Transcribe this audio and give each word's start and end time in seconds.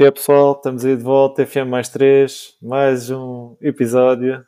que 0.00 0.04
é, 0.04 0.10
pessoal? 0.10 0.52
Estamos 0.52 0.82
aí 0.82 0.96
de 0.96 1.02
volta, 1.02 1.44
FM 1.44 1.68
mais 1.68 1.90
3, 1.90 2.56
mais 2.62 3.10
um 3.10 3.54
episódio 3.60 4.42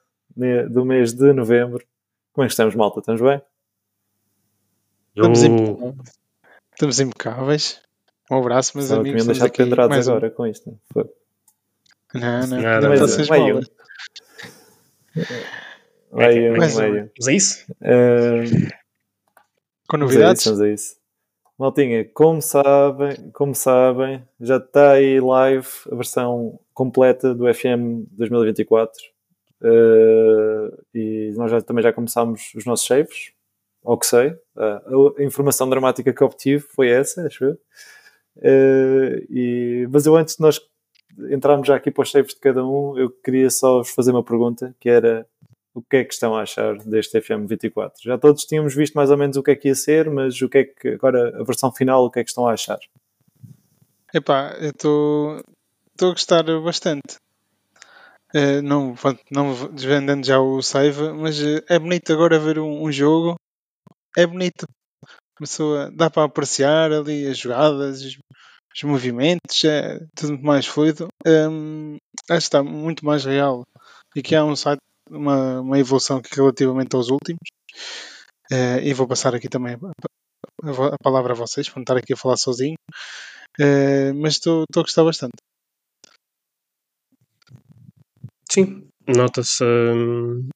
do 0.71 0.82
mês 0.82 1.12
de 1.12 1.30
novembro. 1.34 1.87
Como 2.33 2.43
é 2.43 2.48
que 2.48 2.55
estamos, 2.55 2.74
malta? 2.74 3.01
Estamos 3.01 3.20
bem? 3.20 3.43
Estamos, 5.15 5.43
impe... 5.43 5.62
estamos 6.73 7.01
impecáveis. 7.01 7.83
Um 8.30 8.38
abraço, 8.38 8.79
meus 8.79 8.88
Só 8.88 9.01
amigos. 9.01 9.20
Estamos 9.20 9.43
aqui 9.43 9.59
pendurados 9.59 10.09
agora 10.09 10.29
um... 10.29 10.30
com 10.30 10.46
isto. 10.46 10.80
Foi. 10.91 11.05
Não, 12.15 12.46
não, 12.46 12.57
não, 12.57 12.80
não, 12.80 12.91
meio. 13.30 13.60
Meio, 16.12 16.52
meio. 16.52 16.57
Mas 17.19 17.29
é 17.29 17.34
isso? 17.34 17.71
Uh... 17.73 18.73
Com 19.87 19.98
novidades? 19.98 20.46
Vamos 20.46 20.62
a 20.62 20.69
isso. 20.71 21.02
Maltinha, 21.59 22.05
como 22.12 22.41
sabem, 22.41 23.30
como 23.33 23.55
sabem, 23.55 24.23
já 24.41 24.56
está 24.56 24.93
aí 24.93 25.20
live 25.20 25.69
a 25.91 25.95
versão 25.95 26.59
completa 26.73 27.34
do 27.34 27.52
FM 27.52 28.09
2024 28.12 28.93
uh, 29.62 30.84
e 30.95 31.33
nós 31.37 31.51
já, 31.51 31.60
também 31.60 31.83
já 31.83 31.93
começámos 31.93 32.52
os 32.55 32.65
nossos 32.65 32.87
saves, 32.87 33.32
ao 33.85 33.99
que 33.99 34.07
sei. 34.07 34.30
Uh, 34.57 35.15
a 35.18 35.23
informação 35.23 35.68
dramática 35.68 36.13
que 36.13 36.24
obtive 36.24 36.60
foi 36.60 36.88
essa, 36.88 37.26
acho 37.26 37.45
eu. 37.45 37.59
Uh, 38.38 39.26
e, 39.30 39.87
mas 39.91 40.07
eu 40.07 40.16
antes 40.16 40.37
de 40.37 40.41
nós 40.41 40.60
entrarmos 41.30 41.69
já 41.69 41.76
aqui 41.76 41.91
para 41.91 42.02
os 42.02 42.10
saves 42.10 42.35
de 42.35 42.41
cada 42.41 42.65
um, 42.66 42.98
eu 42.98 43.10
queria 43.10 43.51
só 43.51 43.79
vos 43.79 43.91
fazer 43.91 44.10
uma 44.10 44.24
pergunta, 44.24 44.74
que 44.80 44.88
era 44.88 45.26
o 45.74 45.82
que 45.82 45.96
é 45.96 46.04
que 46.04 46.12
estão 46.12 46.34
a 46.34 46.42
achar 46.42 46.76
deste 46.78 47.18
FM24? 47.18 47.92
Já 48.02 48.18
todos 48.18 48.45
tínhamos 48.45 48.74
visto 48.74 48.95
mais 48.95 49.10
ou 49.10 49.16
menos 49.16 49.37
o 49.37 49.42
que 49.42 49.52
é 49.52 49.56
que 49.56 49.68
ia 49.68 49.74
ser, 49.74 50.10
mas 50.10 50.40
o 50.42 50.48
que 50.48 50.59
é 50.59 50.64
que 50.64 50.88
agora 50.88 51.40
a 51.40 51.45
versão 51.45 51.73
final, 51.73 52.04
o 52.04 52.10
que 52.10 52.20
é 52.20 52.24
que 52.24 52.30
estão 52.30 52.46
a 52.46 52.52
achar? 52.52 52.79
Epá, 54.14 54.54
eu 54.60 54.70
estou 54.70 55.40
a 56.01 56.12
gostar 56.12 56.45
bastante. 56.60 57.16
Uh, 58.34 58.62
não, 58.62 58.95
não 59.30 59.73
desvendando 59.73 60.26
já 60.26 60.40
o 60.40 60.62
save, 60.62 61.12
mas 61.12 61.38
uh, 61.40 61.62
é 61.68 61.79
bonito 61.79 62.12
agora 62.12 62.38
ver 62.38 62.59
um, 62.59 62.84
um, 62.84 62.92
jogo. 62.92 63.36
É 64.16 64.26
bonito. 64.26 64.66
Pessoa, 65.38 65.91
dá 65.94 66.10
para 66.10 66.25
apreciar 66.25 66.92
ali 66.92 67.26
as 67.26 67.38
jogadas, 67.38 68.03
os, 68.03 68.19
os 68.75 68.82
movimentos, 68.84 69.64
é 69.64 69.98
tudo 70.14 70.32
muito 70.32 70.47
mais 70.47 70.66
fluido. 70.66 71.09
Um, 71.26 71.97
acho 72.22 72.26
que 72.26 72.34
está 72.34 72.62
muito 72.62 73.04
mais 73.04 73.25
real. 73.25 73.64
E 74.14 74.22
que 74.22 74.34
há 74.34 74.44
um 74.44 74.56
site 74.56 74.81
uma, 75.10 75.60
uma 75.60 75.78
evolução 75.78 76.20
relativamente 76.34 76.94
aos 76.94 77.08
últimos. 77.08 77.48
Uh, 78.50 78.81
e 78.82 78.92
vou 78.92 79.06
passar 79.06 79.34
aqui 79.34 79.48
também 79.48 79.75
a, 79.75 80.94
a, 80.94 80.98
palavra 81.03 81.32
a 81.32 81.36
vocês, 81.36 81.69
para 81.69 81.78
não 81.78 81.82
estar 81.82 81.97
aqui 81.97 82.12
a 82.12 82.16
falar 82.16 82.36
sozinho. 82.36 82.76
Uh, 83.60 84.14
mas 84.14 84.34
estou 84.34 84.64
a 84.76 84.80
gostar 84.80 85.04
bastante. 85.04 85.36
Sim, 88.50 88.86
nota-se, 89.08 89.64
hum, 89.64 90.48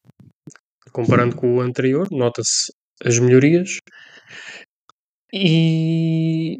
comparando 0.92 1.34
com 1.36 1.56
o 1.56 1.60
anterior, 1.60 2.06
nota-se 2.10 2.70
as 3.02 3.18
melhorias 3.18 3.78
e 5.32 6.58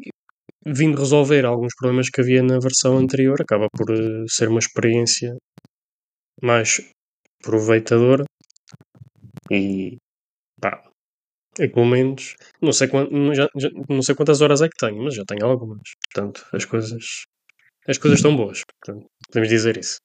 vindo 0.65 0.97
resolver 0.97 1.45
alguns 1.45 1.73
problemas 1.75 2.09
que 2.09 2.21
havia 2.21 2.43
na 2.43 2.59
versão 2.59 2.97
anterior, 2.97 3.41
acaba 3.41 3.67
por 3.71 3.89
uh, 3.91 4.25
ser 4.27 4.49
uma 4.49 4.59
experiência 4.59 5.37
mais 6.41 6.81
aproveitador 7.47 8.25
e 9.49 9.97
pá, 10.59 10.83
é 11.57 11.67
pelo 11.67 11.85
menos 11.85 12.35
não 12.61 12.73
sei, 12.73 12.87
quant, 12.89 13.09
já, 13.33 13.49
já, 13.55 13.69
não 13.89 14.01
sei 14.01 14.13
quantas 14.13 14.41
horas 14.41 14.61
é 14.61 14.67
que 14.67 14.77
tenho, 14.77 15.01
mas 15.01 15.15
já 15.15 15.23
tenho 15.25 15.45
algumas. 15.45 15.81
Portanto, 16.13 16.45
as 16.53 16.65
coisas 16.65 17.25
as 17.87 17.97
coisas 17.97 18.19
estão 18.19 18.35
boas. 18.35 18.63
Portanto, 18.65 19.07
podemos 19.27 19.47
dizer 19.47 19.77
isso. 19.77 19.99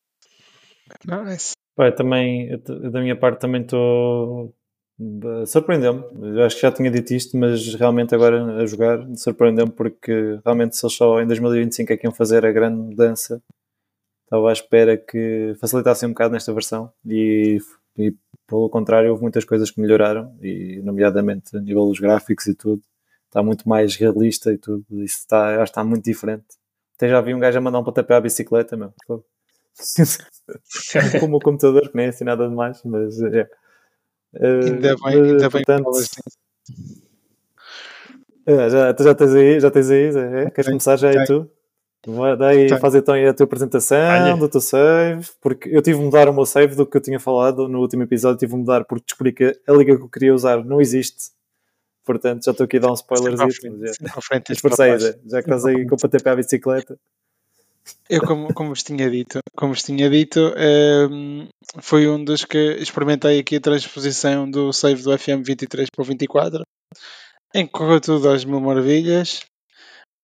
Nice. 1.04 1.53
Pá, 1.75 1.91
também, 1.91 2.48
da 2.91 3.00
minha 3.00 3.16
parte, 3.16 3.41
também 3.41 3.62
estou. 3.62 4.54
Surpreendeu-me. 5.47 6.41
Acho 6.42 6.56
que 6.56 6.62
já 6.62 6.70
tinha 6.70 6.91
dito 6.91 7.12
isto, 7.12 7.36
mas 7.36 7.74
realmente 7.74 8.14
agora 8.14 8.62
a 8.62 8.66
jogar 8.66 8.98
surpreendeu-me 9.16 9.72
porque 9.72 10.38
realmente 10.44 10.76
se 10.76 10.86
eles 10.86 10.94
só 10.94 11.20
em 11.20 11.26
2025 11.26 11.92
é 11.92 11.97
que 11.97 12.06
iam 12.06 12.14
fazer 12.14 12.47
a 12.47 12.53
grande 12.53 12.76
mudança 12.76 13.42
estava 14.32 14.48
à 14.48 14.53
espera 14.53 14.97
que 14.97 15.54
facilitassem 15.60 16.09
um 16.09 16.12
bocado 16.12 16.32
nesta 16.32 16.54
versão 16.54 16.91
e, 17.04 17.59
e 17.98 18.15
pelo 18.47 18.70
contrário 18.70 19.10
houve 19.10 19.20
muitas 19.20 19.44
coisas 19.44 19.70
que 19.70 19.78
melhoraram 19.78 20.34
e 20.41 20.81
nomeadamente 20.82 21.54
a 21.54 21.60
nível 21.60 21.87
dos 21.87 22.00
gráficos 22.00 22.47
e 22.47 22.54
tudo 22.54 22.82
está 23.26 23.42
muito 23.42 23.69
mais 23.69 23.94
realista 23.94 24.50
e 24.50 24.56
tudo. 24.56 24.87
Isso 24.91 25.19
está, 25.19 25.56
acho 25.56 25.65
que 25.65 25.71
está 25.71 25.84
muito 25.84 26.04
diferente. 26.04 26.47
Até 26.97 27.09
já 27.09 27.21
vi 27.21 27.34
um 27.34 27.38
gajo 27.38 27.59
a 27.59 27.60
mandar 27.60 27.81
um 27.81 27.84
pontapé 27.84 28.15
à 28.15 28.21
bicicleta 28.21 28.75
meu. 28.75 28.94
Com 31.21 31.34
o 31.34 31.41
computador 31.41 31.91
que 31.91 31.97
nem 31.97 32.06
é 32.06 32.09
assim 32.09 32.25
nada 32.25 32.48
demais 32.48 32.81
mas 32.84 33.21
é. 33.22 33.42
Uh, 34.34 34.65
ainda 34.65 34.97
bem, 34.97 35.15
ainda 35.15 35.50
portanto, 35.50 35.91
bem 35.91 36.03
é, 38.47 38.71
já, 38.71 38.97
já 38.98 39.15
tens 39.15 39.34
aí, 39.34 39.60
já 39.60 39.71
tens 39.71 39.91
aí, 39.91 40.06
é? 40.06 40.50
queres 40.50 40.69
começar 40.69 40.97
já 40.97 41.10
aí 41.10 41.22
tu? 41.26 41.50
Daí 42.39 42.69
tá. 42.69 42.79
faz 42.79 42.97
então 42.97 43.15
aí 43.15 43.27
a 43.27 43.33
tua 43.33 43.45
apresentação 43.45 43.97
Olha. 43.97 44.37
do 44.37 44.49
teu 44.49 44.61
save, 44.61 45.29
porque 45.41 45.69
eu 45.69 45.81
tive 45.81 45.99
de 45.99 46.05
mudar 46.05 46.29
o 46.29 46.35
meu 46.35 46.45
save 46.45 46.75
do 46.75 46.85
que 46.85 46.97
eu 46.97 47.01
tinha 47.01 47.21
falado 47.21 47.69
no 47.69 47.81
último 47.81 48.03
episódio, 48.03 48.39
tive 48.39 48.53
de 48.53 48.59
mudar 48.59 48.85
porque 48.85 49.05
descobri 49.07 49.33
que 49.33 49.61
a 49.67 49.73
liga 49.73 49.97
que 49.97 50.03
eu 50.03 50.09
queria 50.09 50.35
usar 50.35 50.65
não 50.65 50.81
existe. 50.81 51.31
Portanto, 52.05 52.45
já 52.45 52.51
estou 52.51 52.65
aqui 52.65 52.79
a 52.79 52.81
dar 52.81 52.91
um 52.91 52.95
spoiler. 52.95 53.37
Já, 53.37 53.49
já, 54.99 55.19
já 55.25 55.43
que 55.43 55.49
estás 55.49 55.65
aí 55.65 55.87
com 55.87 55.95
o 55.95 55.99
PTP 55.99 56.29
à 56.29 56.35
bicicleta. 56.35 56.99
Eu, 58.09 58.21
como, 58.23 58.53
como 58.55 58.71
vos 58.71 58.83
tinha 58.83 59.11
dito, 59.11 59.39
como 59.57 59.75
vos 59.75 59.83
tinha 59.83 60.09
dito 60.09 60.41
um, 60.41 61.43
ehm, 61.43 61.49
foi 61.81 62.09
um 62.09 62.23
dos 62.23 62.45
que 62.45 62.77
experimentei 62.79 63.41
aqui 63.41 63.57
a 63.57 63.61
transposição 63.61 64.49
do 64.49 64.73
save 64.73 65.03
do 65.03 65.17
FM 65.17 65.45
23 65.45 65.89
para 65.91 66.03
o 66.03 66.05
24, 66.05 66.63
em 67.55 67.67
que 67.67 67.73
correu 67.73 68.01
tudo 68.01 68.29
às 68.29 68.45
mil 68.45 68.61
maravilhas. 68.61 69.41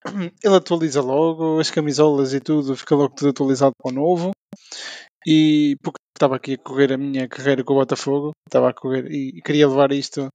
Ele 0.43 0.57
atualiza 0.57 1.01
logo, 1.01 1.59
as 1.59 1.71
camisolas 1.71 2.33
e 2.33 2.41
tudo, 2.41 2.77
fica 2.77 2.95
logo 2.95 3.15
tudo 3.15 3.31
atualizado 3.31 3.73
para 3.81 3.93
o 3.93 3.95
novo. 3.95 4.33
E 5.27 5.77
porque 5.83 5.99
estava 6.17 6.37
aqui 6.37 6.55
a 6.55 6.59
correr 6.59 6.93
a 6.93 6.99
minha 6.99 7.29
carreira 7.29 7.65
com 7.65 7.75
o 7.75 7.77
Botafogo, 7.77 8.33
estava 8.47 8.71
a 8.71 8.75
correr 8.75 9.11
e 9.11 9.43
queria 9.43 9.69
levar 9.69 9.93
isto 9.93 10.29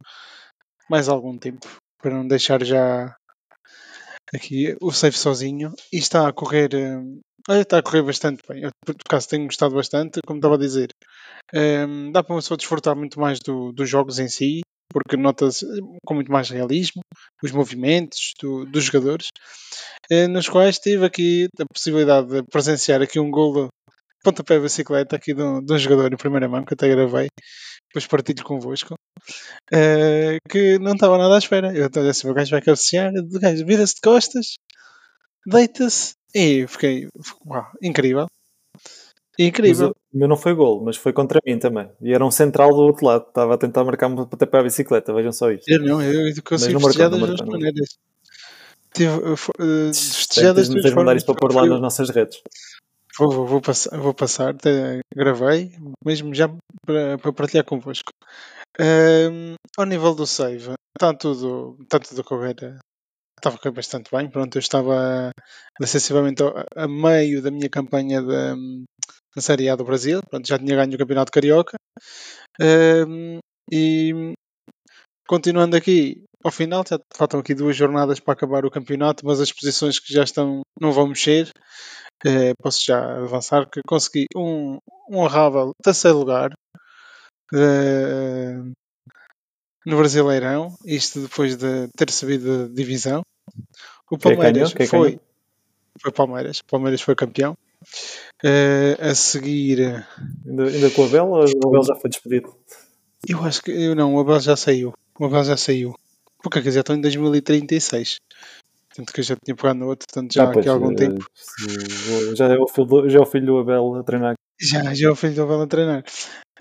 mais 0.89 1.07
algum 1.09 1.37
tempo 1.37 1.67
para 2.01 2.13
não 2.13 2.27
deixar 2.27 2.63
já 2.63 3.15
aqui 4.33 4.75
o 4.81 4.91
save 4.91 5.17
sozinho 5.17 5.73
e 5.91 5.97
está 5.97 6.27
a 6.27 6.33
correr 6.33 6.73
eh, 6.73 7.61
está 7.61 7.79
a 7.79 7.83
correr 7.83 8.03
bastante 8.03 8.41
bem. 8.47 8.63
Eu, 8.63 8.71
por 8.85 8.95
acaso 9.05 9.29
tenho 9.29 9.45
gostado 9.45 9.75
bastante, 9.75 10.19
como 10.25 10.39
estava 10.39 10.55
a 10.55 10.59
dizer. 10.59 10.89
Um, 11.53 11.59
ehm, 11.59 12.11
dá 12.11 12.23
para 12.23 12.33
uma 12.33 12.41
pessoa 12.41 12.57
desfrutar 12.57 12.95
muito 12.95 13.19
mais 13.19 13.39
do, 13.39 13.71
dos 13.71 13.89
jogos 13.89 14.19
em 14.19 14.27
si 14.27 14.61
porque 14.93 15.17
nota-se 15.17 15.65
com 16.05 16.13
muito 16.13 16.31
mais 16.31 16.49
realismo 16.49 17.01
os 17.43 17.51
movimentos 17.51 18.33
do, 18.39 18.65
dos 18.65 18.85
jogadores, 18.85 19.27
eh, 20.09 20.27
nos 20.27 20.47
quais 20.47 20.77
tive 20.79 21.05
aqui 21.05 21.47
a 21.59 21.65
possibilidade 21.65 22.27
de 22.27 22.43
presenciar 22.43 23.01
aqui 23.01 23.19
um 23.19 23.31
golo 23.31 23.69
pontapé 24.23 24.59
bicicleta 24.59 25.15
aqui 25.15 25.33
de 25.33 25.43
um, 25.43 25.61
de 25.61 25.73
um, 25.73 25.77
jogador 25.77 26.11
em 26.11 26.17
primeira 26.17 26.47
mão, 26.47 26.63
que 26.63 26.73
até 26.73 26.87
gravei, 26.87 27.27
depois 27.89 28.07
partilho 28.07 28.43
convosco, 28.43 28.93
uh, 29.73 30.49
que 30.49 30.79
não 30.79 30.93
estava 30.93 31.17
nada 31.17 31.35
à 31.35 31.37
espera. 31.37 31.75
Eu 31.75 31.87
estava 31.87 32.09
assim, 32.09 32.29
o 32.29 32.33
gajo 32.33 32.51
vai 32.51 32.61
cabecear, 32.61 33.11
o 33.13 33.39
gajo 33.39 33.65
vira-se 33.65 33.95
de 33.95 34.01
costas, 34.01 34.55
deita-se, 35.45 36.13
e 36.33 36.65
fiquei, 36.67 37.07
uau, 37.45 37.65
incrível. 37.81 38.27
Incrível. 39.37 39.95
o 40.13 40.17
meu 40.17 40.27
não 40.27 40.37
foi 40.37 40.53
gol, 40.53 40.83
mas 40.83 40.95
foi 40.95 41.11
contra 41.11 41.39
mim 41.45 41.57
também. 41.57 41.89
E 42.01 42.13
era 42.13 42.23
um 42.23 42.31
central 42.31 42.69
do 42.69 42.81
outro 42.81 43.05
lado. 43.05 43.25
Estava 43.27 43.55
a 43.55 43.57
tentar 43.57 43.83
marcar 43.83 44.07
um 44.07 44.21
até 44.21 44.45
para 44.45 44.59
a 44.59 44.63
bicicleta. 44.63 45.13
Vejam 45.13 45.31
só 45.31 45.51
isto. 45.51 45.67
Eu 45.67 45.79
não, 45.79 46.01
eu 46.01 46.33
consigo 46.43 46.79
festejar 46.79 47.09
das 47.09 47.19
duas 47.19 47.41
maneiras. 47.41 47.97
Festejar 49.93 50.53
das 50.53 50.69
duas 50.69 50.93
mandar 50.93 51.15
isto 51.15 51.25
para 51.25 51.35
pôr 51.35 51.55
lá 51.55 51.65
nas 51.65 51.81
nossas 51.81 52.09
redes. 52.09 52.41
Vou, 53.17 53.31
vou, 53.31 53.45
vou 53.45 53.61
passar, 53.61 53.97
vou 53.97 54.13
passar 54.13 54.49
até 54.49 54.99
gravei, 55.15 55.71
mesmo 56.03 56.33
já 56.33 56.49
para, 56.85 57.17
para 57.17 57.33
partilhar 57.33 57.65
convosco. 57.65 58.11
Um, 58.79 59.53
ao 59.77 59.85
nível 59.85 60.15
do 60.15 60.25
save, 60.25 60.73
está 60.95 61.13
tudo, 61.13 61.77
está 61.83 61.99
tudo 61.99 62.21
a 62.21 62.23
correr 62.23 62.55
estava 63.43 63.57
a 63.57 63.59
correr 63.59 63.75
bastante 63.75 64.09
bem. 64.09 64.29
Pronto, 64.29 64.55
eu 64.55 64.59
estava 64.59 65.31
sensivelmente 65.83 66.41
a, 66.41 66.83
a 66.83 66.87
meio 66.87 67.41
da 67.41 67.51
minha 67.51 67.69
campanha 67.69 68.21
da, 68.21 68.55
na 69.35 69.41
Série 69.41 69.69
A 69.69 69.75
do 69.75 69.83
Brasil. 69.83 70.21
Pronto, 70.29 70.47
já 70.47 70.57
tinha 70.57 70.75
ganho 70.75 70.95
o 70.95 70.97
Campeonato 70.97 71.31
Carioca. 71.31 71.77
Um, 72.61 73.39
e 73.71 74.33
continuando 75.27 75.75
aqui, 75.75 76.23
ao 76.43 76.51
final, 76.51 76.83
já 76.87 76.99
faltam 77.15 77.39
aqui 77.39 77.53
duas 77.55 77.75
jornadas 77.75 78.19
para 78.19 78.33
acabar 78.33 78.65
o 78.65 78.71
campeonato, 78.71 79.25
mas 79.25 79.39
as 79.39 79.51
posições 79.51 79.99
que 79.99 80.13
já 80.13 80.23
estão 80.23 80.61
não 80.79 80.91
vão 80.91 81.07
mexer. 81.07 81.49
Uh, 82.25 82.53
posso 82.61 82.83
já 82.85 83.17
avançar 83.17 83.69
que 83.69 83.81
consegui 83.85 84.27
um, 84.35 84.77
um 85.09 85.17
honrável 85.17 85.71
terceiro 85.83 86.19
lugar 86.19 86.51
uh, 87.53 88.71
no 89.85 89.97
Brasileirão, 89.97 90.73
isto 90.85 91.21
depois 91.21 91.57
de 91.57 91.87
ter 91.97 92.09
subido 92.11 92.69
de 92.69 92.75
divisão. 92.75 93.21
O 94.09 94.17
Palmeiras 94.17 94.73
que 94.73 94.83
é 94.83 94.87
foi. 94.87 95.19
foi 95.99 96.11
Palmeiras. 96.11 96.61
Palmeiras 96.61 97.01
foi 97.01 97.15
campeão. 97.15 97.55
Uh, 98.43 99.01
a 99.01 99.15
seguir. 99.15 100.05
Ainda, 100.45 100.65
ainda 100.65 100.89
com 100.91 101.03
o 101.03 101.05
Abel 101.05 101.27
ou 101.27 101.45
o 101.45 101.67
Abel 101.69 101.83
já 101.83 101.95
foi 101.95 102.09
despedido? 102.09 102.53
Eu 103.27 103.43
acho 103.43 103.61
que. 103.61 103.71
Eu 103.71 103.95
não, 103.95 104.15
o 104.15 104.19
Abel 104.19 104.39
já 104.39 104.55
saiu. 104.55 104.93
O 105.19 105.25
Abel 105.25 105.43
já 105.43 105.57
saiu. 105.57 105.95
Porque 106.41 106.61
quer 106.61 106.69
dizer, 106.69 106.81
estou 106.81 106.95
em 106.95 107.01
2036. 107.01 108.17
Tanto 108.95 109.11
que 109.11 109.21
eu 109.21 109.23
já 109.23 109.35
tinha 109.43 109.55
pegado 109.55 109.79
no 109.79 109.87
outro, 109.87 110.07
tanto 110.11 110.33
já 110.33 110.43
ah, 110.43 110.51
aqui 110.51 110.69
há 110.69 110.71
algum 110.71 110.93
tempo. 110.93 111.25
Já 112.35 112.45
é, 112.45 112.57
o 112.57 112.67
filho, 112.67 113.09
já 113.09 113.19
é 113.19 113.21
o 113.21 113.25
filho 113.25 113.45
do 113.47 113.57
Abel 113.57 113.95
a 113.95 114.03
treinar. 114.03 114.35
Já, 114.61 114.93
já 114.93 115.07
é 115.07 115.11
o 115.11 115.15
filho 115.15 115.33
do 115.33 115.43
Abel 115.43 115.61
a 115.61 115.67
treinar. 115.67 116.03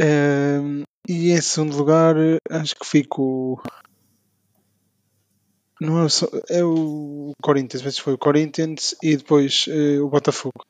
Uh, 0.01 0.83
e 1.07 1.33
em 1.33 1.41
segundo 1.43 1.77
lugar, 1.77 2.17
acho 2.49 2.75
que 2.77 2.87
fico. 2.87 3.61
Não 5.83 6.05
é, 6.05 6.09
só, 6.09 6.29
é 6.49 6.63
o 6.63 7.33
Corinthians, 7.43 7.83
mas 7.83 7.99
foi 7.99 8.13
o 8.13 8.19
Corinthians 8.19 8.95
e 9.03 9.17
depois 9.17 9.67
uh, 9.67 10.05
o 10.05 10.09
Botafogo. 10.09 10.65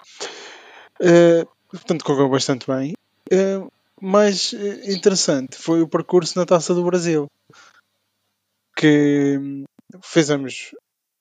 Uh, 0.99 1.47
portanto, 1.69 2.03
correu 2.03 2.31
bastante 2.31 2.67
bem. 2.67 2.95
Uh, 3.31 3.71
mais 4.01 4.55
interessante 4.55 5.59
foi 5.59 5.83
o 5.83 5.89
percurso 5.89 6.39
na 6.39 6.47
Taça 6.47 6.75
do 6.75 6.83
Brasil. 6.83 7.27
Que 8.75 9.39
fizemos, 10.03 10.75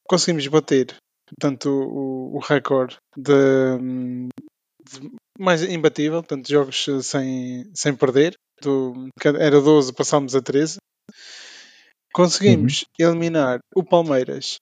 conseguimos 0.08 0.48
bater 0.48 0.96
tanto 1.38 1.70
o, 1.70 2.38
o 2.38 2.40
recorde 2.40 2.96
de, 3.18 3.78
de, 4.90 5.12
mais 5.38 5.64
imbatível, 5.64 6.24
portanto, 6.24 6.48
jogos 6.48 6.86
sem, 7.04 7.70
sem 7.74 7.94
perder. 7.94 8.36
Do, 8.62 9.10
era 9.38 9.60
12, 9.60 9.92
passámos 9.92 10.34
a 10.34 10.42
13. 10.42 10.78
Conseguimos 12.14 12.86
uhum. 13.00 13.08
eliminar 13.08 13.60
o 13.76 13.84
Palmeiras 13.84 14.58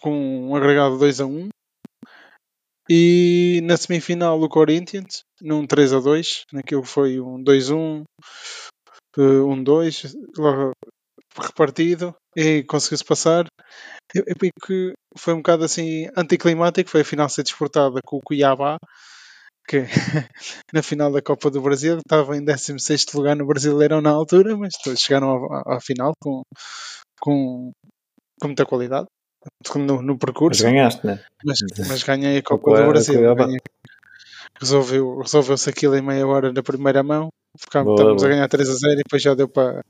com 0.00 0.48
um 0.48 0.56
agregado 0.56 0.98
2 0.98 1.20
a 1.20 1.26
1 1.26 1.48
e 2.90 3.60
na 3.64 3.76
semifinal 3.76 4.40
o 4.40 4.48
Corinthians 4.48 5.22
num 5.40 5.66
3 5.66 5.92
a 5.92 6.00
2 6.00 6.44
naquilo 6.52 6.82
foi 6.82 7.20
um 7.20 7.42
2 7.42 7.70
1 7.70 8.04
um 9.16 9.62
2 9.62 10.16
logo 10.36 10.72
repartido 11.40 12.14
e 12.36 12.62
conseguiu-se 12.64 13.04
passar 13.04 13.46
eu 14.14 14.24
que 14.66 14.92
foi 15.16 15.34
um 15.34 15.38
bocado 15.38 15.64
assim 15.64 16.08
anticlimático 16.16 16.90
foi 16.90 17.02
a 17.02 17.04
final 17.04 17.28
ser 17.28 17.42
disputada 17.42 18.00
com 18.04 18.16
o 18.16 18.22
Cuiabá 18.22 18.76
que 19.66 19.84
na 20.72 20.82
final 20.82 21.10
da 21.10 21.22
Copa 21.22 21.50
do 21.50 21.60
Brasil 21.60 21.98
estava 21.98 22.36
em 22.36 22.44
16 22.44 23.06
lugar 23.14 23.36
no 23.36 23.46
Brasileirão 23.46 24.00
na 24.00 24.10
altura, 24.10 24.56
mas 24.56 24.74
chegaram 24.96 25.52
à, 25.52 25.76
à 25.76 25.80
final 25.80 26.12
com, 26.20 26.42
com, 27.20 27.72
com 28.40 28.46
muita 28.48 28.66
qualidade 28.66 29.06
no, 29.76 30.02
no 30.02 30.18
percurso. 30.18 30.62
Mas 30.62 30.72
ganhaste, 30.72 31.06
né? 31.06 31.20
Mas, 31.44 31.58
mas 31.88 32.02
ganhei 32.02 32.38
a 32.38 32.42
Copa 32.42 32.82
do 32.82 32.88
Brasil. 32.88 33.20
Resolveu, 34.60 35.18
resolveu-se 35.18 35.68
aquilo 35.68 35.96
em 35.96 36.02
meia 36.02 36.26
hora 36.26 36.52
da 36.52 36.62
primeira 36.62 37.02
mão. 37.02 37.28
Ficámos, 37.58 37.92
estávamos 37.92 38.24
a 38.24 38.28
ganhar 38.28 38.48
3 38.48 38.68
a 38.68 38.72
0 38.72 38.92
e 38.92 38.96
depois 38.96 39.22
já 39.22 39.34
deu 39.34 39.48
para, 39.48 39.84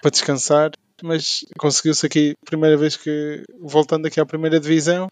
para 0.00 0.10
descansar. 0.10 0.70
Mas 1.02 1.44
conseguiu-se 1.58 2.06
aqui, 2.06 2.34
primeira 2.44 2.76
vez 2.76 2.96
que, 2.96 3.42
voltando 3.60 4.06
aqui 4.06 4.18
à 4.18 4.24
primeira 4.24 4.58
divisão, 4.58 5.08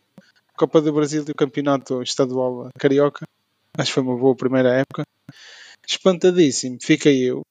Copa 0.56 0.81
do 0.81 0.93
Brasil 0.93 1.25
e 1.26 1.31
o 1.31 1.34
Campeonato 1.34 2.02
Estadual 2.02 2.69
Carioca. 2.78 3.26
Acho 3.76 3.91
que 3.91 3.94
foi 3.94 4.03
uma 4.03 4.17
boa 4.17 4.37
primeira 4.37 4.75
época. 4.75 5.05
Espantadíssimo, 5.87 6.79
fiquei 6.81 7.31
eu. 7.31 7.43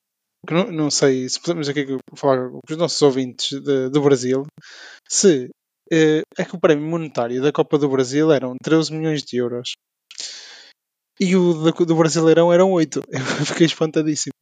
Não, 0.49 0.71
não 0.71 0.91
sei 0.91 1.29
se 1.29 1.39
podemos 1.39 1.69
aqui 1.69 1.85
falar 2.15 2.49
com 2.49 2.59
os 2.69 2.77
nossos 2.77 3.01
ouvintes 3.01 3.61
de, 3.61 3.89
do 3.89 4.01
Brasil 4.01 4.45
se 5.09 5.49
eh, 5.91 6.21
é 6.37 6.43
que 6.43 6.55
o 6.55 6.59
prémio 6.59 6.85
monetário 6.85 7.41
da 7.41 7.51
Copa 7.51 7.77
do 7.77 7.87
Brasil 7.87 8.31
eram 8.31 8.55
13 8.61 8.93
milhões 8.93 9.23
de 9.23 9.37
euros 9.37 9.73
e 11.19 11.35
o 11.35 11.53
do, 11.53 11.85
do 11.85 11.95
Brasileirão 11.95 12.51
eram 12.51 12.71
8. 12.71 13.01
Eu 13.09 13.45
fiquei 13.45 13.65
espantadíssimo. 13.65 14.33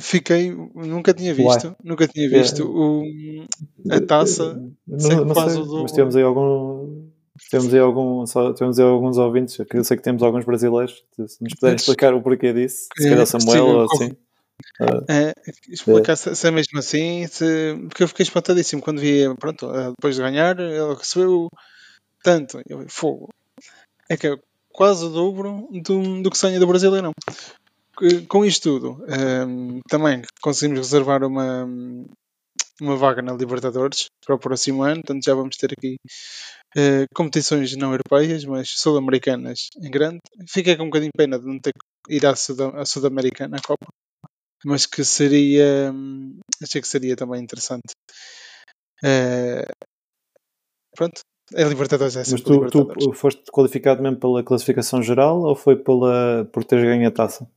Fiquei, 0.00 0.54
nunca 0.54 1.12
tinha 1.12 1.34
visto, 1.34 1.74
nunca 1.82 2.06
tinha 2.06 2.28
visto 2.28 2.62
é. 2.62 2.64
o, 2.64 3.44
a 3.90 4.00
taça 4.00 4.54
não, 4.86 5.24
não 5.24 5.34
sei, 5.34 5.82
mas 5.82 5.90
temos 5.90 6.14
aí 6.14 6.22
algum 6.22 7.10
temos 7.50 7.72
aí, 7.72 7.80
algum, 7.80 8.26
só, 8.26 8.52
temos 8.52 8.78
aí 8.78 8.84
alguns 8.84 9.18
ouvintes, 9.18 9.58
eu 9.58 9.84
sei 9.84 9.96
que 9.96 10.02
temos 10.02 10.22
alguns 10.22 10.44
brasileiros, 10.44 11.04
se 11.26 11.42
nos 11.42 11.54
puderem 11.54 11.76
explicar 11.76 12.14
o 12.14 12.22
porquê 12.22 12.52
disso, 12.52 12.88
se 12.96 13.08
calhar 13.08 13.26
Samuel 13.26 13.66
ou 13.66 13.84
assim. 13.84 14.16
É, 15.08 15.32
explicar 15.68 16.12
é. 16.12 16.16
se, 16.16 16.34
se 16.34 16.48
é 16.48 16.50
mesmo 16.50 16.78
assim, 16.78 17.26
se, 17.26 17.76
porque 17.88 18.02
eu 18.02 18.08
fiquei 18.08 18.24
espantadíssimo 18.24 18.82
quando 18.82 19.00
vi, 19.00 19.22
pronto, 19.38 19.70
eh, 19.72 19.90
depois 19.90 20.16
de 20.16 20.22
ganhar, 20.22 20.58
ele 20.58 20.94
recebeu 20.94 21.48
tanto, 22.22 22.60
eu, 22.68 22.84
fogo. 22.88 23.28
É 24.08 24.16
que 24.16 24.26
é 24.26 24.36
quase 24.72 25.04
o 25.04 25.10
dobro 25.10 25.68
do, 25.70 26.22
do 26.22 26.30
que 26.30 26.38
sonha 26.38 26.58
do 26.58 26.66
Brasileirão. 26.66 27.12
Com 28.28 28.44
isto 28.44 28.62
tudo, 28.62 29.04
um, 29.08 29.12
ehm, 29.12 29.80
também 29.88 30.22
conseguimos 30.40 30.78
reservar 30.78 31.24
uma, 31.24 31.68
uma 32.80 32.96
vaga 32.96 33.20
na 33.22 33.32
Libertadores 33.32 34.06
para 34.24 34.36
o 34.36 34.38
próximo 34.38 34.82
ano, 34.82 35.02
portanto 35.02 35.24
já 35.24 35.34
vamos 35.34 35.56
ter 35.56 35.72
aqui 35.72 35.96
uh, 36.76 37.06
competições 37.14 37.76
não 37.76 37.92
europeias, 37.92 38.44
mas 38.44 38.70
sul-americanas 38.70 39.68
em 39.82 39.90
grande. 39.90 40.20
Fiquei 40.48 40.76
com 40.76 40.84
um 40.84 40.86
bocadinho 40.86 41.10
de 41.14 41.16
pena 41.16 41.38
de 41.38 41.46
não 41.46 41.58
ter 41.58 41.72
que 41.72 42.14
ir 42.14 42.26
à 42.26 42.34
Sul-Americana, 42.34 43.56
à 43.56 43.60
Copa, 43.60 43.86
mas 44.64 44.86
que 44.86 45.04
seria, 45.04 45.92
hum, 45.92 46.38
achei 46.62 46.80
que 46.80 46.88
seria 46.88 47.16
também 47.16 47.42
interessante. 47.42 47.92
Uh, 49.02 49.70
pronto, 50.96 51.20
é 51.54 51.64
Libertadores 51.64 52.16
é 52.16 52.18
Mas 52.30 52.40
tu, 52.40 52.66
tu, 52.68 53.12
foste 53.12 53.42
qualificado 53.50 54.02
mesmo 54.02 54.18
pela 54.18 54.42
classificação 54.42 55.02
geral 55.02 55.40
ou 55.42 55.54
foi 55.54 55.76
pela, 55.76 56.44
por 56.52 56.64
teres 56.64 56.84
ganho 56.84 57.08
a 57.08 57.10
taça? 57.10 57.48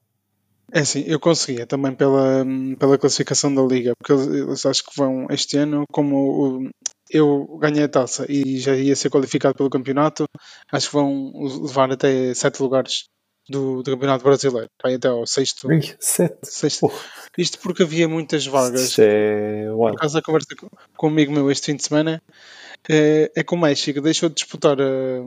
É 0.71 0.85
sim, 0.85 1.03
eu 1.05 1.19
conseguia 1.19 1.67
também 1.67 1.93
pela, 1.93 2.45
pela 2.79 2.97
classificação 2.97 3.53
da 3.53 3.61
Liga, 3.61 3.91
porque 3.97 4.13
eles 4.13 4.65
acho 4.65 4.85
que 4.85 4.95
vão 4.95 5.27
este 5.29 5.57
ano, 5.57 5.83
como 5.91 6.15
o, 6.15 6.69
eu 7.11 7.57
ganhei 7.59 7.83
a 7.83 7.89
taça 7.89 8.25
e 8.29 8.59
já 8.59 8.75
ia 8.75 8.95
ser 8.95 9.09
qualificado 9.09 9.55
pelo 9.55 9.69
campeonato, 9.69 10.25
acho 10.71 10.87
que 10.87 10.93
vão 10.93 11.31
levar 11.63 11.91
até 11.91 12.33
sete 12.33 12.61
lugares 12.61 13.05
do, 13.49 13.83
do 13.83 13.91
Campeonato 13.91 14.23
Brasileiro, 14.23 14.69
vai 14.81 14.95
até 14.95 15.07
ao 15.07 15.25
sexto. 15.27 15.67
Sete. 15.99 16.37
sexto. 16.43 16.85
Oh. 16.85 16.91
Isto 17.37 17.59
porque 17.59 17.83
havia 17.83 18.07
muitas 18.07 18.45
vagas. 18.45 18.81
Isto 18.81 19.01
é... 19.01 19.65
Por 19.69 19.95
causa 19.95 20.19
da 20.19 20.21
conversa 20.21 20.55
com, 20.55 20.69
com 20.95 21.07
um 21.07 21.09
amigo 21.09 21.31
meu 21.31 21.51
este 21.51 21.67
fim 21.67 21.75
de 21.75 21.83
semana, 21.83 22.21
é, 22.89 23.31
é 23.35 23.43
que 23.43 23.53
o 23.53 23.57
México 23.57 24.01
deixou 24.01 24.29
de 24.29 24.35
disputar 24.35 24.79
a, 24.79 25.21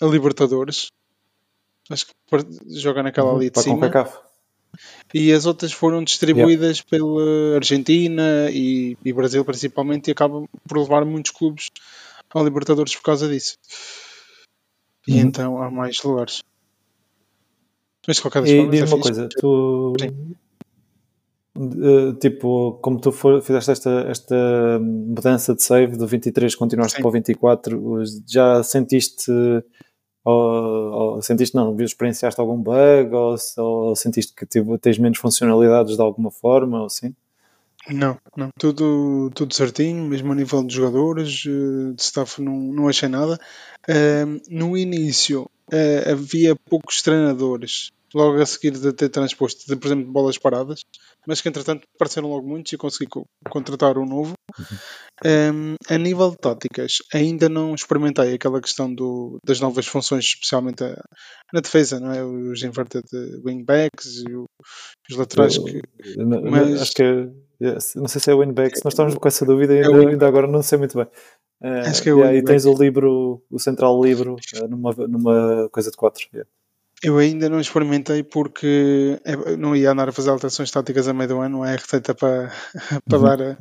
a 0.00 0.06
Libertadores. 0.06 0.88
Acho 1.90 2.06
que 2.06 2.12
joga 2.80 3.02
naquela 3.02 3.30
uhum, 3.30 3.36
ali 3.36 3.50
de 3.50 3.60
cima. 3.60 3.90
E 5.12 5.32
as 5.32 5.46
outras 5.46 5.72
foram 5.72 6.02
distribuídas 6.02 6.78
yeah. 6.78 6.90
pela 6.90 7.56
Argentina 7.56 8.50
e, 8.50 8.96
e, 9.04 9.12
Brasil 9.12 9.44
principalmente 9.44 10.08
e 10.08 10.12
acabam 10.12 10.46
por 10.68 10.78
levar 10.78 11.04
muitos 11.04 11.30
clubes 11.30 11.70
ao 12.30 12.44
Libertadores 12.44 12.94
por 12.96 13.02
causa 13.02 13.28
disso. 13.28 13.56
E 15.06 15.14
uhum. 15.14 15.20
então 15.20 15.62
há 15.62 15.70
mais 15.70 16.02
lugares. 16.02 16.42
Mas 18.06 18.16
de 18.16 18.22
qualquer 18.22 18.42
das 18.42 18.50
formas. 18.50 18.70
Diz-me 18.70 18.90
é 18.90 18.94
uma 18.94 19.02
coisa, 19.02 19.28
tu. 19.38 19.94
Uh, 21.56 22.12
tipo, 22.14 22.80
como 22.82 23.00
tu 23.00 23.12
for, 23.12 23.40
fizeste 23.40 23.70
esta, 23.70 23.90
esta 24.08 24.80
mudança 24.80 25.54
de 25.54 25.62
save 25.62 25.96
do 25.96 26.04
23, 26.04 26.52
continuaste 26.56 26.96
Sim. 26.96 27.02
para 27.02 27.08
o 27.08 27.12
24, 27.12 28.02
já 28.26 28.60
sentiste 28.64 29.30
ou, 30.24 31.14
ou, 31.14 31.22
sentiste, 31.22 31.54
não, 31.54 31.78
experienciaste 31.80 32.40
algum 32.40 32.56
bug 32.56 33.14
ou, 33.14 33.36
ou 33.58 33.96
sentiste 33.96 34.32
que 34.34 34.46
tipo, 34.46 34.78
tens 34.78 34.98
menos 34.98 35.18
funcionalidades 35.18 35.96
de 35.96 36.02
alguma 36.02 36.30
forma 36.30 36.80
ou 36.80 36.86
assim? 36.86 37.14
Não, 37.90 38.18
não, 38.34 38.48
tudo, 38.58 39.30
tudo 39.34 39.52
certinho, 39.52 40.04
mesmo 40.04 40.32
a 40.32 40.34
nível 40.34 40.64
de 40.64 40.74
jogadores, 40.74 41.44
eh, 41.46 41.92
de 41.92 42.00
staff 42.02 42.40
não, 42.40 42.56
não 42.56 42.88
achei 42.88 43.10
nada. 43.10 43.38
Uh, 43.86 44.40
no 44.48 44.74
início 44.74 45.42
uh, 45.42 46.10
havia 46.10 46.56
poucos 46.56 47.02
treinadores, 47.02 47.90
logo 48.14 48.40
a 48.40 48.46
seguir 48.46 48.70
de 48.70 48.90
ter 48.94 49.10
transposto, 49.10 49.66
de, 49.66 49.76
por 49.76 49.88
exemplo, 49.88 50.10
bolas 50.10 50.38
paradas, 50.38 50.80
mas 51.26 51.40
que 51.40 51.48
entretanto 51.48 51.84
apareceram 51.94 52.28
logo 52.28 52.46
muitos 52.46 52.72
e 52.72 52.76
consegui 52.76 53.08
co 53.10 53.24
contratar 53.50 53.98
um 53.98 54.06
novo. 54.06 54.34
Um, 55.24 55.74
a 55.88 55.98
nível 55.98 56.30
de 56.30 56.36
táticas, 56.36 56.98
ainda 57.12 57.48
não 57.48 57.74
experimentei 57.74 58.34
aquela 58.34 58.60
questão 58.60 58.92
do, 58.92 59.38
das 59.44 59.60
novas 59.60 59.86
funções, 59.86 60.24
especialmente 60.24 60.82
a, 60.84 61.00
na 61.52 61.60
defesa, 61.60 62.00
não 62.00 62.12
é? 62.12 62.24
Os 62.24 62.62
inverted 62.62 63.04
wingbacks 63.44 64.24
e 64.28 64.34
o, 64.34 64.44
os 65.10 65.16
laterais 65.16 65.58
que. 65.58 65.80
Mas... 66.18 66.82
Acho 66.82 66.92
que 66.94 67.02
é, 67.02 67.78
não 67.96 68.08
sei 68.08 68.20
se 68.20 68.30
é 68.30 68.34
wingbacks, 68.34 68.82
nós 68.82 68.92
estamos 68.92 69.14
com 69.14 69.28
essa 69.28 69.46
dúvida 69.46 69.72
ainda, 69.72 70.02
é 70.02 70.06
ainda 70.08 70.26
agora 70.26 70.46
não 70.46 70.62
sei 70.62 70.78
muito 70.78 70.96
bem. 70.96 71.06
Uh, 71.62 71.88
Acho 71.88 72.02
que 72.02 72.10
é 72.10 72.36
e 72.36 72.44
tens 72.44 72.66
o 72.66 72.74
livro, 72.74 73.42
o 73.50 73.58
central 73.58 74.02
livro, 74.02 74.34
uh, 74.34 74.68
numa, 74.68 74.92
numa 75.08 75.68
coisa 75.70 75.90
de 75.90 75.96
4. 75.96 76.28
Yeah. 76.34 76.50
Eu 77.04 77.18
ainda 77.18 77.48
não 77.48 77.60
experimentei 77.60 78.22
porque 78.22 79.20
não 79.58 79.76
ia 79.76 79.90
andar 79.92 80.08
a 80.08 80.12
fazer 80.12 80.30
alterações 80.30 80.70
táticas 80.70 81.06
a 81.06 81.12
meio 81.12 81.28
do 81.28 81.40
ano, 81.40 81.58
não 81.58 81.64
é 81.64 81.76
receita 81.76 82.14
para, 82.14 82.50
para, 83.08 83.18
uhum. 83.18 83.24
dar, 83.24 83.58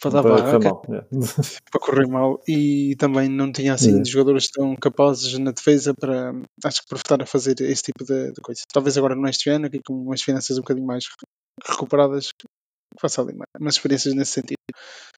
para 0.00 0.10
dar 0.10 0.22
Para 0.22 0.42
correr 0.42 0.58
barraca, 0.58 0.58
mal. 0.58 0.82
yeah. 0.88 1.08
para 1.70 1.80
correr 1.80 2.06
mal 2.06 2.40
e 2.46 2.94
também 2.98 3.28
não 3.28 3.50
tinha 3.50 3.72
assim 3.74 3.90
Yeah. 3.90 4.04
jogadores 4.04 4.50
tão 4.50 4.76
capazes 4.76 5.38
na 5.38 5.52
defesa 5.52 5.94
para 5.94 6.32
acho 6.64 6.82
que 6.82 6.88
para 7.08 7.22
a 7.22 7.26
fazer 7.26 7.60
esse 7.62 7.82
tipo 7.84 8.04
de, 8.04 8.32
de 8.32 8.40
coisa. 8.42 8.60
Talvez 8.72 8.98
agora 8.98 9.16
neste 9.16 9.48
ano, 9.48 9.66
aqui 9.66 9.80
com 9.86 9.94
umas 9.94 10.22
finanças 10.22 10.58
um 10.58 10.60
bocadinho 10.60 10.86
mais 10.86 11.04
recuperadas, 11.66 12.30
faça 13.00 13.22
ali 13.22 13.32
mais- 13.34 13.48
umas 13.58 13.74
experiências 13.74 14.14
nesse 14.14 14.32
sentido. 14.32 14.58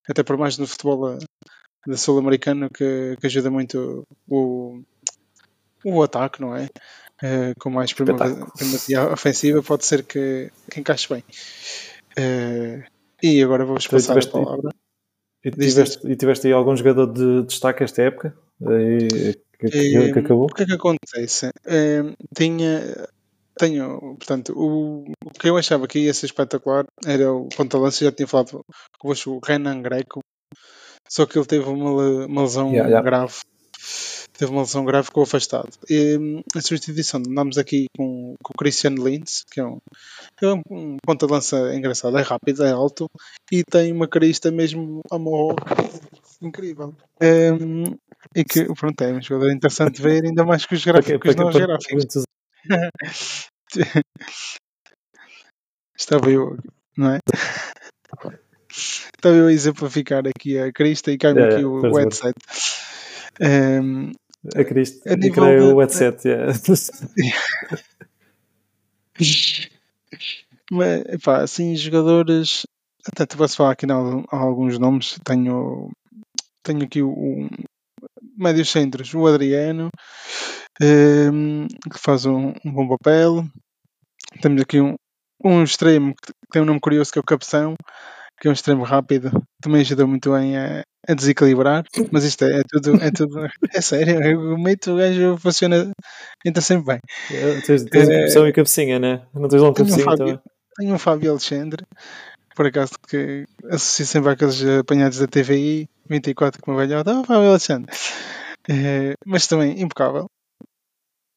Até 0.09 0.23
por 0.23 0.37
mais 0.37 0.59
no 0.59 0.66
futebol 0.66 1.14
eh, 1.14 1.19
da 1.87 1.97
sul-americano 1.97 2.69
que, 2.71 3.16
que 3.21 3.26
ajuda 3.26 3.50
muito 3.50 4.04
o, 4.28 4.81
o 5.85 6.02
ataque, 6.02 6.40
não 6.40 6.54
é? 6.57 6.69
Eh, 7.23 7.52
com 7.61 7.71
mais 7.71 7.92
primazia 7.92 9.12
ofensiva, 9.12 9.62
pode 9.62 9.85
ser 9.87 10.02
que, 10.04 10.50
que 10.71 10.80
encaixe 10.80 11.09
bem. 11.09 11.23
Eh, 12.16 12.83
e 13.23 13.42
agora 13.42 13.64
vou-vos 13.64 13.87
Então, 13.87 13.99
passar 13.99 14.12
a 14.12 14.14
tiveste- 14.16 14.33
palavra. 14.33 14.71
E 15.44 15.50
tiveste, 15.50 16.06
e 16.09 16.16
tiveste 16.16 16.47
aí 16.47 16.52
algum 16.52 16.75
jogador 16.76 17.12
de 17.12 17.42
destaque 17.47 17.85
esta 17.85 18.02
época? 18.02 18.35
Aí, 18.66 19.35
que, 19.59 19.68
que- 19.71 19.97
Eh, 19.97 20.12
que 20.12 20.18
acabou? 20.18 20.47
O 20.50 20.54
que 20.54 20.62
é 20.62 20.66
que 20.66 20.73
acontece? 20.73 21.50
Eh, 21.66 22.02
tinha, 22.37 23.06
tenho, 23.59 24.16
portanto, 24.16 24.52
o, 24.56 25.04
o 25.25 25.30
que 25.38 25.49
eu 25.49 25.56
achava 25.56 25.87
que 25.87 25.99
ia 26.00 26.14
ser 26.14 26.26
espetacular 26.26 26.85
era 27.06 27.33
o 27.33 27.49
ponta-lança, 27.49 28.04
já 28.04 28.11
tinha 28.12 28.26
falado 28.26 28.64
convosco, 28.99 29.30
o 29.33 29.40
Renan 29.44 29.83
Greco, 29.83 30.21
só 31.09 31.26
que 31.26 31.38
ele 31.38 31.47
teve 31.47 31.64
uma, 31.68 32.26
uma 32.26 32.42
lesão 32.42 32.71
Yeah, 32.71 32.88
yeah. 32.88 33.02
grave. 33.04 33.35
Teve 34.37 34.50
uma 34.50 34.62
lesão 34.62 34.85
grave, 34.85 35.07
ficou 35.07 35.23
afastado. 35.23 35.71
E, 35.88 36.19
a 36.57 36.61
substituição, 36.61 37.23
andámos 37.25 37.57
aqui 37.57 37.87
com, 37.97 38.35
com 38.43 38.53
o 38.53 38.59
Christian 38.59 38.95
Lintz, 38.97 39.45
que 39.50 39.61
é 39.61 39.64
um, 39.64 39.79
é 40.43 40.47
um, 40.53 40.61
um 40.71 40.97
ponta-lança 41.05 41.75
engraçado, 41.75 42.19
é 42.19 42.23
rápido, 42.23 42.64
é 42.64 42.73
alto 42.73 43.07
e 43.53 43.62
tem 43.62 43.93
uma 43.93 44.09
crista 44.09 44.50
mesmo 44.50 45.00
a 45.11 45.19
morro 45.19 45.55
incrível. 46.43 46.95
Em, 47.21 47.97
e 48.35 48.45
que, 48.45 48.64
pronto, 48.75 49.00
é 49.03 49.12
um 49.12 49.23
jogador 49.23 49.53
interessante 49.53 50.03
ver, 50.03 50.25
ainda 50.25 50.45
mais 50.45 50.67
que 50.67 50.75
os 50.75 50.85
gráficos 50.85 51.37
não 51.37 51.50
gráficos. 51.50 52.25
Estava 55.97 56.31
eu, 56.31 56.59
não 56.97 57.12
é? 57.14 57.19
Estava 58.69 59.37
eu 59.37 59.47
a 59.47 59.53
exemplificar 59.53 60.25
aqui 60.26 60.59
a 60.59 60.73
crista 60.73 61.12
e 61.12 61.19
cai-me 61.19 61.41
Yeah, 61.41 61.57
aqui 61.57 61.64
o, 61.64 61.79
o 61.79 61.83
bem. 61.83 61.93
headset. 62.03 62.35
Em, 63.41 64.12
A 64.54 64.64
Cristo, 64.64 65.08
A 65.08 65.12
e 65.12 65.30
creio 65.30 65.68
de- 65.68 65.72
o 65.72 65.78
headset. 65.80 66.26
yeah. 66.28 66.52
Mas, 70.70 71.02
epá, 71.06 71.42
assim, 71.42 71.74
jogadores. 71.76 72.66
Até 73.06 73.26
te 73.26 73.36
posso 73.36 73.56
falar 73.56 73.72
aqui 73.72 73.86
não, 73.86 74.24
há 74.30 74.36
alguns 74.36 74.78
nomes. 74.78 75.18
Tenho, 75.24 75.90
tenho 76.62 76.82
aqui 76.84 77.02
o, 77.02 77.10
o 77.10 77.48
médios 78.36 78.70
centros, 78.70 79.12
o 79.14 79.26
Adriano, 79.26 79.90
ehm, 80.80 81.66
que 81.92 81.98
faz 81.98 82.24
um, 82.24 82.52
um 82.64 82.72
bom 82.72 82.88
papel. 82.88 83.44
Temos 84.40 84.62
aqui 84.62 84.80
um, 84.80 84.94
um 85.44 85.62
extremo 85.62 86.14
que 86.14 86.32
tem 86.50 86.62
um 86.62 86.64
nome 86.64 86.80
curioso 86.80 87.12
que 87.12 87.18
é 87.18 87.20
o 87.20 87.24
Capção, 87.24 87.74
que 88.41 88.49
é 88.49 88.50
um 88.50 88.55
extremo 88.55 88.83
rápido, 88.85 89.31
também 89.62 89.81
ajuda 89.81 90.07
muito 90.07 90.33
bem 90.33 90.57
a, 90.57 90.83
a 91.09 91.14
desequilibrar. 91.14 91.85
Mas 92.11 92.25
isto 92.25 92.45
é, 92.45 92.61
é 92.61 92.62
tudo, 92.69 93.03
é 93.03 93.11
tudo, 93.11 93.47
é 93.73 93.81
sério, 93.81 94.55
o 94.55 94.59
meio 94.59 94.76
do 94.85 94.97
gajo 94.97 95.37
funciona, 95.38 95.91
entra 96.45 96.62
sempre 96.62 96.87
bem. 96.87 97.00
É, 97.31 97.61
Tens, 97.61 97.85
tens 97.85 98.09
a 98.09 98.21
opção 98.23 98.49
e 98.49 98.53
cabecinha, 98.53 98.99
né? 98.99 99.23
Não 99.35 99.49
tens 99.49 99.62
um 99.62 99.73
Tenho 99.73 99.88
um 99.88 99.91
cabecinha 99.91 100.05
Fábio, 100.05 100.19
também? 100.26 100.41
tenho 100.76 100.95
um 100.95 100.99
Fábio 100.99 101.31
Alexandre, 101.31 101.85
por 102.55 102.67
acaso 102.67 102.93
que 103.09 103.45
associo 103.71 104.07
sempre 104.07 104.31
àqueles 104.33 104.62
apanhados 104.64 105.19
da 105.19 105.26
TVI 105.26 105.88
24 106.09 106.61
com 106.62 106.73
uma 106.73 106.81
velhota, 106.87 107.19
oh, 107.19 107.25
Fábio 107.25 107.50
Alexandre. 107.50 107.91
Eh, 108.69 109.14
mas 109.26 109.47
também 109.47 109.81
impecável. 109.81 110.26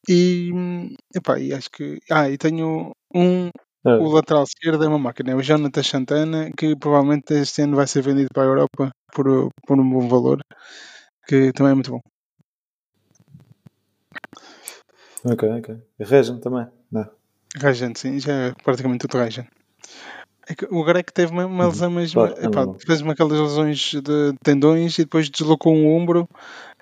E, 0.08 0.52
hum, 0.54 0.96
epá, 1.14 1.38
e 1.40 1.54
acho 1.54 1.70
que. 1.70 2.00
Ah, 2.10 2.30
e 2.30 2.38
tenho 2.38 2.92
um. 3.14 3.50
Ah, 3.86 4.04
O 4.04 4.06
lateral 4.16 4.44
esquerdo 4.46 4.84
é 4.84 4.88
uma 4.88 5.00
máquina, 5.08 5.32
é 5.32 5.36
o 5.36 5.42
Jonathan 5.48 5.84
Santana, 5.84 6.52
que 6.58 6.76
provavelmente 6.84 7.34
este 7.46 7.62
ano 7.64 7.76
vai 7.80 7.88
ser 7.88 8.02
vendido 8.04 8.30
para 8.34 8.44
a 8.44 8.52
Europa 8.52 8.84
por, 9.14 9.28
por 9.66 9.80
um 9.80 9.90
bom 9.96 10.08
valor, 10.16 10.40
que 11.28 11.52
também 11.54 11.72
é 11.74 11.76
muito 11.76 11.92
bom. 11.92 12.02
ok, 15.24 15.44
ok. 15.60 15.68
Regen 16.00 16.40
também. 16.40 16.68
Não. 16.92 17.06
Rajan, 17.62 17.94
sim, 17.96 18.20
já 18.22 18.32
é 18.48 18.54
praticamente 18.64 19.06
tudo 19.06 19.20
Rajan. 19.22 19.46
É 20.50 20.54
o 20.74 20.84
Greg 20.84 21.12
teve 21.14 21.32
uma, 21.32 21.46
uma 21.46 21.66
Uhum, 21.66 21.70
lesão 21.70 21.94
claro, 22.12 22.34
é 22.42 22.44
epá, 22.46 22.50
normal. 22.50 22.82
fez-me 22.86 23.12
aquelas 23.12 23.40
lesões 23.40 23.92
de 24.02 24.34
tendões 24.44 24.98
e 24.98 25.04
depois 25.04 25.30
deslocou 25.30 25.74
um 25.76 25.88
ombro, 25.94 26.28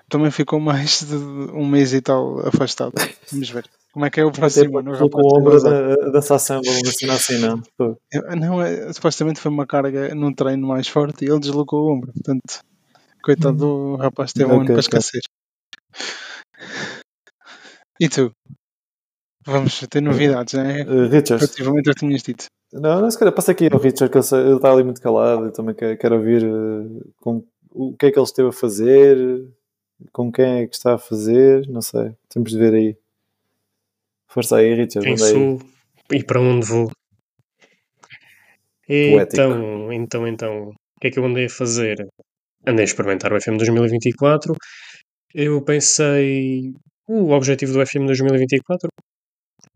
também 0.08 0.30
ficou 0.30 0.60
mais 0.60 1.02
de 1.02 1.14
um 1.16 1.66
mês 1.66 1.92
e 1.92 2.00
tal 2.00 2.46
afastado. 2.46 2.92
Vamos 3.32 3.50
ver. 3.50 3.64
Como 3.92 4.04
é 4.04 4.10
que 4.10 4.20
é 4.20 4.24
o 4.24 4.30
próximo 4.30 4.78
ano? 4.78 4.92
o 4.92 5.38
ombro 5.38 5.62
da, 5.62 5.94
da 6.10 6.20
Sassão, 6.20 6.60
vamos 6.62 6.86
ensinar 6.86 7.14
assim, 7.14 7.38
não. 7.38 7.62
Pô, 7.78 7.96
Eu- 8.12 8.36
Não, 8.36 8.60
é, 8.60 8.92
supostamente 8.92 9.40
foi 9.40 9.50
uma 9.50 9.66
carga 9.66 10.14
num 10.14 10.34
treino 10.34 10.68
mais 10.68 10.86
forte 10.86 11.24
e 11.24 11.28
ele 11.30 11.40
deslocou 11.40 11.86
o 11.86 11.94
ombro. 11.94 12.12
Portanto, 12.12 12.60
coitado 13.22 13.56
do 13.56 13.96
rapaz, 13.96 14.34
teve 14.34 14.50
um 14.52 14.56
ano 14.60 14.66
para 14.66 14.80
esquecer. 14.80 15.20
E 17.98 18.08
tu? 18.08 18.30
Vamos 19.46 19.80
ter 19.88 20.02
novidades, 20.02 20.54
não 20.54 20.62
é? 20.62 20.80
eh, 20.80 21.06
Richard. 21.08 21.38
Relativamente 21.44 21.88
ao 21.88 21.94
que 21.94 22.00
tinhas 22.00 22.22
dito. 22.22 22.46
Não, 22.72 23.00
não, 23.00 23.10
se 23.10 23.18
calhar 23.18 23.32
passa 23.32 23.52
aqui 23.52 23.68
ao 23.72 23.78
Richard, 23.80 24.10
que 24.10 24.18
ele 24.18 24.56
está 24.56 24.72
ali 24.72 24.82
muito 24.84 25.00
calado. 25.00 25.46
Eu 25.46 25.52
também 25.52 25.74
quero, 25.74 25.96
quero 25.96 26.16
ouvir 26.16 26.44
eh, 26.44 27.04
com, 27.20 27.42
o 27.70 27.96
que 27.96 28.06
é 28.06 28.10
que 28.10 28.18
ele 28.18 28.24
esteve 28.26 28.48
a 28.48 28.52
fazer, 28.52 29.16
com 30.12 30.30
quem 30.30 30.62
é 30.62 30.66
que 30.66 30.74
está 30.74 30.94
a 30.94 30.98
fazer. 30.98 31.66
Não 31.68 31.82
sei. 31.82 32.14
Temos 32.28 32.50
de 32.50 32.58
ver 32.58 32.74
aí. 32.74 32.96
Força 34.28 34.56
aí, 34.56 34.74
Richard. 34.74 35.06
Quem 35.06 35.16
sou 35.16 35.60
e 36.12 36.22
para 36.22 36.40
onde 36.40 36.66
vou? 36.66 36.90
Poético. 38.86 39.42
Então, 39.42 39.92
então, 39.92 40.28
então, 40.28 40.68
o 40.68 41.00
que 41.00 41.08
é 41.08 41.10
que 41.10 41.18
eu 41.18 41.24
andei 41.24 41.46
a 41.46 41.50
fazer? 41.50 42.06
Andei 42.66 42.84
a 42.84 42.84
experimentar 42.84 43.32
o 43.32 43.40
FM 43.40 43.56
2024. 43.56 44.54
Eu 45.34 45.60
pensei, 45.62 46.72
o 47.08 47.30
objetivo 47.32 47.72
do 47.72 47.84
FM 47.84 48.06
2024, 48.06 48.88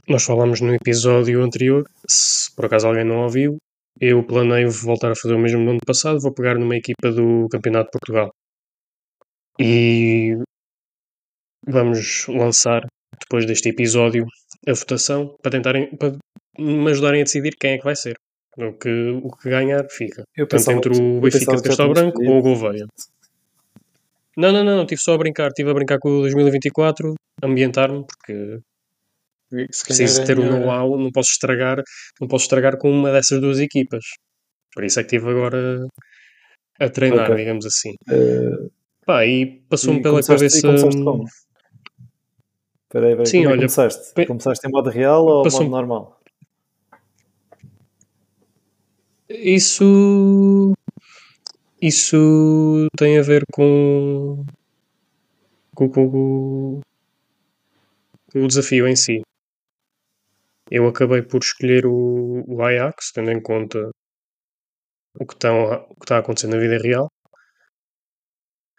nós 0.08 0.22
falámos 0.22 0.60
no 0.60 0.74
episódio 0.74 1.42
anterior, 1.42 1.84
se 2.08 2.54
por 2.54 2.66
acaso 2.66 2.86
alguém 2.86 3.04
não 3.04 3.24
ouviu, 3.24 3.58
eu 4.00 4.24
planeio 4.24 4.70
voltar 4.70 5.10
a 5.10 5.16
fazer 5.16 5.34
o 5.34 5.38
mesmo 5.38 5.60
no 5.60 5.72
ano 5.72 5.80
passado, 5.84 6.20
vou 6.20 6.32
pegar 6.32 6.54
numa 6.54 6.76
equipa 6.76 7.10
do 7.10 7.48
Campeonato 7.50 7.86
de 7.86 7.98
Portugal. 7.98 8.30
E 9.58 10.36
vamos 11.66 12.26
lançar, 12.28 12.86
depois 13.18 13.46
deste 13.46 13.68
episódio, 13.68 14.26
a 14.66 14.72
votação 14.72 15.36
para 15.42 15.50
tentarem 15.52 15.96
para 15.96 16.16
me 16.58 16.90
ajudarem 16.90 17.20
a 17.20 17.24
decidir 17.24 17.54
quem 17.58 17.72
é 17.72 17.78
que 17.78 17.84
vai 17.84 17.96
ser. 17.96 18.16
O 18.56 18.72
que, 18.72 18.90
o 19.22 19.30
que 19.30 19.48
ganhar 19.48 19.86
fica. 19.88 20.24
Eu 20.36 20.46
Tanto 20.46 20.58
pensava 20.58 20.76
entre 20.78 20.92
o 20.92 21.20
Benfica 21.20 21.56
de 21.56 21.62
Castelo 21.62 21.94
Branco 21.94 22.22
ou 22.22 22.38
o 22.38 22.42
Gouveia. 22.42 22.86
Não, 24.36 24.52
não, 24.52 24.64
não, 24.64 24.82
estive 24.82 25.00
só 25.00 25.14
a 25.14 25.18
brincar, 25.18 25.48
estive 25.48 25.70
a 25.70 25.74
brincar 25.74 25.98
com 25.98 26.08
o 26.08 26.20
2024, 26.22 27.14
ambientar-me, 27.42 28.04
porque 28.04 28.60
Se 29.70 29.84
preciso 29.84 30.22
é 30.22 30.24
ter 30.24 30.38
o 30.38 30.44
know-how, 30.44 30.98
não 30.98 31.10
posso 31.10 31.30
estragar, 31.30 31.82
não 32.20 32.28
posso 32.28 32.44
estragar 32.44 32.76
com 32.76 32.90
uma 32.90 33.12
dessas 33.12 33.40
duas 33.40 33.58
equipas. 33.58 34.04
Por 34.74 34.84
isso 34.84 35.00
é 35.00 35.04
que 35.04 35.16
estive 35.16 35.30
agora 35.30 35.86
a 36.78 36.88
treinar, 36.88 37.24
Ok. 37.26 37.36
digamos 37.36 37.66
assim. 37.66 37.94
Eh, 38.08 38.68
Pá, 39.10 39.26
e 39.26 39.46
passou-me 39.68 40.00
pela 40.02 40.22
cabeça. 40.22 40.58
E 40.58 40.62
começaste 40.62 41.02
como? 41.02 41.24
Espera 41.24 43.06
aí, 43.06 43.12
espera 43.12 43.20
aí, 43.22 43.26
Sim, 43.26 43.38
como 43.38 43.48
é 43.48 43.50
olha, 43.50 43.56
começaste? 43.58 44.14
pe- 44.14 44.26
Começaste 44.26 44.68
em 44.68 44.70
modo 44.70 44.88
real 44.90 45.26
ou 45.26 45.42
passou- 45.42 45.62
modo 45.62 45.70
normal? 45.72 46.20
Isso. 49.28 50.72
Isso 51.82 52.86
tem 52.96 53.18
a 53.18 53.22
ver 53.22 53.42
com. 53.52 54.44
com, 55.74 55.88
com- 55.88 56.10
com- 56.10 56.80
o 58.34 58.46
desafio 58.46 58.86
em 58.86 58.94
si. 58.94 59.22
Eu 60.70 60.86
acabei 60.86 61.22
por 61.22 61.40
escolher 61.42 61.84
o, 61.84 62.44
o 62.46 62.62
Ajax, 62.62 63.10
tendo 63.12 63.32
em 63.32 63.42
conta 63.42 63.90
o 65.18 65.26
que, 65.26 65.34
está, 65.34 65.52
o 65.52 65.94
que 65.96 66.04
está 66.04 66.16
a 66.16 66.18
acontecer 66.20 66.46
na 66.46 66.58
vida 66.58 66.78
real. 66.78 67.08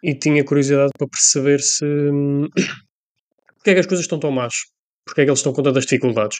E 0.02 0.14
tinha 0.14 0.44
curiosidade 0.44 0.90
para 0.98 1.08
perceber 1.08 1.60
se. 1.60 1.84
hum, 1.84 2.48
porque 3.56 3.70
é 3.70 3.74
que 3.74 3.80
as 3.80 3.86
coisas 3.86 4.04
estão 4.04 4.18
tão 4.18 4.32
más? 4.32 4.54
Porque 5.06 5.20
é 5.22 5.24
que 5.24 5.30
eles 5.30 5.38
estão 5.38 5.52
com 5.52 5.62
tantas 5.62 5.84
dificuldades? 5.84 6.38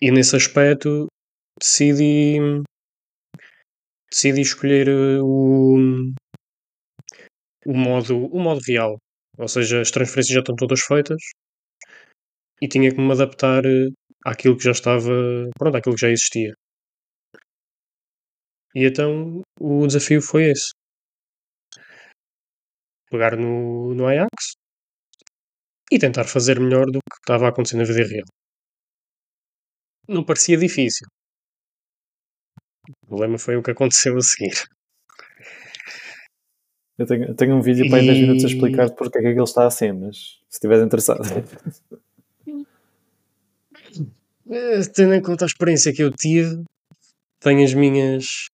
E 0.00 0.10
nesse 0.10 0.36
aspecto 0.36 1.06
decidi. 1.58 2.38
decidi 4.10 4.40
escolher 4.42 4.88
eh, 4.88 5.20
o. 5.20 5.76
o 7.66 7.74
modo, 7.74 8.26
o 8.26 8.38
modo 8.40 8.60
real. 8.66 8.96
Ou 9.38 9.48
seja, 9.48 9.80
as 9.80 9.90
transferências 9.90 10.34
já 10.34 10.40
estão 10.40 10.54
todas 10.56 10.80
feitas 10.80 11.20
e 12.62 12.68
tinha 12.68 12.90
que 12.94 13.00
me 13.00 13.12
adaptar 13.12 13.64
eh, 13.66 13.88
àquilo 14.24 14.56
que 14.56 14.64
já 14.64 14.72
estava. 14.72 15.12
pronto, 15.58 15.76
àquilo 15.76 15.94
que 15.96 16.00
já 16.02 16.10
existia. 16.10 16.54
E 18.74 18.84
então 18.86 19.42
o 19.60 19.86
desafio 19.86 20.22
foi 20.22 20.50
esse. 20.50 20.72
Pegar 23.12 23.36
no, 23.36 23.94
no 23.94 24.06
Ajax 24.06 24.54
e 25.90 25.98
tentar 25.98 26.24
fazer 26.24 26.58
melhor 26.58 26.86
do 26.86 26.98
que 26.98 27.18
estava 27.20 27.46
a 27.46 27.48
acontecer 27.50 27.76
na 27.76 27.84
vida 27.84 28.02
real. 28.08 28.26
Não 30.08 30.24
parecia 30.24 30.56
difícil. 30.56 31.06
O 33.04 33.06
problema 33.06 33.38
foi 33.38 33.56
o 33.56 33.62
que 33.62 33.70
aconteceu 33.70 34.16
a 34.16 34.20
seguir. 34.20 34.56
Eu 36.98 37.06
tenho, 37.06 37.24
eu 37.24 37.34
tenho 37.34 37.56
um 37.56 37.60
vídeo 37.60 37.88
para 37.88 38.02
em 38.02 38.06
10 38.06 38.18
minutos 38.18 38.44
a 38.44 38.48
explicar 38.48 38.90
porque 38.90 39.18
é 39.18 39.20
que 39.22 39.28
ele 39.28 39.42
está 39.42 39.66
assim, 39.66 39.92
mas 39.92 40.16
se 40.48 40.56
estiveres 40.56 40.84
interessado. 40.84 41.22
Eh, 44.50 44.80
Tendo 44.94 45.14
em 45.14 45.22
conta 45.22 45.44
a 45.44 45.46
experiência 45.46 45.92
que 45.92 46.02
eu 46.02 46.10
tive, 46.10 46.64
tenho 47.40 47.64
as 47.64 47.74
minhas. 47.74 48.46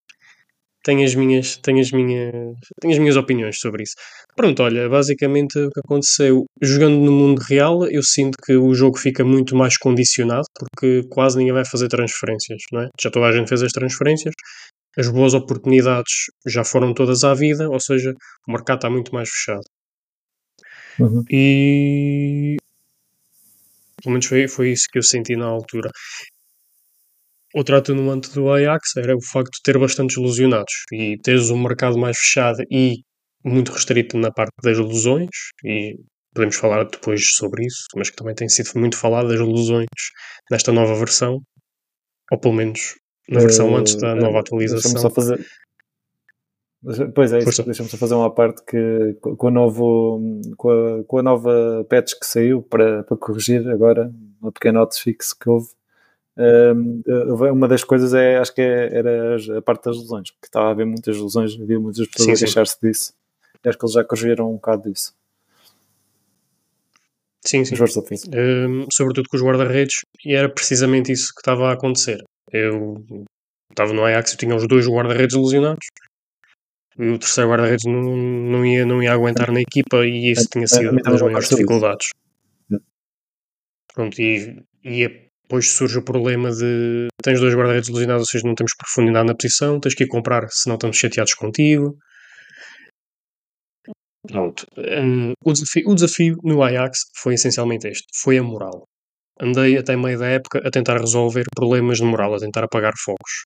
Tenho 0.89 1.05
as 1.05 1.13
minhas, 1.13 1.55
tenho 1.57 1.79
as 1.81 1.91
minhas, 1.91 2.33
tenho 2.81 2.93
as 2.93 2.97
minhas 2.97 3.15
opiniões 3.15 3.59
sobre 3.59 3.83
isso. 3.83 3.93
Pronto, 4.35 4.63
olha, 4.63 4.89
basicamente 4.89 5.59
o 5.59 5.69
que 5.69 5.81
aconteceu, 5.81 6.45
jogando 6.59 6.97
no 6.97 7.11
mundo 7.11 7.39
real, 7.47 7.85
eu 7.85 8.01
sinto 8.01 8.35
que 8.43 8.55
o 8.55 8.73
jogo 8.73 8.97
fica 8.97 9.23
muito 9.23 9.55
mais 9.55 9.77
condicionado, 9.77 10.47
porque 10.57 11.03
quase 11.07 11.37
ninguém 11.37 11.53
vai 11.53 11.63
fazer 11.63 11.89
transferências, 11.89 12.63
não 12.71 12.81
é? 12.81 12.89
Já 12.99 13.11
toda 13.11 13.27
a 13.27 13.31
gente 13.31 13.47
fez 13.47 13.61
as 13.61 13.71
transferências, 13.71 14.33
as 14.97 15.07
boas 15.09 15.35
oportunidades 15.35 16.11
já 16.47 16.63
foram 16.63 16.91
todas 16.91 17.23
à 17.23 17.35
vida, 17.35 17.69
ou 17.69 17.79
seja, 17.79 18.11
o 18.47 18.51
mercado 18.51 18.77
está 18.77 18.89
muito 18.89 19.13
mais 19.13 19.29
fechado. 19.29 19.61
Uhum. 20.99 21.23
E 21.29 22.57
pelo 24.01 24.13
menos 24.13 24.25
foi, 24.25 24.47
foi 24.47 24.71
isso 24.71 24.87
que 24.91 24.97
eu 24.97 25.03
senti 25.03 25.35
na 25.35 25.45
altura. 25.45 25.91
Outro 27.55 27.75
atenuante 27.77 28.31
do 28.33 28.51
Ajax 28.51 28.95
era 28.97 29.15
o 29.15 29.21
facto 29.21 29.51
de 29.55 29.61
ter 29.63 29.77
bastantes 29.79 30.17
lesionados 30.17 30.71
e 30.93 31.17
teres 31.23 31.49
um 31.49 31.61
mercado 31.61 31.97
mais 31.97 32.17
fechado 32.17 32.57
e 32.69 32.97
muito 33.43 33.71
restrito 33.71 34.17
na 34.17 34.31
parte 34.31 34.53
das 34.63 34.77
lesões, 34.77 35.29
e 35.65 35.95
podemos 36.33 36.55
falar 36.57 36.83
depois 36.83 37.21
sobre 37.35 37.65
isso, 37.65 37.85
mas 37.95 38.09
que 38.09 38.15
também 38.17 38.35
tem 38.35 38.47
sido 38.49 38.69
muito 38.75 38.95
falado 38.97 39.29
das 39.29 39.39
lesões 39.39 39.87
nesta 40.51 40.71
nova 40.71 40.93
versão, 40.95 41.39
ou 42.31 42.39
pelo 42.39 42.53
menos 42.53 42.95
na 43.27 43.39
versão 43.39 43.75
antes 43.75 43.95
da 43.95 44.09
Eh, 44.09 44.15
nova 44.15 44.21
Deixa-me 44.25 44.39
atualização. 44.41 45.01
só 45.01 45.09
fazer. 45.09 45.43
Pois 47.13 47.33
é. 47.33 47.39
Deixa-me 47.43 47.89
só 47.89 47.97
fazer 47.97 48.13
uma 48.13 48.33
parte 48.33 48.63
que 48.65 49.13
co- 49.21 49.35
com 49.35 49.47
a, 49.47 49.51
novo, 49.51 50.21
com 50.55 50.69
a, 50.69 51.03
com 51.03 51.17
a 51.17 51.23
nova 51.23 51.85
patch 51.89 52.13
que 52.19 52.25
saiu 52.25 52.61
para, 52.61 53.03
para 53.03 53.17
corrigir 53.17 53.67
agora, 53.69 54.09
uma 54.41 54.51
pequena 54.51 54.81
hotfix 54.83 55.33
que 55.33 55.49
houve. 55.49 55.67
Hum, 56.39 57.01
eh, 57.05 57.51
uma 57.51 57.67
das 57.67 57.83
coisas 57.83 58.13
é, 58.13 58.37
acho 58.37 58.53
que 58.53 58.61
é- 58.61 58.97
era 58.97 59.57
a 59.57 59.61
parte 59.61 59.83
das 59.85 59.97
lesões, 59.97 60.31
porque 60.31 60.47
estava 60.47 60.67
a 60.67 60.71
haver 60.71 60.85
muitas 60.85 61.17
lesões, 61.17 61.59
havia 61.59 61.79
muitas 61.79 62.07
pessoas 62.07 62.39
Sim, 62.39 62.45
a 62.45 62.47
queixar-se 62.47 62.77
disso. 62.81 63.13
E 63.63 63.67
acho 63.69 63.77
que 63.77 63.85
eles 63.85 63.93
já 63.93 64.03
corrigiram 64.03 64.49
um 64.49 64.55
bocado 64.55 64.89
disso. 64.89 65.13
Sim, 67.45 67.63
sim. 67.65 67.75
Hum, 68.33 68.85
sobretudo 68.91 69.27
com 69.29 69.37
os 69.37 69.43
guarda-redes, 69.43 70.05
e 70.25 70.33
era 70.33 70.49
precisamente 70.49 71.11
isso 71.11 71.33
que 71.33 71.41
estava 71.41 71.69
a 71.69 71.73
acontecer. 71.73 72.23
Eu 72.51 73.03
estava 73.69 73.93
no 73.93 74.03
Ajax 74.03 74.33
e 74.33 74.37
tinha 74.37 74.55
os 74.55 74.67
dois 74.67 74.87
guarda-redes 74.87 75.35
lesionados, 75.35 75.87
e 76.97 77.09
o 77.09 77.17
terceiro 77.17 77.49
guarda-redes 77.49 77.85
não, 77.85 78.01
não, 78.01 78.65
ia, 78.65 78.85
não 78.85 79.01
ia 79.01 79.13
aguentar 79.13 79.51
na 79.51 79.61
equipa, 79.61 80.05
e 80.05 80.31
isso 80.31 80.47
tinha 80.51 80.67
sido 80.67 80.91
uma 80.91 81.01
das 81.01 81.21
maiores 81.21 81.49
dificuldades. 81.49 82.09
Hum. 82.71 82.79
Pronto, 83.93 84.21
e, 84.21 84.63
e 84.83 85.28
depois 85.49 85.71
surge 85.71 85.97
o 85.97 86.03
problema 86.03 86.51
de 86.51 87.07
tens 87.23 87.39
dois 87.39 87.55
guarda-redes 87.55 87.89
lesionados, 87.89 88.21
ou 88.21 88.27
seja, 88.27 88.47
não 88.47 88.53
temos 88.53 88.75
profundidade 88.77 89.27
na 89.27 89.35
posição, 89.35 89.79
tens 89.79 89.95
que 89.95 90.03
ir 90.03 90.07
comprar, 90.07 90.47
senão 90.51 90.75
estamos 90.75 90.95
chateados 90.95 91.33
contigo. 91.33 91.97
Pronto. 94.27 94.63
hum, 94.77 95.33
o, 95.43 95.51
desafio, 95.51 95.89
o 95.89 95.95
desafio 95.95 96.37
no 96.43 96.61
Ajax 96.61 96.99
foi 97.17 97.33
essencialmente 97.33 97.87
este: 97.87 98.05
foi 98.21 98.37
a 98.37 98.43
moral. 98.43 98.83
Andei 99.41 99.75
até 99.75 99.95
meio 99.95 100.19
da 100.19 100.27
época 100.27 100.61
a 100.63 100.69
tentar 100.69 100.99
resolver 100.99 101.45
problemas 101.55 101.97
de 101.97 102.03
moral, 102.03 102.35
a 102.35 102.39
tentar 102.39 102.65
apagar 102.65 102.93
fogos. 103.03 103.45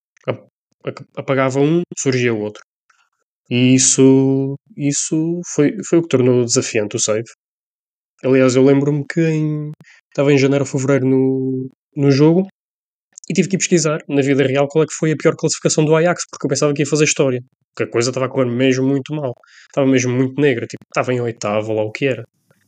Apagava 1.16 1.62
um, 1.62 1.84
surgia 1.98 2.34
o 2.34 2.42
outro. 2.42 2.62
E 3.50 3.76
isso, 3.76 4.56
isso 4.76 5.40
foi, 5.54 5.78
foi 5.88 6.00
o 6.00 6.02
que 6.02 6.10
tornou 6.10 6.44
desafiante 6.44 6.98
o 6.98 7.00
save. 7.00 7.24
Aliás, 8.24 8.56
eu 8.56 8.64
lembro-me 8.64 9.06
que 9.08 9.22
em, 9.22 9.72
estava 10.10 10.34
em 10.34 10.38
janeiro 10.38 10.66
ou 10.66 10.70
fevereiro 10.70 11.06
no, 11.06 11.70
no 11.96 12.12
jogo 12.12 12.48
e 13.30 13.34
tive 13.34 13.48
que 13.50 13.56
ir 13.56 13.60
pesquisar 13.60 14.04
na 14.08 14.22
vida 14.22 14.44
real 14.44 14.68
qual 14.68 14.84
é 14.84 14.88
que 14.88 14.94
foi 14.94 15.12
a 15.12 15.16
pior 15.18 15.36
classificação 15.36 15.86
do 15.86 15.96
Ajax, 15.96 16.26
porque 16.30 16.46
eu 16.46 16.50
pensava 16.50 16.74
que 16.74 16.82
ia 16.82 16.86
fazer 16.86 17.06
história. 17.06 17.42
Porque 17.74 17.90
a 17.90 17.92
coisa 17.92 18.10
estava 18.10 18.26
a 18.28 18.30
correr 18.30 18.50
mesmo 18.50 18.86
muito 18.86 19.14
mal. 19.16 19.34
Estava 19.68 19.88
mesmo 19.88 20.14
muito 20.14 20.40
negra. 20.40 20.68
Tipo, 20.68 20.84
estava 20.86 21.14
em 21.14 21.22
oitavo, 21.22 21.74
lá 21.74 21.84
o 21.84 21.92
que 21.92 22.06
era. 22.06 22.24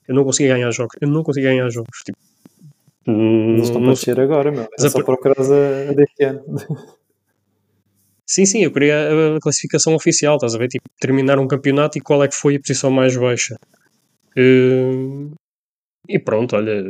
Eu 0.07 0.15
não 0.15 0.23
conseguia 0.23 0.53
ganhar 0.55 0.71
jogos. 0.71 0.95
Eu 0.99 1.09
não 1.09 1.23
conseguia 1.23 1.49
ganhar 1.51 1.69
jogos. 1.69 1.99
Tipo, 2.05 2.17
estão 3.61 3.81
não 3.81 3.83
para 3.83 3.93
descer 3.93 4.19
agora, 4.19 4.51
meu. 4.51 4.63
É 4.63 4.85
a 4.85 4.89
só 4.89 5.03
procurar 5.03 5.35
a, 5.39 5.89
a 5.91 5.93
deste 5.93 6.23
ano. 6.23 6.43
Sim, 8.27 8.43
sim, 8.43 8.63
eu 8.63 8.71
queria 8.71 9.35
a 9.35 9.39
classificação 9.39 9.93
oficial, 9.93 10.35
estás 10.35 10.55
a 10.55 10.57
ver? 10.57 10.67
Tipo, 10.67 10.89
terminar 10.99 11.37
um 11.37 11.47
campeonato 11.47 11.99
e 11.99 12.01
qual 12.01 12.23
é 12.23 12.27
que 12.27 12.33
foi 12.33 12.55
a 12.55 12.59
posição 12.59 12.89
mais 12.89 13.15
baixa. 13.15 13.55
Hum, 14.35 15.31
E 16.09 16.17
pronto, 16.19 16.55
olha, 16.55 16.83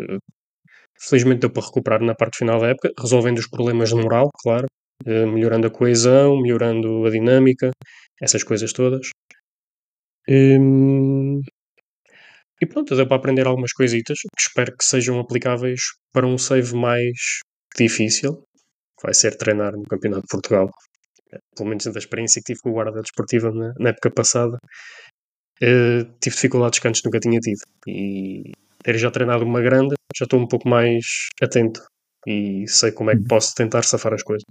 felizmente 0.99 1.41
deu 1.41 1.49
para 1.51 1.65
recuperar 1.65 2.01
na 2.01 2.15
parte 2.15 2.37
final 2.39 2.59
da 2.59 2.67
época, 2.69 2.91
resolvendo 2.99 3.39
os 3.39 3.47
problemas 3.47 3.89
de 3.89 3.95
moral, 3.95 4.29
claro, 4.43 4.67
eh, 5.05 5.25
melhorando 5.25 5.67
a 5.67 5.71
coesão, 5.71 6.39
melhorando 6.41 7.05
a 7.05 7.09
dinâmica, 7.09 7.71
essas 8.21 8.43
coisas 8.43 8.71
todas. 8.73 9.09
Hum, 10.27 11.41
E 12.61 12.65
pronto, 12.65 12.95
deu 12.95 13.07
para 13.07 13.17
aprender 13.17 13.45
algumas 13.47 13.73
coisitas 13.73 14.17
que 14.19 14.41
espero 14.41 14.75
que 14.77 14.85
sejam 14.85 15.19
aplicáveis 15.19 15.81
para 16.13 16.25
um 16.27 16.37
save 16.37 16.73
mais 16.75 17.17
difícil, 17.77 18.43
que 18.97 19.03
vai 19.03 19.13
ser 19.13 19.37
treinar 19.37 19.73
no 19.73 19.83
Campeonato 19.83 20.23
de 20.23 20.29
Portugal. 20.31 20.69
Pelo 21.55 21.69
menos 21.69 21.85
da 21.85 21.99
experiência 21.99 22.41
que 22.41 22.47
tive 22.53 22.61
com 22.61 22.71
o 22.71 22.73
guarda 22.73 23.01
desportiva 23.01 23.51
na, 23.51 23.73
na 23.79 23.89
época 23.89 24.11
passada, 24.11 24.57
eh, 25.61 26.03
tive 26.21 26.35
dificuldades 26.35 26.79
que 26.79 26.87
antes 26.87 27.01
nunca 27.03 27.19
tinha 27.19 27.39
tido. 27.39 27.61
E 27.87 28.51
ter 28.83 28.97
já 28.97 29.11
treinado 29.11 29.43
uma 29.45 29.61
grande, 29.61 29.95
já 30.13 30.25
estou 30.25 30.39
um 30.39 30.47
pouco 30.47 30.67
mais 30.67 31.29
atento 31.41 31.81
e 32.27 32.67
sei 32.67 32.91
como 32.91 33.11
é 33.11 33.15
que 33.15 33.25
posso 33.27 33.53
tentar 33.55 33.83
safar 33.83 34.13
as 34.13 34.23
coisas. 34.23 34.45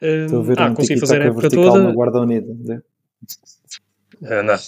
Estou 0.00 0.40
a 0.40 0.42
ver 0.42 0.60
ah, 0.60 0.70
um 0.70 0.74
consegui 0.74 1.00
fazer 1.00 1.22
a 1.22 1.24
época 1.26 1.48
toda. 1.48 1.82
na 1.82 1.92
Guarda 1.92 2.20
Unida. 2.20 2.54
né? 2.64 2.82
Ah, 4.24 4.42
não. 4.42 4.58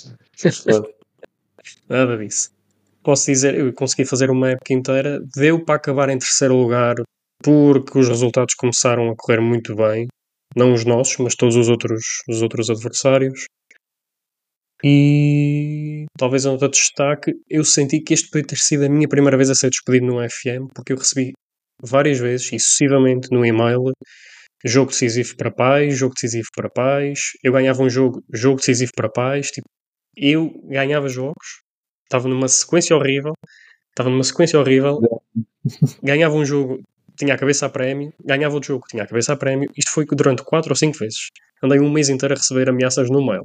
Nada 1.89 2.17
disso. 2.17 2.51
Posso 3.03 3.27
dizer, 3.27 3.55
eu 3.55 3.73
consegui 3.73 4.05
fazer 4.05 4.31
uma 4.31 4.51
época 4.51 4.73
inteira, 4.73 5.21
deu 5.37 5.65
para 5.65 5.77
acabar 5.77 6.09
em 6.09 6.19
terceiro 6.19 6.57
lugar 6.57 6.97
porque 7.43 7.99
os 7.99 8.09
resultados 8.09 8.55
começaram 8.55 9.11
a 9.11 9.15
correr 9.17 9.41
muito 9.41 9.77
bem, 9.77 10.09
não 10.57 10.73
os 10.73 10.85
nossos, 10.85 11.17
mas 11.19 11.35
todos 11.35 11.55
os 11.55 11.69
outros, 11.69 12.03
os 12.29 12.43
outros 12.43 12.71
adversários. 12.71 13.47
E 14.85 16.05
talvez 16.19 16.45
nota 16.45 16.69
de 16.69 16.79
destaque, 16.79 17.33
eu 17.49 17.65
senti 17.65 18.01
que 18.01 18.15
este 18.15 18.31
podia 18.31 18.47
ter 18.47 18.57
sido 18.57 18.85
a 18.85 18.89
minha 18.89 19.09
primeira 19.09 19.37
vez 19.37 19.51
a 19.51 19.55
ser 19.55 19.71
despedido 19.71 20.07
no 20.07 20.29
FM, 20.29 20.69
porque 20.75 20.93
eu 20.93 20.99
recebi 20.99 21.33
várias 21.83 22.19
vezes 22.19 22.53
e 22.53 22.59
sucessivamente 22.59 23.29
no 23.31 23.45
e-mail 23.45 23.93
jogo 24.65 24.91
decisivo 24.91 25.37
para 25.37 25.51
pais, 25.51 25.97
jogo 25.97 26.15
decisivo 26.15 26.49
para 26.55 26.69
pais, 26.71 27.33
eu 27.43 27.53
ganhava 27.53 27.83
um 27.83 27.91
jogo, 27.91 28.23
jogo 28.33 28.57
decisivo 28.57 28.93
para 28.95 29.09
pais, 29.09 29.51
tipo, 29.51 29.69
eu 30.17 30.51
ganhava 30.65 31.09
jogos, 31.09 31.62
estava 32.05 32.29
numa 32.29 32.49
sequência 32.49 32.97
horrível, 32.97 33.33
estava 33.91 34.11
numa 34.11 34.25
sequência 34.25 34.59
horrível, 34.59 34.99
ganhava 36.03 36.35
um 36.35 36.45
jogo, 36.45 36.81
tinha 37.17 37.35
a 37.35 37.39
cabeça 37.39 37.67
a 37.67 37.69
prémio, 37.69 38.12
ganhava 38.25 38.55
outro 38.55 38.69
jogo, 38.69 38.87
tinha 38.89 39.03
a 39.03 39.07
cabeça 39.07 39.33
a 39.33 39.37
prémio, 39.37 39.71
isto 39.77 39.91
foi 39.91 40.05
durante 40.07 40.43
4 40.45 40.71
ou 40.71 40.77
5 40.77 40.99
vezes. 40.99 41.29
Andei 41.62 41.81
um 41.81 41.91
mês 41.91 42.09
inteiro 42.09 42.35
a 42.35 42.37
receber 42.37 42.69
ameaças 42.69 43.09
no 43.09 43.25
mail. 43.25 43.45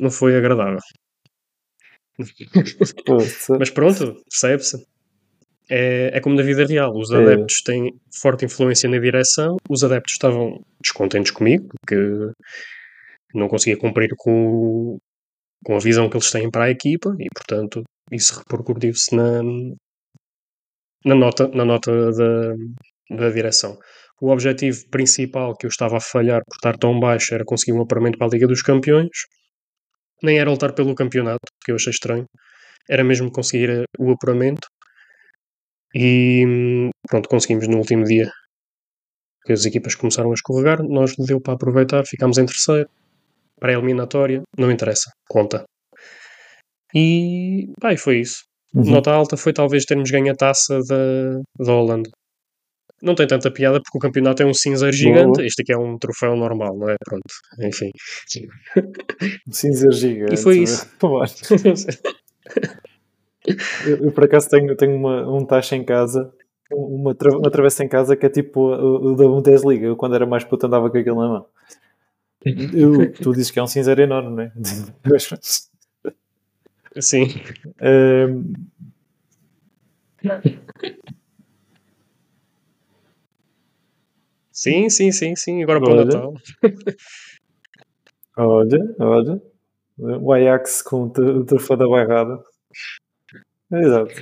Não, 0.00 0.10
foi 0.10 0.36
agradável. 0.36 0.78
Mas 3.58 3.70
pronto, 3.70 4.14
percebe-se. 4.30 4.84
É, 5.68 6.10
é 6.16 6.20
como 6.20 6.36
na 6.36 6.42
vida 6.42 6.64
real. 6.66 6.92
Os 6.94 7.10
adeptos 7.12 7.62
têm 7.62 7.94
forte 8.20 8.44
influência 8.44 8.88
na 8.88 8.98
direção. 8.98 9.56
Os 9.68 9.82
adeptos 9.82 10.12
estavam 10.12 10.60
descontentes 10.80 11.32
comigo, 11.32 11.68
porque 11.80 11.96
não 13.34 13.48
conseguia 13.48 13.78
cumprir 13.78 14.10
com, 14.16 14.98
com 15.64 15.76
a 15.76 15.80
visão 15.80 16.08
que 16.08 16.16
eles 16.16 16.30
têm 16.30 16.50
para 16.50 16.64
a 16.64 16.70
equipa 16.70 17.14
e, 17.18 17.28
portanto, 17.34 17.82
isso 18.12 18.38
repercutiu-se 18.38 19.14
na, 19.16 19.42
na 21.04 21.14
nota, 21.14 21.48
na 21.48 21.64
nota 21.64 22.12
da, 22.12 22.54
da 23.16 23.30
direção. 23.30 23.78
O 24.20 24.30
objetivo 24.30 24.88
principal 24.90 25.56
que 25.56 25.66
eu 25.66 25.68
estava 25.68 25.96
a 25.96 26.00
falhar 26.00 26.42
por 26.44 26.54
estar 26.56 26.78
tão 26.78 26.98
baixo 26.98 27.34
era 27.34 27.44
conseguir 27.44 27.72
um 27.72 27.82
apuramento 27.82 28.18
para 28.18 28.26
a 28.26 28.30
Liga 28.30 28.46
dos 28.46 28.62
Campeões. 28.62 29.08
Nem 30.24 30.38
era 30.38 30.50
lutar 30.50 30.72
pelo 30.72 30.94
campeonato, 30.94 31.46
que 31.62 31.70
eu 31.70 31.76
achei 31.76 31.90
estranho. 31.90 32.24
Era 32.88 33.04
mesmo 33.04 33.30
conseguir 33.30 33.70
eh, 33.70 33.84
o 33.98 34.10
apuramento. 34.12 34.66
E 35.94 36.44
hum, 36.46 36.90
pronto, 37.08 37.28
conseguimos 37.28 37.68
no 37.68 37.78
último 37.78 38.04
dia 38.04 38.30
que 39.44 39.52
as 39.52 39.64
equipas 39.66 39.94
começaram 39.94 40.30
a 40.30 40.34
escorregar. 40.34 40.82
Nós 40.82 41.14
deu 41.16 41.40
para 41.40 41.54
aproveitar, 41.54 42.04
ficámos 42.06 42.38
em 42.38 42.46
terceiro. 42.46 42.88
Para 43.60 43.72
a 43.72 43.74
eliminatória, 43.74 44.42
não 44.58 44.70
interessa, 44.70 45.10
conta. 45.28 45.64
E, 46.94 47.68
e 47.82 47.96
foi 47.96 48.20
isso. 48.20 48.44
Uhum. 48.74 48.90
Nota 48.90 49.12
alta 49.12 49.36
foi 49.36 49.52
talvez 49.52 49.84
termos 49.84 50.10
ganho 50.10 50.32
a 50.32 50.36
taça 50.36 50.80
da, 50.88 51.40
da 51.64 51.72
Holanda. 51.72 52.10
Não 53.02 53.14
tem 53.14 53.26
tanta 53.26 53.50
piada 53.50 53.80
porque 53.82 53.98
o 53.98 54.00
campeonato 54.00 54.42
é 54.42 54.46
um 54.46 54.54
cinzeiro 54.54 54.96
gigante. 54.96 55.36
Boa. 55.36 55.46
Este 55.46 55.62
aqui 55.62 55.72
é 55.72 55.78
um 55.78 55.98
troféu 55.98 56.36
normal, 56.36 56.76
não 56.76 56.88
é? 56.88 56.96
Pronto, 57.04 57.24
enfim. 57.60 57.90
Cinza 59.50 59.90
gigante. 59.92 60.34
E 60.34 60.36
foi 60.36 60.58
isso. 60.58 60.88
Eu, 63.86 64.06
eu, 64.06 64.12
por 64.12 64.24
acaso 64.24 64.48
tenho, 64.48 64.74
tenho 64.74 64.96
uma, 64.96 65.28
um 65.28 65.44
taxa 65.44 65.76
em 65.76 65.84
casa, 65.84 66.32
uma, 66.72 67.14
tra 67.14 67.36
uma 67.36 67.50
travessa 67.50 67.84
em 67.84 67.88
casa 67.88 68.16
que 68.16 68.24
é 68.24 68.28
tipo 68.30 68.72
o, 68.72 69.14
da 69.14 69.24
Bundesliga. 69.24 69.86
Eu 69.86 69.96
quando 69.96 70.14
era 70.14 70.26
mais 70.26 70.44
puto 70.44 70.66
andava 70.66 70.90
com 70.90 70.96
aquilo 70.96 71.20
na 71.20 71.28
mão. 71.28 71.46
Eu, 72.72 73.12
tu 73.12 73.32
dizes 73.32 73.50
que 73.50 73.58
é 73.58 73.62
um 73.62 73.66
cinzeiro 73.66 74.02
enorme, 74.02 74.30
não 74.30 74.42
é? 74.42 74.52
Sim. 77.00 77.26
Ehm, 77.80 78.52
Sim, 84.54 84.88
sim, 84.88 85.10
sim, 85.10 85.34
sim. 85.34 85.62
Agora 85.64 85.80
para 85.80 85.92
o. 85.92 85.96
Natal. 85.96 86.34
olha, 88.38 88.94
olha. 89.00 89.42
O 89.98 90.32
Ajax 90.32 90.80
com 90.82 91.04
o 91.04 91.10
tr- 91.10 91.22
o 91.22 91.44
troféu 91.44 91.76
da 91.76 91.88
bairrada. 91.88 92.40
Exato. 93.72 94.12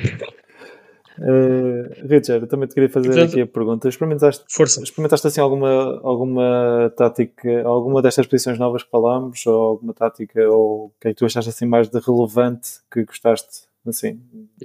Uh, 1.18 2.09
Richard, 2.09 2.42
eu 2.45 2.47
também 2.49 2.66
te 2.66 2.73
queria 2.75 2.88
fazer 2.88 3.21
aqui 3.23 3.40
a 3.42 3.47
pergunta. 3.47 3.87
Experimentaste, 3.88 4.45
Força. 4.51 4.83
experimentaste 4.83 5.27
assim 5.27 5.40
alguma, 5.42 6.01
alguma 6.03 6.90
tática, 6.97 7.62
alguma 7.66 8.01
destas 8.01 8.27
posições 8.27 8.59
novas 8.59 8.83
que 8.83 8.90
falámos, 8.90 9.47
ou 9.47 9.55
alguma 9.62 9.92
tática, 9.92 10.49
ou 10.49 10.87
o 10.87 10.92
que 10.99 11.09
é 11.09 11.11
que 11.12 11.18
tu 11.18 11.27
achaste 11.27 11.51
assim 11.51 11.66
mais 11.66 11.88
de 11.90 11.99
relevante 12.01 12.81
que 12.90 13.05
gostaste, 13.05 13.66
assim, 13.87 14.18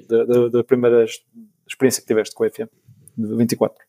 da, 0.08 0.24
da, 0.24 0.48
da 0.48 0.64
primeira 0.64 1.02
ex- 1.02 1.22
experiência 1.68 2.02
que 2.02 2.08
tiveste 2.08 2.34
com 2.34 2.46
a 2.46 2.50
FM? 2.50 2.70
De 3.18 3.36
24. 3.36 3.86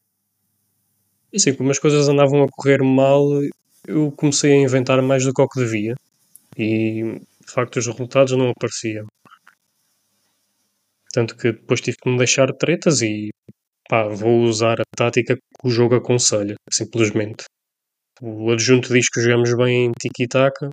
Sim, 1.36 1.54
como 1.54 1.70
as 1.70 1.78
coisas 1.78 2.08
andavam 2.08 2.42
a 2.42 2.48
correr 2.50 2.82
mal, 2.82 3.22
eu 3.86 4.10
comecei 4.12 4.52
a 4.52 4.62
inventar 4.62 5.00
mais 5.02 5.24
do 5.24 5.32
que 5.32 5.42
o 5.42 5.48
que 5.48 5.60
devia. 5.60 5.94
E, 6.56 7.20
de 7.46 7.52
facto, 7.52 7.76
os 7.78 7.86
resultados 7.86 8.32
não 8.36 8.50
apareciam. 8.50 9.06
Tanto 11.12 11.36
que 11.36 11.52
depois 11.52 11.80
tive 11.80 11.98
que 11.98 12.08
me 12.10 12.18
deixar 12.18 12.52
tretas 12.54 13.02
e, 13.02 13.30
pá, 13.88 14.08
vou 14.08 14.42
usar 14.42 14.80
a 14.80 14.84
tática 14.96 15.36
que 15.36 15.68
o 15.68 15.70
jogo 15.70 15.96
aconselha, 15.96 16.54
simplesmente. 16.70 17.44
O 18.22 18.50
adjunto 18.50 18.92
diz 18.92 19.08
que 19.10 19.20
jogamos 19.20 19.54
bem 19.56 19.86
em 19.86 19.92
tiki-taka, 20.00 20.70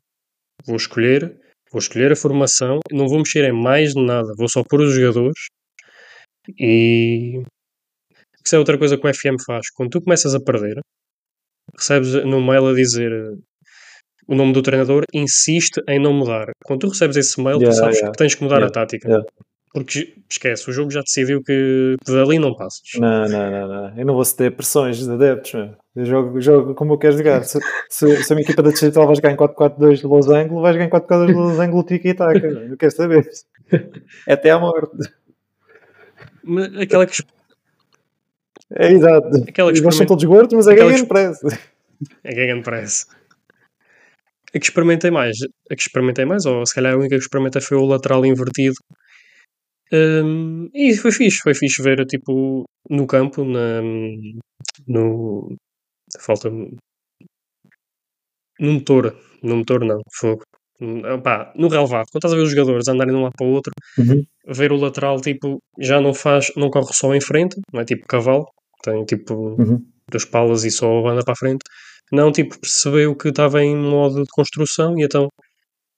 vou 0.65 0.77
escolher, 0.77 1.39
vou 1.71 1.79
escolher 1.79 2.11
a 2.11 2.15
formação, 2.15 2.79
não 2.91 3.07
vou 3.07 3.19
mexer 3.19 3.45
em 3.45 3.53
mais 3.53 3.95
nada, 3.95 4.33
vou 4.37 4.49
só 4.49 4.63
pôr 4.63 4.81
os 4.81 4.95
jogadores 4.95 5.47
e 6.59 7.43
isso 8.45 8.55
é 8.55 8.59
outra 8.59 8.77
coisa 8.77 8.97
que 8.97 9.07
o 9.07 9.13
FM 9.13 9.41
faz. 9.45 9.69
Quando 9.75 9.89
tu 9.89 10.01
começas 10.01 10.35
a 10.35 10.39
perder, 10.39 10.79
recebes 11.77 12.13
no 12.25 12.41
mail 12.41 12.67
a 12.67 12.73
dizer 12.73 13.11
eh, 13.11 13.35
o 14.27 14.35
nome 14.35 14.53
do 14.53 14.61
treinador, 14.61 15.03
insiste 15.13 15.81
em 15.87 15.99
não 15.99 16.13
mudar. 16.13 16.51
Quando 16.63 16.81
tu 16.81 16.89
recebes 16.89 17.17
esse 17.17 17.41
mail, 17.41 17.57
Yeah, 17.57 17.69
tu 17.69 17.79
sabes 17.79 17.97
yeah. 17.97 18.11
que 18.11 18.17
tens 18.17 18.35
que 18.35 18.43
mudar 18.43 18.57
Yeah, 18.57 18.69
a 18.69 18.71
tática. 18.71 19.25
Porque 19.73 20.13
esquece, 20.29 20.69
o 20.69 20.73
jogo 20.73 20.89
já 20.89 21.01
decidiu 21.01 21.41
que 21.43 21.97
dali 22.07 22.39
não 22.39 22.55
passas. 22.55 22.81
Não, 22.97 23.27
não, 23.27 23.51
não, 23.51 23.67
não. 23.67 23.97
Eu 23.99 24.05
não 24.05 24.13
vou 24.13 24.23
ceder 24.23 24.55
pressões 24.55 24.99
de 24.99 25.11
adeptos, 25.11 25.53
meu. 25.53 25.75
Eu 25.97 26.05
jogo, 26.05 26.41
jogo 26.41 26.75
como 26.75 26.93
eu 26.93 26.97
quero 26.97 27.17
jogar. 27.17 27.43
Se, 27.43 27.59
se, 27.89 28.23
se 28.23 28.31
a 28.31 28.35
minha 28.37 28.45
equipa 28.45 28.63
da 28.63 28.69
distrital 28.69 29.05
vai 29.05 29.15
jogar 29.15 29.31
em 29.31 29.35
4-4-2 29.35 29.95
de 29.97 30.07
losango, 30.07 30.61
vai 30.61 30.71
jogar 30.71 30.85
em 30.85 30.89
4-4-2 30.89 31.25
de 31.27 31.33
losango 31.33 31.83
tiki-taka. 31.83 32.39
meu. 32.39 32.69
Eu 32.69 32.77
quero 32.77 32.91
saber. 32.93 33.27
É 34.25 34.33
até 34.33 34.51
à 34.51 34.59
morte. 34.59 34.95
Mas 36.41 36.73
Aquela 36.77 37.05
que 37.05 37.21
É 38.77 38.91
exato. 38.91 39.27
Aquela 39.47 39.71
que 39.71 39.79
Eles 39.79 39.95
são 39.95 40.05
todos 40.05 40.23
gordos, 40.23 40.53
mas 40.53 40.67
é 40.67 40.75
que- 40.75 41.05
press. 41.05 41.39
é 42.23 42.33
Gagan 42.33 42.61
Press. 42.61 43.05
A 44.53 44.59
que 44.59 44.65
experimentei 44.65 45.11
mais, 45.11 45.37
a 45.69 45.75
que 45.75 45.81
experimentei 45.81 46.23
mais, 46.25 46.45
ou 46.45 46.65
se 46.65 46.73
calhar 46.73 46.93
a 46.93 46.97
única 46.97 47.15
que 47.15 47.21
experimentei 47.21 47.61
foi 47.61 47.77
o 47.77 47.85
lateral 47.85 48.25
invertido. 48.25 48.75
Hum, 49.93 50.69
e 50.73 50.95
foi 50.95 51.11
fixe, 51.11 51.39
foi 51.41 51.53
fixe 51.53 51.81
ver 51.83 52.05
tipo 52.05 52.63
no 52.89 53.05
campo, 53.05 53.43
na, 53.45 53.81
no 54.87 55.55
falta 56.19 56.49
no 58.59 58.71
motor, 58.73 59.15
no 59.43 59.57
motor 59.57 59.83
não, 59.85 59.99
fogo. 60.13 60.41
Hum, 60.81 61.01
pá, 61.21 61.53
no 61.55 61.67
relevado, 61.69 62.05
quando 62.11 62.19
estás 62.25 62.33
a 62.33 62.37
ver 62.37 62.43
os 62.43 62.51
jogadores 62.51 62.87
andarem 62.87 63.13
de 63.13 63.19
um 63.19 63.23
lado 63.23 63.33
para 63.37 63.47
o 63.47 63.51
outro, 63.51 63.71
Uhum. 63.97 64.23
ver 64.47 64.71
o 64.71 64.77
lateral 64.77 65.19
tipo 65.21 65.59
já 65.79 66.01
não 66.01 66.13
faz, 66.13 66.51
não 66.55 66.69
corre 66.69 66.91
só 66.93 67.13
em 67.13 67.21
frente, 67.21 67.55
não 67.73 67.81
é 67.81 67.85
tipo 67.85 68.05
cavalo, 68.07 68.45
tem 68.85 69.03
tipo 69.05 69.33
Uhum. 69.59 69.83
duas 70.09 70.25
palas 70.25 70.63
e 70.63 70.71
só 70.71 71.07
anda 71.07 71.23
para 71.23 71.33
a 71.33 71.37
frente. 71.37 71.61
Não, 72.11 72.31
tipo, 72.31 72.59
percebeu 72.59 73.15
que 73.15 73.29
estava 73.29 73.63
em 73.63 73.75
modo 73.75 74.21
de 74.23 74.29
construção 74.29 74.97
e 74.99 75.03
então 75.03 75.27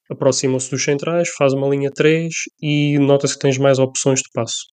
aproximam-se 0.09 0.71
dos 0.71 0.83
centrais, 0.83 1.29
faz 1.37 1.53
uma 1.53 1.67
linha 1.67 1.91
3 1.91 2.33
e 2.61 2.97
nota-se 2.99 3.33
que 3.33 3.39
tens 3.41 3.57
mais 3.57 3.77
opções 3.77 4.19
de 4.21 4.29
passo. 4.33 4.67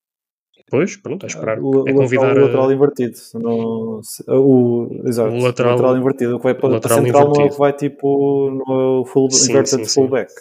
Depois, 0.57 0.97
pronto, 0.97 1.25
é 1.25 1.27
esperar. 1.27 1.59
O, 1.61 1.87
é 1.89 1.93
o 1.93 1.95
convidar 1.97 2.29
lateral, 2.29 2.37
o 2.37 2.45
a- 2.45 2.47
lateral 2.47 2.73
invertido. 2.73 3.17
Não, 3.35 4.01
se- 4.03 4.25
o, 4.29 5.03
exato. 5.05 5.35
O 5.35 5.39
lateral- 5.43 5.97
invertido. 5.97 6.37
O 6.37 6.39
que 6.39 6.45
vai 6.45 6.55
para, 6.55 6.67
o 6.69 6.73
lateral 6.73 7.03
central 7.03 7.25
não 7.25 7.29
é 7.29 7.33
o 7.33 7.35
invertido. 7.35 7.55
que 7.55 7.59
vai 7.59 7.73
tipo 7.73 8.51
no 8.51 9.05
full, 9.07 9.31
Sim, 9.31 9.51
inverted 9.51 9.87
sim, 9.87 9.95
fullback. 9.95 10.33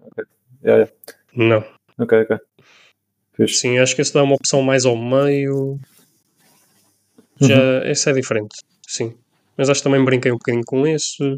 Ok. 0.00 0.24
Yeah, 0.64 0.84
yeah. 0.84 0.92
Não. 1.36 1.64
ok, 2.04 2.22
ok. 2.22 2.36
Fixe. 3.34 3.54
Sim, 3.60 3.78
acho 3.78 3.94
que 3.94 4.02
esse 4.02 4.12
dá 4.14 4.22
uma 4.24 4.34
opção 4.34 4.62
mais 4.62 4.84
ao 4.84 4.96
meio. 4.96 5.78
Já, 7.40 7.84
esse 7.90 8.10
é 8.10 8.12
diferente, 8.12 8.56
sim. 8.86 9.14
Mas 9.56 9.68
acho 9.70 9.80
que 9.80 9.84
também 9.84 10.04
brinquei 10.04 10.30
um 10.30 10.36
bocadinho 10.36 10.64
com 10.64 10.86
esse. 10.86 11.36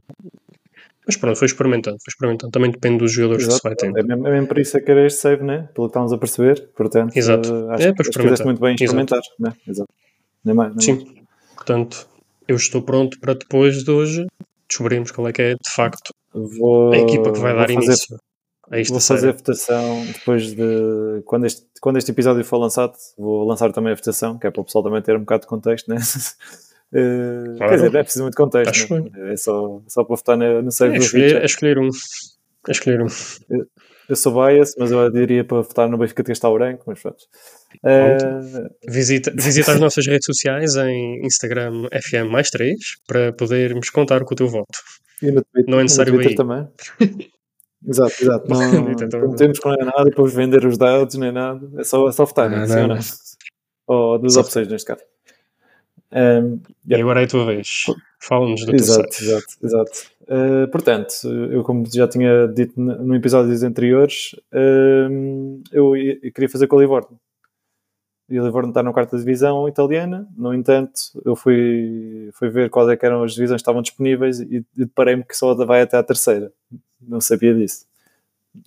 Mas 1.06 1.16
pronto, 1.16 1.36
foi 1.38 1.46
experimentando, 1.46 1.96
foi 2.04 2.10
experimentando. 2.10 2.52
Também 2.52 2.70
depende 2.70 2.98
dos 2.98 3.12
jogadores 3.12 3.44
que 3.44 3.50
se 3.50 3.56
Exato. 3.56 3.68
vai 3.68 3.74
tendo. 3.76 3.98
É 3.98 4.02
mesmo, 4.02 4.26
é 4.28 4.30
mesmo 4.30 4.46
por 4.46 4.58
isso 4.58 4.76
é 4.76 4.80
que 4.80 4.90
era 4.90 5.06
este 5.06 5.18
save, 5.20 5.42
né? 5.42 5.68
Pelo 5.74 5.86
que 5.88 5.90
estamos 5.90 6.12
a 6.12 6.18
perceber. 6.18 6.68
Portanto, 6.76 7.16
Exato. 7.16 7.48
eh, 7.48 7.74
acho, 7.74 7.82
É, 7.82 7.92
que- 7.92 8.02
fizeste 8.04 8.10
experimentar. 8.10 8.46
muito 8.46 8.60
bem 8.60 8.70
em 8.70 8.74
Exato. 8.74 8.84
experimentar. 8.84 9.20
Né? 9.38 9.52
Exato. 9.66 9.88
Nem 10.44 10.54
mais, 10.54 10.76
nem 10.76 10.94
mais. 10.94 11.02
Sim. 11.04 11.14
Portanto, 11.56 12.06
eu 12.46 12.56
estou 12.56 12.82
pronto 12.82 13.18
para 13.18 13.34
depois 13.34 13.82
de 13.82 13.90
hoje 13.90 14.26
descobrirmos 14.68 15.10
qual 15.10 15.26
é 15.28 15.32
que 15.32 15.42
é 15.42 15.54
de 15.54 15.70
facto 15.74 16.12
Vou, 16.32 16.92
a 16.92 16.96
equipa 16.98 17.32
que 17.32 17.40
vai 17.40 17.54
dar 17.54 17.66
fazer, 17.68 17.72
início 17.72 18.16
Vou 18.88 19.00
fazer 19.00 19.28
a 19.30 19.32
votação 19.32 20.06
depois 20.06 20.54
de. 20.54 21.22
Quando 21.24 21.46
este, 21.46 21.66
quando 21.80 21.96
este 21.98 22.10
episódio 22.12 22.44
for 22.44 22.58
lançado, 22.58 22.92
vou 23.18 23.44
lançar 23.44 23.72
também 23.72 23.92
a 23.92 23.96
votação, 23.96 24.38
que 24.38 24.46
é 24.46 24.50
para 24.50 24.60
o 24.60 24.64
pessoal 24.64 24.84
também 24.84 25.02
ter 25.02 25.16
um 25.16 25.20
bocado 25.20 25.42
de 25.42 25.48
contexto, 25.48 25.88
né? 25.88 25.96
Eh, 26.92 27.54
Claro. 27.56 27.70
Quer 27.70 27.76
dizer, 27.76 27.92
não 27.92 28.00
é 28.00 28.02
preciso 28.02 28.24
muito 28.24 28.34
contexto, 28.36 28.70
Acho 28.70 28.98
né? 28.98 29.32
é 29.32 29.36
só, 29.36 29.80
só 29.86 30.02
para 30.02 30.16
votar 30.16 30.36
no, 30.36 30.60
no 30.60 30.72
save 30.72 30.96
É 30.96 30.98
do 30.98 31.04
escolher, 31.04 31.36
é 31.40 31.44
escolher 31.44 31.78
um. 31.78 31.88
É 32.66 32.70
escolher 32.72 33.00
um. 33.02 33.06
Eu 34.08 34.16
sou 34.16 34.32
bias, 34.34 34.74
mas 34.76 34.90
eu 34.90 35.08
diria 35.08 35.44
para 35.44 35.58
votar 35.60 35.88
no 35.88 35.96
Benfica 35.96 36.24
de 36.24 36.28
Castelo 36.30 36.54
Branco, 36.54 36.82
mas 36.88 37.00
pronto. 37.00 37.24
Eh, 37.84 38.16
Visita, 38.88 39.32
visita 39.32 39.70
as 39.70 39.78
nossas 39.78 40.04
redes 40.04 40.26
sociais 40.26 40.74
em 40.74 41.24
Instagram 41.24 41.86
FM 41.92 42.28
mais 42.28 42.50
3 42.50 42.74
para 43.06 43.32
podermos 43.34 43.88
contar 43.90 44.24
com 44.24 44.34
o 44.34 44.36
teu 44.36 44.48
voto. 44.48 44.76
E 45.22 45.30
no 45.30 45.44
Twitter, 45.44 45.70
Não 45.70 45.78
é 45.78 45.82
e 45.82 45.82
no 45.82 45.82
necessário 45.84 46.12
Twitter 46.14 46.34
também. 46.34 46.68
exato, 47.86 48.12
exato. 48.22 48.48
Não, 48.48 48.90
Então, 48.92 49.20
não 49.20 49.36
temos 49.36 49.58
que 49.58 49.66
não 49.66 49.74
é 49.74 49.84
nada 49.84 50.02
e 50.02 50.10
depois 50.10 50.32
vender 50.34 50.64
os 50.64 50.76
dados 50.78 51.14
nem 51.16 51.32
nada. 51.32 51.68
É 51.78 51.84
só, 51.84 52.08
é 52.08 52.12
só 52.12 52.24
votar, 52.24 52.48
Não, 52.50 52.58
não, 52.66 52.82
ou 52.82 52.88
não. 52.88 52.94
não? 52.96 53.02
Ou 53.86 54.18
duas 54.18 54.34
Só- 54.34 54.40
opções 54.40 54.68
neste 54.68 54.86
caso. 54.86 55.02
Um, 56.12 56.60
E 56.86 56.94
agora 56.94 57.20
é 57.20 57.24
a 57.24 57.28
tua 57.28 57.46
vez. 57.46 57.84
Fala-nos 58.18 58.64
do 58.66 58.74
Exato, 58.74 59.08
exato, 59.22 59.46
exato. 59.62 59.90
Uh, 60.22 60.68
portanto, 60.70 61.12
eu 61.50 61.62
como 61.64 61.84
já 61.92 62.06
tinha 62.06 62.46
dito 62.48 62.80
no 62.80 63.14
episódios 63.14 63.62
anteriores, 63.62 64.34
um, 64.52 65.62
eu, 65.72 65.96
eu 65.96 66.32
queria 66.32 66.48
fazer 66.48 66.66
com 66.66 66.76
o 66.76 66.80
Livorno. 66.80 67.18
E 68.28 68.38
o 68.38 68.44
Livorno 68.44 68.68
está 68.68 68.80
na 68.82 68.92
quarta 68.92 69.16
divisão 69.18 69.68
italiana, 69.68 70.28
no 70.36 70.54
entanto, 70.54 70.92
eu 71.24 71.34
fui, 71.34 72.30
fui 72.34 72.48
ver 72.48 72.70
quais 72.70 72.88
é 72.88 72.98
eram 73.06 73.24
as 73.24 73.32
divisões 73.34 73.58
que 73.58 73.62
estavam 73.62 73.82
disponíveis 73.82 74.38
e 74.40 74.58
e 74.58 74.64
deparei-me 74.84 75.24
que 75.24 75.36
só 75.36 75.52
vai 75.64 75.82
até 75.82 75.96
à 75.96 76.02
terceira. 76.02 76.52
Não 77.00 77.20
sabia 77.20 77.54
disso. 77.54 77.86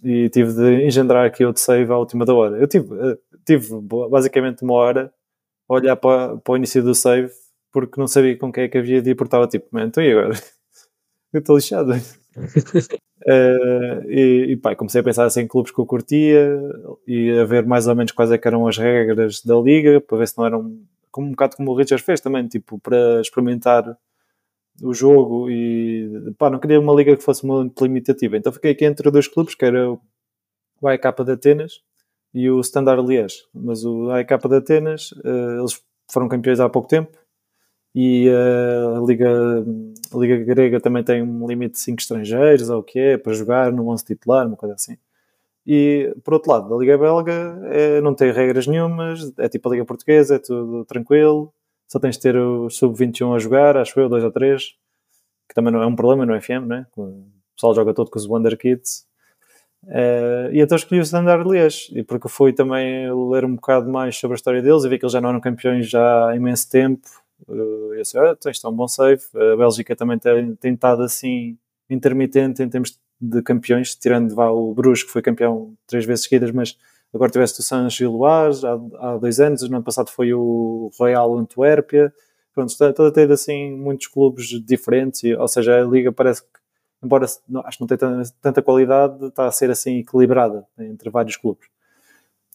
E 0.03 0.29
tive 0.29 0.53
de 0.53 0.85
engendrar 0.85 1.25
aqui 1.25 1.45
outro 1.45 1.61
save 1.61 1.91
à 1.91 1.97
última 1.97 2.25
da 2.25 2.33
hora. 2.33 2.57
Eu 2.57 2.67
tive, 2.67 2.87
eh, 2.95 3.17
tive 3.45 3.69
basicamente 4.09 4.63
uma 4.63 4.73
hora 4.75 5.13
a 5.69 5.73
olhar 5.73 5.95
para, 5.97 6.37
para 6.37 6.53
o 6.53 6.57
início 6.57 6.83
do 6.83 6.95
save 6.95 7.31
porque 7.71 7.99
não 7.99 8.07
sabia 8.07 8.37
com 8.37 8.51
quem 8.51 8.65
é 8.65 8.67
que 8.69 8.77
havia 8.77 9.01
de 9.01 9.11
ir, 9.11 9.15
porque 9.15 9.27
estava 9.29 9.47
tipo, 9.47 9.67
man, 9.71 9.85
então 9.87 10.03
e 10.03 10.11
agora? 10.11 10.33
Eu 11.33 11.39
estou 11.39 11.57
lixado. 11.57 11.93
Eh, 13.25 14.03
e, 14.07 14.51
e 14.51 14.57
pá, 14.57 14.75
comecei 14.75 14.99
a 14.99 15.03
pensar 15.03 15.23
assim 15.23 15.41
em 15.41 15.47
clubes 15.47 15.71
que 15.71 15.79
eu 15.79 15.85
curtia 15.85 16.59
e 17.07 17.31
a 17.31 17.45
ver 17.45 17.65
mais 17.65 17.87
ou 17.87 17.95
menos 17.95 18.11
quais 18.11 18.29
é 18.33 18.41
eram 18.43 18.67
as 18.67 18.77
regras 18.77 19.41
da 19.41 19.55
liga, 19.55 20.01
para 20.01 20.17
ver 20.17 20.27
se 20.27 20.37
não 20.37 20.45
eram 20.45 20.77
como 21.09 21.27
um 21.27 21.31
bocado 21.31 21.55
como 21.55 21.71
o 21.71 21.75
Richard 21.75 22.03
fez 22.03 22.19
também, 22.19 22.45
tipo, 22.49 22.77
para 22.79 23.21
experimentar 23.21 23.97
o 24.81 24.93
jogo 24.93 25.49
e 25.49 26.33
pá, 26.37 26.49
não 26.49 26.59
queria 26.59 26.79
uma 26.79 26.93
liga 26.93 27.15
que 27.15 27.23
fosse 27.23 27.45
muito 27.45 27.83
limitativa. 27.83 28.37
Então 28.37 28.51
fiquei 28.51 28.71
aqui 28.71 28.85
entre 28.85 29.09
dois 29.11 29.27
clubes, 29.27 29.55
que 29.55 29.65
era 29.65 29.91
o 29.91 30.87
AEK 30.87 31.23
de 31.23 31.31
Atenas 31.31 31.81
e 32.33 32.49
o 32.49 32.59
Standard 32.61 33.05
Liège. 33.05 33.43
Mas 33.53 33.85
o 33.85 34.09
AEK 34.11 34.47
de 34.49 34.55
Atenas, 34.55 35.11
uh, 35.11 35.59
eles 35.59 35.81
foram 36.11 36.27
campeões 36.27 36.59
há 36.59 36.69
pouco 36.69 36.87
tempo 36.87 37.17
e 37.95 38.27
uh, 38.29 38.97
a, 38.97 39.05
Liga, 39.05 39.29
a 40.11 40.17
Liga 40.17 40.37
Grega 40.43 40.81
também 40.81 41.03
tem 41.03 41.21
um 41.21 41.47
limite 41.47 41.73
de 41.73 41.79
5 41.79 42.01
estrangeiros, 42.01 42.69
ou 42.69 42.79
o 42.79 42.83
que 42.83 42.99
é, 42.99 43.17
para 43.17 43.33
jogar 43.33 43.71
no 43.71 43.87
11 43.89 44.03
titular, 44.03 44.47
uma 44.47 44.57
coisa 44.57 44.73
assim. 44.75 44.97
E, 45.65 46.13
por 46.23 46.33
outro 46.33 46.51
lado, 46.51 46.73
a 46.73 46.77
Liga 46.77 46.97
Belga 46.97 47.59
é, 47.65 48.01
não 48.01 48.15
tem 48.15 48.31
regras 48.31 48.67
nenhumas, 48.67 49.31
é 49.37 49.47
tipo 49.47 49.69
a 49.69 49.71
Liga 49.71 49.85
Portuguesa, 49.85 50.35
é 50.35 50.39
tudo 50.39 50.83
tranquilo, 50.85 51.53
só 51.93 51.99
tens 51.99 52.15
de 52.15 52.21
ter 52.21 52.35
o 52.35 52.71
Sub-21 52.71 53.35
a 53.35 53.39
jogar, 53.39 53.77
acho 53.77 53.99
eu, 53.99 54.09
dois 54.09 54.23
ou 54.23 54.31
três, 54.31 54.73
que 55.47 55.53
também 55.53 55.71
não 55.71 55.79
é 55.79 55.85
um 55.85 55.95
problema 55.95 56.25
no 56.25 56.41
FM, 56.41 56.65
né? 56.65 56.87
o 56.97 57.23
pessoal 57.55 57.75
joga 57.75 57.93
todo 57.93 58.09
com 58.09 58.17
os 58.17 58.25
Wonder 58.25 58.57
Kids. 58.57 59.05
Uh, 59.83 60.49
e 60.51 60.59
então 60.59 60.75
escolhi 60.75 60.99
o 60.99 61.03
Standard 61.03 61.47
Liège, 61.47 61.91
e 61.95 62.01
porque 62.03 62.27
fui 62.27 62.51
também 62.51 63.05
ler 63.29 63.45
um 63.45 63.53
bocado 63.53 63.91
mais 63.91 64.17
sobre 64.17 64.33
a 64.33 64.37
história 64.37 64.59
deles 64.59 64.83
e 64.85 64.89
vi 64.89 64.97
que 64.97 65.05
eles 65.05 65.13
já 65.13 65.21
não 65.21 65.29
eram 65.29 65.39
campeões 65.39 65.87
já 65.87 66.29
há 66.29 66.35
imenso 66.35 66.67
tempo. 66.67 67.07
Uh, 67.47 67.93
eu 67.93 68.01
disse, 68.01 68.17
ah, 68.17 68.35
isto 68.47 68.65
é 68.65 68.69
um 68.71 68.75
bom 68.75 68.87
save. 68.87 69.21
A 69.35 69.55
Bélgica 69.55 69.95
também 69.95 70.17
tem, 70.17 70.55
tem 70.55 70.73
estado 70.73 71.03
assim 71.03 71.55
intermitente 71.87 72.63
em 72.63 72.69
termos 72.69 72.99
de 73.21 73.41
campeões, 73.43 73.93
tirando 73.93 74.33
vá, 74.33 74.49
o 74.49 74.73
Bruges, 74.73 75.03
que 75.03 75.11
foi 75.11 75.21
campeão 75.21 75.75
três 75.85 76.05
vezes 76.05 76.23
seguidas, 76.23 76.49
mas 76.49 76.75
agora 77.13 77.31
tiveste 77.31 77.59
o 77.59 77.63
Saint-Gilloise 77.63 78.65
há, 78.65 78.73
há 78.99 79.17
dois 79.17 79.39
anos, 79.39 79.61
no 79.69 79.75
ano 79.75 79.85
passado 79.85 80.09
foi 80.09 80.33
o 80.33 80.91
Royal 80.99 81.37
Antuérpia. 81.37 82.13
Pronto, 82.53 82.69
está, 82.69 82.89
a 82.89 83.11
ter 83.11 83.31
assim 83.31 83.71
muitos 83.71 84.07
clubes 84.07 84.47
diferentes, 84.63 85.23
ou 85.23 85.47
seja, 85.47 85.81
a 85.81 85.85
liga 85.85 86.11
parece 86.11 86.43
que 86.43 86.63
embora 87.03 87.25
não, 87.47 87.61
acho 87.65 87.77
que 87.77 87.81
não 87.81 87.87
tem 87.87 87.97
tanta 88.41 88.61
qualidade, 88.61 89.25
está 89.25 89.45
a 89.45 89.51
ser 89.51 89.69
assim 89.69 89.97
equilibrada 89.97 90.65
entre 90.79 91.09
vários 91.09 91.35
clubes. 91.35 91.67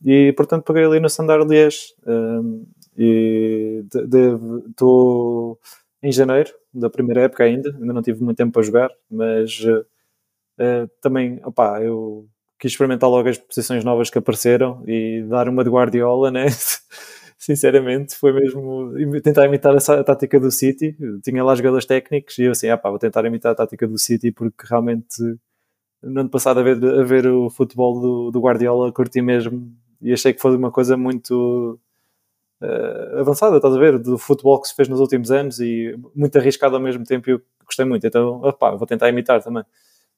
E 0.04 0.32
portanto 0.32 0.64
peguei 0.64 0.84
ali 0.84 1.00
no 1.00 1.06
Standard 1.08 1.46
Liège 1.48 1.94
um, 2.06 2.66
e 2.96 3.84
estou 4.70 5.58
em 6.02 6.10
janeiro 6.12 6.50
da 6.72 6.88
primeira 6.88 7.22
época 7.22 7.44
ainda, 7.44 7.70
ainda 7.70 7.92
não 7.92 8.02
tive 8.02 8.22
muito 8.22 8.36
tempo 8.36 8.52
para 8.52 8.62
jogar, 8.62 8.90
mas 9.10 9.60
uh, 9.60 10.88
também, 11.00 11.40
opá, 11.44 11.82
eu 11.82 12.28
quis 12.58 12.72
experimentar 12.72 13.08
logo 13.08 13.28
as 13.28 13.38
posições 13.38 13.84
novas 13.84 14.10
que 14.10 14.18
apareceram 14.18 14.82
e 14.86 15.22
dar 15.28 15.48
uma 15.48 15.62
de 15.62 15.70
Guardiola, 15.70 16.30
né? 16.30 16.46
sinceramente, 17.38 18.16
foi 18.16 18.32
mesmo 18.32 18.92
tentar 19.22 19.46
imitar 19.46 19.74
a, 19.74 20.04
tática 20.04 20.40
do 20.40 20.50
City. 20.50 20.96
Eu 20.98 21.20
tinha 21.20 21.42
lá 21.44 21.54
jogadores 21.54 21.86
técnicos 21.86 22.36
e 22.38 22.42
eu 22.42 22.52
assim, 22.52 22.68
ah 22.68 22.76
pá, 22.76 22.90
vou 22.90 22.98
tentar 22.98 23.24
imitar 23.24 23.52
a 23.52 23.54
tática 23.54 23.86
do 23.86 23.96
City 23.96 24.32
porque 24.32 24.66
realmente 24.68 25.22
no 26.02 26.20
ano 26.20 26.30
passado 26.30 26.60
a 26.60 26.62
ver, 26.62 26.84
a 26.84 27.04
ver 27.04 27.26
o 27.26 27.48
futebol 27.48 28.00
do, 28.00 28.30
do 28.30 28.40
Guardiola 28.40 28.92
curti 28.92 29.22
mesmo 29.22 29.72
e 30.00 30.12
achei 30.12 30.32
que 30.32 30.40
foi 30.40 30.56
uma 30.56 30.70
coisa 30.70 30.96
muito 30.96 31.78
uh, 32.62 33.18
avançada, 33.18 33.56
estás 33.56 33.74
a 33.74 33.78
ver, 33.78 33.98
do 33.98 34.18
futebol 34.18 34.60
que 34.60 34.68
se 34.68 34.74
fez 34.74 34.88
nos 34.88 35.00
últimos 35.00 35.30
anos 35.30 35.60
e 35.60 35.96
muito 36.14 36.36
arriscado 36.38 36.76
ao 36.76 36.82
mesmo 36.82 37.04
tempo 37.04 37.30
e 37.30 37.32
eu 37.32 37.42
gostei 37.64 37.84
muito, 37.84 38.06
então 38.06 38.40
opá, 38.42 38.70
vou 38.72 38.86
tentar 38.86 39.08
imitar 39.08 39.42
também 39.42 39.64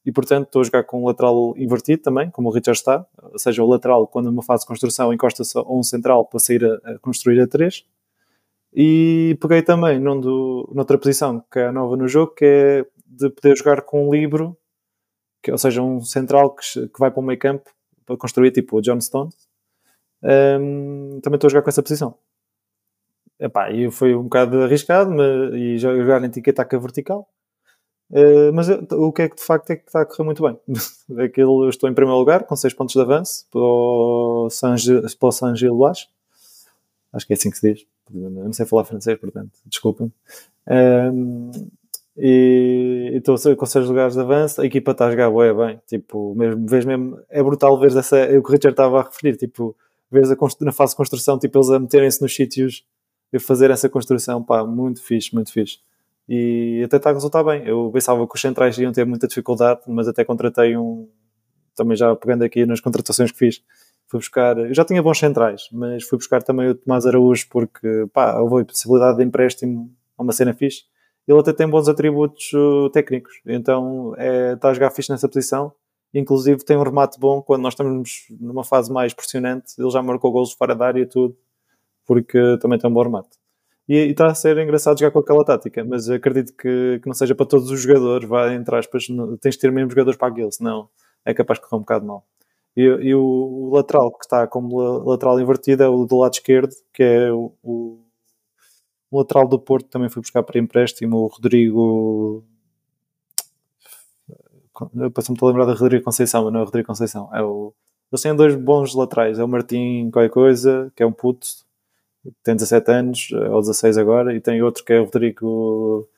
e 0.05 0.13
portanto 0.13 0.47
estou 0.47 0.61
a 0.61 0.65
jogar 0.65 0.85
com 0.85 1.03
um 1.03 1.07
lateral 1.07 1.55
invertido 1.57 2.03
também, 2.03 2.31
como 2.31 2.49
o 2.49 2.53
Richard 2.53 2.79
está, 2.79 3.07
ou 3.23 3.39
seja, 3.39 3.63
o 3.63 3.69
lateral 3.69 4.07
quando 4.07 4.27
numa 4.27 4.43
fase 4.43 4.63
de 4.63 4.69
construção 4.69 5.13
encosta-se 5.13 5.57
a 5.59 5.63
um 5.63 5.83
central 5.83 6.25
para 6.25 6.41
sair 6.41 6.65
a, 6.65 6.93
a, 6.93 6.99
construir 6.99 7.41
a 7.41 7.47
três. 7.47 7.85
E 8.73 9.37
peguei 9.41 9.63
também 9.63 9.99
num 9.99 10.21
do, 10.21 10.71
noutra 10.73 10.97
posição 10.97 11.45
que 11.53 11.59
é 11.59 11.73
nova 11.73 11.97
no 11.97 12.07
jogo, 12.07 12.35
que 12.35 12.45
é 12.45 12.87
de 13.07 13.29
poder 13.31 13.57
jogar 13.57 13.83
com 13.83 14.09
um 14.09 14.13
livro, 14.13 14.57
que, 15.43 15.51
ou 15.51 15.59
seja, 15.59 15.83
um 15.83 16.01
central 16.01 16.55
que, 16.55 16.63
que 16.89 17.01
vai 17.01 17.11
para 17.11 17.21
o 17.21 17.23
meio 17.23 17.39
campo 17.39 17.71
para 18.07 18.17
construir 18.17 18.53
tipo 18.53 18.79
o 18.79 18.81
John 18.81 19.01
Stone 19.01 19.31
um, 20.23 21.21
também 21.23 21.37
estou 21.37 21.49
a 21.49 21.51
jogar 21.51 21.63
com 21.63 21.71
essa 21.71 21.83
posição. 21.83 22.15
Epá, 23.39 23.71
e 23.71 23.91
foi 23.91 24.15
um 24.15 24.25
bocado 24.25 24.63
arriscado 24.63 25.11
mas, 25.11 25.55
e 25.55 25.79
jogar 25.79 26.23
em 26.23 26.31
tic-tac 26.31 26.77
vertical 26.79 27.27
Uh, 28.11 28.53
mas 28.53 28.69
o 28.69 29.13
que 29.13 29.23
é 29.23 29.29
que 29.29 29.37
de 29.37 29.43
facto 29.43 29.71
é 29.71 29.77
que 29.77 29.87
está 29.87 30.01
a 30.01 30.05
correr 30.05 30.25
muito 30.25 30.43
bem. 30.43 30.59
Aquilo, 31.25 31.65
eu 31.65 31.71
estou 31.71 31.89
em 31.89 31.95
primeiro 31.95 32.19
lugar 32.19 32.45
com 32.45 32.57
6 32.57 32.75
pontos 32.75 32.95
de 32.95 33.01
avanço 33.01 33.47
para 33.51 33.61
o 33.61 34.51
San, 34.51 34.77
Gil 34.77 35.85
Acho 37.13 37.27
que 37.27 37.33
é 37.33 37.35
assim 37.35 37.51
que 37.51 37.59
se 37.59 37.73
diz. 37.73 37.87
Eu 38.13 38.31
não 38.31 38.53
sei 38.53 38.67
falar 38.67 38.85
francês, 38.85 39.17
portanto, 39.19 39.53
desculpem. 39.65 40.13
Um, 40.69 41.51
e 42.17 43.13
estou 43.15 43.37
com 43.57 43.67
6 43.67 43.87
lugares 43.87 44.15
de 44.15 44.21
avanço. 44.21 44.61
A 44.61 44.67
equipa 44.67 44.91
está 44.91 45.07
a 45.07 45.11
jogar 45.13 45.31
bem, 45.31 45.55
bem. 45.55 45.81
Tipo, 45.87 46.35
mesmo, 46.35 46.67
vês 46.67 46.85
mesmo, 46.85 47.21
é 47.29 47.41
brutal 47.43 47.79
ver 47.79 47.97
essa. 47.97 48.19
É 48.19 48.37
o 48.37 48.43
que 48.43 48.49
o 48.49 48.53
Richard 48.53 48.73
estava 48.73 49.01
a 49.01 49.05
referir. 49.05 49.37
Tipo, 49.37 49.77
vês 50.11 50.29
na 50.61 50.73
fase 50.73 50.93
de 50.93 50.97
construção, 50.97 51.39
tipo, 51.39 51.57
eles 51.57 51.71
a 51.71 51.79
meterem-se 51.79 52.21
nos 52.21 52.35
sítios 52.35 52.85
e 53.33 53.39
fazer 53.39 53.71
essa 53.71 53.89
construção, 53.89 54.43
pá, 54.43 54.65
muito 54.65 55.01
fixe, 55.01 55.33
muito 55.33 55.53
fixe 55.53 55.79
e 56.33 56.81
até 56.85 56.97
está 56.97 57.11
a 57.11 57.13
resultar 57.13 57.43
bem. 57.43 57.67
Eu 57.67 57.91
pensava 57.93 58.25
que 58.25 58.33
os 58.33 58.41
centrais 58.41 58.79
iam 58.79 58.93
ter 58.93 59.05
muita 59.05 59.27
dificuldade, 59.27 59.81
mas 59.89 60.07
até 60.07 60.25
contratei 60.25 60.77
um, 60.77 61.09
também 61.75 61.97
já 61.97 62.15
pegando 62.15 62.45
aqui 62.45 62.65
nas 62.65 62.79
contratações 62.79 63.33
que 63.33 63.39
fiz, 63.39 63.61
fui 64.07 64.21
buscar, 64.21 64.57
eu 64.57 64.73
já 64.73 64.85
tinha 64.85 65.03
bons 65.03 65.19
centrais, 65.19 65.69
mas 65.73 66.05
fui 66.05 66.17
buscar 66.17 66.41
também 66.41 66.69
o 66.69 66.75
Tomás 66.77 67.05
Araújo 67.05 67.49
porque, 67.51 68.07
pá, 68.13 68.39
houve 68.39 68.63
a 68.63 68.65
possibilidade 68.65 69.19
de 69.19 69.25
empréstimo 69.25 69.93
a 70.17 70.23
uma 70.23 70.33
cena 70.33 70.55
fixe. 70.55 70.85
Ele 71.27 71.41
até 71.41 71.53
tem 71.53 71.69
bons 71.69 71.89
atributos 71.89 72.53
uh, 72.53 72.89
técnicos, 72.91 73.41
então 73.45 74.15
é, 74.17 74.53
está 74.53 74.69
a 74.69 74.75
jogar 74.75 74.91
fixe 74.91 75.11
nessa 75.11 75.29
posição. 75.29 75.73
Inclusive 76.15 76.65
tem 76.65 76.77
um 76.77 76.83
remate 76.85 77.19
bom 77.19 77.43
quando 77.43 77.63
nós 77.63 77.73
estamos 77.73 78.27
numa 78.41 78.63
fase 78.63 78.93
mais 78.93 79.13
pressionante. 79.13 79.75
Ele 79.77 79.91
já 79.91 80.01
marcou 80.01 80.31
gols 80.31 80.53
fora 80.53 80.77
da 80.77 80.87
área 80.87 81.01
e 81.01 81.07
tudo, 81.07 81.37
porque 82.07 82.57
também 82.61 82.79
tem 82.79 82.89
um 82.89 82.95
bom 82.95 83.03
remate. 83.03 83.31
E, 83.91 84.13
está 84.13 84.29
a 84.29 84.35
ser 84.37 84.57
engraçado 84.57 85.01
jogar 85.01 85.11
com 85.11 85.19
aquela 85.19 85.45
tática, 85.45 85.85
mas 85.85 86.09
acredito 86.09 86.53
que, 86.55 87.01
que 87.03 87.09
não 87.09 87.13
seja 87.13 87.35
para 87.35 87.45
todos 87.45 87.73
os 87.73 87.81
jogadores, 87.81 88.29
vai 88.29 88.55
entre 88.55 88.77
aspas, 88.77 89.09
tens 89.41 89.57
de 89.57 89.59
ter 89.59 89.73
mesmo 89.73 89.91
jogadores 89.91 90.17
para 90.17 90.29
aquilo, 90.29 90.53
senão 90.53 90.89
é 91.25 91.35
capaz 91.35 91.59
de 91.59 91.67
correr 91.67 91.79
um 91.79 91.81
bocado 91.81 92.07
mal. 92.07 92.25
E, 92.77 92.83
e 92.83 93.15
o, 93.17 93.21
o, 93.21 93.75
lateral 93.75 94.13
que 94.13 94.25
está 94.25 94.47
como 94.47 94.79
lateral 95.11 95.41
invertido 95.41 95.83
é 95.83 95.89
o 95.89 96.05
do 96.07 96.19
lado 96.19 96.35
esquerdo, 96.35 96.73
que 96.95 97.03
é 97.03 97.33
o, 97.33 97.53
o, 97.65 97.99
o 99.11 99.19
lateral 99.19 99.49
do 99.49 99.59
Porto, 99.59 99.89
também 99.89 100.09
fui 100.09 100.23
buscar 100.23 100.45
para 100.45 100.61
empréstimo, 100.61 101.17
o 101.17 101.27
Rodrigo. 101.27 102.45
Passou-me 105.13 105.39
a 105.43 105.47
lembrar 105.47 105.65
da 105.65 105.75
Rodrigo 105.75 106.05
Conceição, 106.05 106.45
mas 106.45 106.53
não 106.53 106.61
é 106.61 106.63
o 106.63 106.67
Rodrigo 106.67 106.87
Conceição, 106.87 107.29
é 107.35 107.43
o. 107.43 107.75
Eles 108.13 108.23
têm 108.23 108.37
dois 108.37 108.55
bons 108.55 108.95
laterais, 108.95 109.41
é 109.41 109.43
o 109.43 109.49
Martim 109.49 110.11
qualquer 110.13 110.31
coisa, 110.31 110.93
que 110.95 111.03
é 111.03 111.07
um 111.07 111.13
puto, 111.13 111.49
tem 112.43 112.55
17 112.55 112.91
anos, 112.91 113.29
eh, 113.33 113.49
ou 113.51 113.61
16 113.61 113.99
agora, 113.99 114.35
e 114.35 114.41
tem 114.41 114.63
outro 114.63 114.85
que 114.85 114.93
é 114.93 115.01
o 115.01 115.05
Rodrigo. 115.05 116.09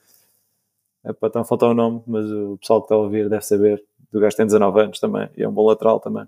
Epá, 1.05 1.27
está 1.27 1.41
a 1.41 1.43
faltar 1.43 1.69
o 1.69 1.73
nome, 1.73 2.01
mas 2.07 2.29
o 2.31 2.57
pessoal 2.57 2.81
que 2.81 2.85
está 2.85 2.95
a 2.95 2.99
ouvir 2.99 3.29
deve 3.29 3.43
saber. 3.45 3.83
O 4.13 4.19
gajo 4.19 4.37
tem 4.37 4.45
19 4.45 4.79
anos 4.81 4.99
também, 4.99 5.29
e 5.35 5.43
é 5.43 5.49
um 5.49 5.51
bom 5.51 5.65
lateral 5.65 5.99
também. 5.99 6.25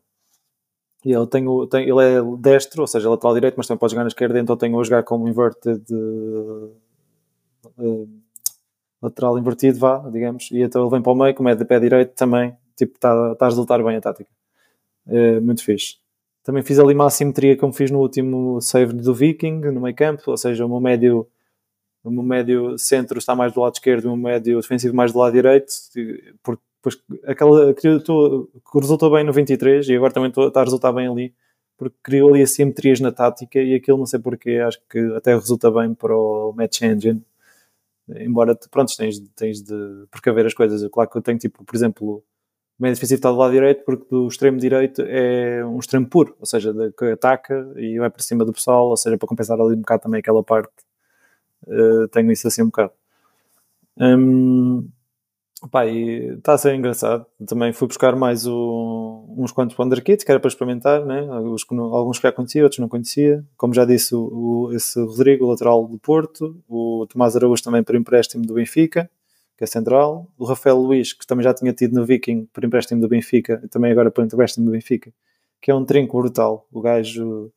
E 1.06 1.12
ele, 1.14 1.28
tem, 1.28 1.48
o, 1.48 1.68
tem, 1.68 1.88
ele 1.88 2.04
é 2.04 2.22
destro, 2.40 2.82
ou 2.82 2.88
seja, 2.88 3.10
lateral 3.10 3.34
direito, 3.36 3.56
mas 3.58 3.68
também 3.68 3.80
pode 3.80 3.92
jogar 3.92 4.04
na 4.04 4.08
esquerda, 4.08 4.40
então 4.40 4.58
tenho 4.58 4.80
a 4.80 4.84
jogar 4.84 5.04
como 5.04 5.28
inverted. 5.28 5.84
Uh, 5.94 6.76
lateral 9.02 9.38
invertido, 9.38 9.78
vá, 9.80 10.00
digamos, 10.10 10.50
e 10.52 10.62
então 10.62 10.82
ele 10.82 10.92
vem 10.92 11.02
para 11.02 11.12
o 11.12 11.16
meio, 11.16 11.36
como 11.36 11.50
é 11.50 11.56
de 11.56 11.64
pé 11.66 11.80
direito 11.80 12.16
também, 12.16 12.56
tipo, 12.76 12.96
está, 12.96 13.36
tá 13.36 13.46
a 13.46 13.50
resultar 13.50 13.84
bem 13.84 13.98
a 13.98 14.02
tática. 14.02 14.30
É 15.08 15.40
muito 15.40 15.64
fixe. 15.64 15.98
Também 16.46 16.62
fiz 16.62 16.78
ali 16.78 16.94
uma 16.94 17.08
assimetria 17.08 17.58
como 17.58 17.74
fiz 17.74 17.90
no 17.90 18.00
último 18.00 18.62
save 18.62 18.94
do 18.94 19.16
Viking, 19.16 19.62
no 19.62 19.82
meio 19.82 19.96
campo, 19.96 20.22
ou 20.28 20.38
seja, 20.38 20.64
o 20.64 20.70
meu 20.70 20.80
médio, 20.80 21.28
o 22.04 22.12
meu 22.12 22.22
médio 22.22 22.78
centro 22.78 23.18
está 23.18 23.36
mais 23.36 23.52
do 23.52 23.62
lado 23.62 23.74
esquerdo, 23.74 24.06
o 24.06 24.16
meu 24.16 24.32
médio 24.32 24.62
defensivo 24.62 24.96
mais 24.96 25.12
do 25.12 25.18
lado 25.18 25.34
direito, 25.34 25.74
porque 26.44 26.62
aquela 27.26 27.74
que, 27.74 28.00
que 28.00 28.80
resultou 28.80 29.12
bem 29.12 29.24
no 29.24 29.34
23 29.34 29.90
e 29.90 29.96
agora 29.96 30.14
também 30.14 30.30
está 30.30 30.62
a 30.62 30.64
resultar 30.64 30.94
bem 30.94 31.08
ali, 31.08 31.34
porque 31.76 31.96
criou 32.04 32.30
ali 32.30 32.44
assimetrias 32.44 33.00
na 33.00 33.12
tática 33.12 33.60
e 33.60 33.74
aquilo 33.74 33.98
não 33.98 34.06
sei 34.06 34.20
porquê, 34.20 34.60
acho 34.60 34.80
que 34.88 35.00
até 35.16 35.34
resulta 35.34 35.72
bem 35.72 35.96
para 35.96 36.16
o 36.16 36.54
Match 36.56 36.80
Engine. 36.84 37.24
Embora, 38.08 38.56
pronto, 38.70 38.96
tens, 38.96 39.20
tens 39.36 39.64
de 39.64 40.06
precaver 40.12 40.46
as 40.46 40.54
coisas. 40.54 40.88
Claro 40.92 41.10
que 41.10 41.18
eu 41.18 41.24
tenho, 41.24 41.40
tipo, 41.40 41.66
por 41.66 41.76
exemplo, 41.76 42.24
o 42.78 42.84
médio 42.84 42.96
defensivo 42.96 43.20
está 43.20 43.32
do 43.32 43.38
lado 43.38 43.54
direito 43.54 43.84
porque 43.86 44.06
do 44.10 44.28
extremo 44.28 44.58
direito 44.58 45.02
é 45.02 45.66
um 45.66 45.80
extremo 45.80 46.08
puro, 46.08 46.36
ou 46.40 46.46
seja, 46.46 46.74
que 46.98 47.06
ataca 47.06 47.72
e 47.78 47.98
vai 47.98 48.10
para 48.10 48.22
cima 48.22 48.44
do 48.44 48.52
pessoal, 48.52 48.88
ou 48.88 48.98
seja, 48.98 49.18
para 49.18 49.28
compensar 49.28 49.60
ali 49.60 49.76
um 49.76 49.80
bocado 49.80 50.04
também 50.04 50.20
aquela 50.20 50.44
parte, 50.44 50.74
uh, 51.68 52.08
tenho 52.10 52.32
isso 52.32 52.48
assim 52.48 52.64
um 52.64 52.66
bocado. 52.66 52.92
Um, 53.98 54.90
pá, 55.72 55.86
está 55.88 56.54
a 56.54 56.58
ser 56.58 56.76
engraçado. 56.76 57.26
Também 57.48 57.72
fui 57.72 57.88
buscar 57.88 58.14
mais 58.14 58.46
o, 58.46 59.26
uns 59.38 59.54
quantos 59.54 59.78
Wonder 59.80 60.04
Kits 60.04 60.26
que 60.26 60.32
era 60.32 60.40
para 60.40 60.50
experimentar, 60.50 61.06
né? 61.06 61.26
alguns, 61.30 61.64
que 61.64 61.74
não, 61.74 61.86
alguns 61.96 62.18
que 62.20 62.24
já 62.28 62.32
conhecia, 62.34 62.64
outros 62.64 62.80
não 62.80 62.90
conhecia. 62.90 63.42
Como 63.56 63.74
já 63.74 63.86
disse, 63.86 64.14
o, 64.14 64.68
o, 64.68 64.74
esse 64.74 65.00
Rodrigo, 65.00 65.48
lateral 65.48 65.88
do 65.88 65.98
Porto, 65.98 66.62
o 66.68 67.08
Tomás 67.08 67.38
Araújo 67.38 67.64
também 67.64 67.84
para 67.84 67.98
empréstimo 67.98 68.46
do 68.46 68.56
Benfica 68.56 69.10
que 69.58 69.64
é 69.64 69.68
central, 69.68 70.28
o 70.38 70.46
Rafael 70.46 70.78
Luiz, 70.78 71.14
que 71.14 71.26
também 71.26 71.44
já 71.44 71.54
tinha 71.54 71.72
tido 71.74 71.94
no 71.94 72.06
Viking 72.06 72.48
por 72.54 72.64
empréstimo 72.64 73.00
do 73.02 73.08
Benfica, 73.08 73.62
e 73.64 73.68
também 73.68 73.92
agora 73.92 74.12
por 74.12 74.24
empréstimo 74.24 74.66
do 74.66 74.72
Benfica, 74.72 75.14
que 75.62 75.72
é 75.72 75.76
um 75.76 75.86
trinco 75.86 76.18
brutal. 76.18 76.68
O 76.72 76.82
gajo 76.82 77.52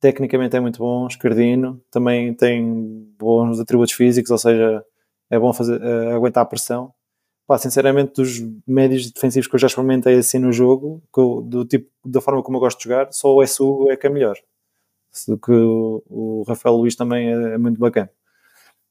tecnicamente 0.00 0.56
é 0.56 0.60
muito 0.60 0.78
bom, 0.78 1.06
escardino, 1.06 1.80
também 1.90 2.34
tem 2.34 3.06
bons 3.18 3.60
atributos 3.60 3.94
físicos, 3.94 4.30
ou 4.30 4.38
seja, 4.38 4.84
é 5.30 5.38
bom 5.38 5.52
fazer, 5.52 5.80
uh, 5.80 6.14
aguentar 6.14 6.42
a 6.42 6.46
pressão. 6.46 6.92
Pá, 7.46 7.58
sinceramente, 7.58 8.14
dos 8.14 8.40
médios 8.66 9.10
defensivos 9.10 9.48
que 9.48 9.54
eu 9.54 9.58
já 9.58 9.66
experimentei 9.66 10.16
assim 10.16 10.38
no 10.38 10.52
jogo, 10.52 11.02
eu, 11.16 11.40
do 11.42 11.64
tipo, 11.64 11.90
da 12.04 12.20
forma 12.20 12.42
como 12.42 12.56
eu 12.56 12.60
gosto 12.60 12.78
de 12.78 12.84
jogar, 12.84 13.12
só 13.12 13.34
o 13.34 13.46
SU 13.46 13.90
é 13.90 13.96
que 13.96 14.06
é 14.06 14.10
melhor. 14.10 14.36
Que 15.44 15.52
o, 15.52 16.02
o 16.08 16.44
Rafael 16.48 16.76
Luiz 16.76 16.96
também 16.96 17.28
é, 17.28 17.54
é 17.54 17.58
muito 17.58 17.78
bacana. 17.78 18.10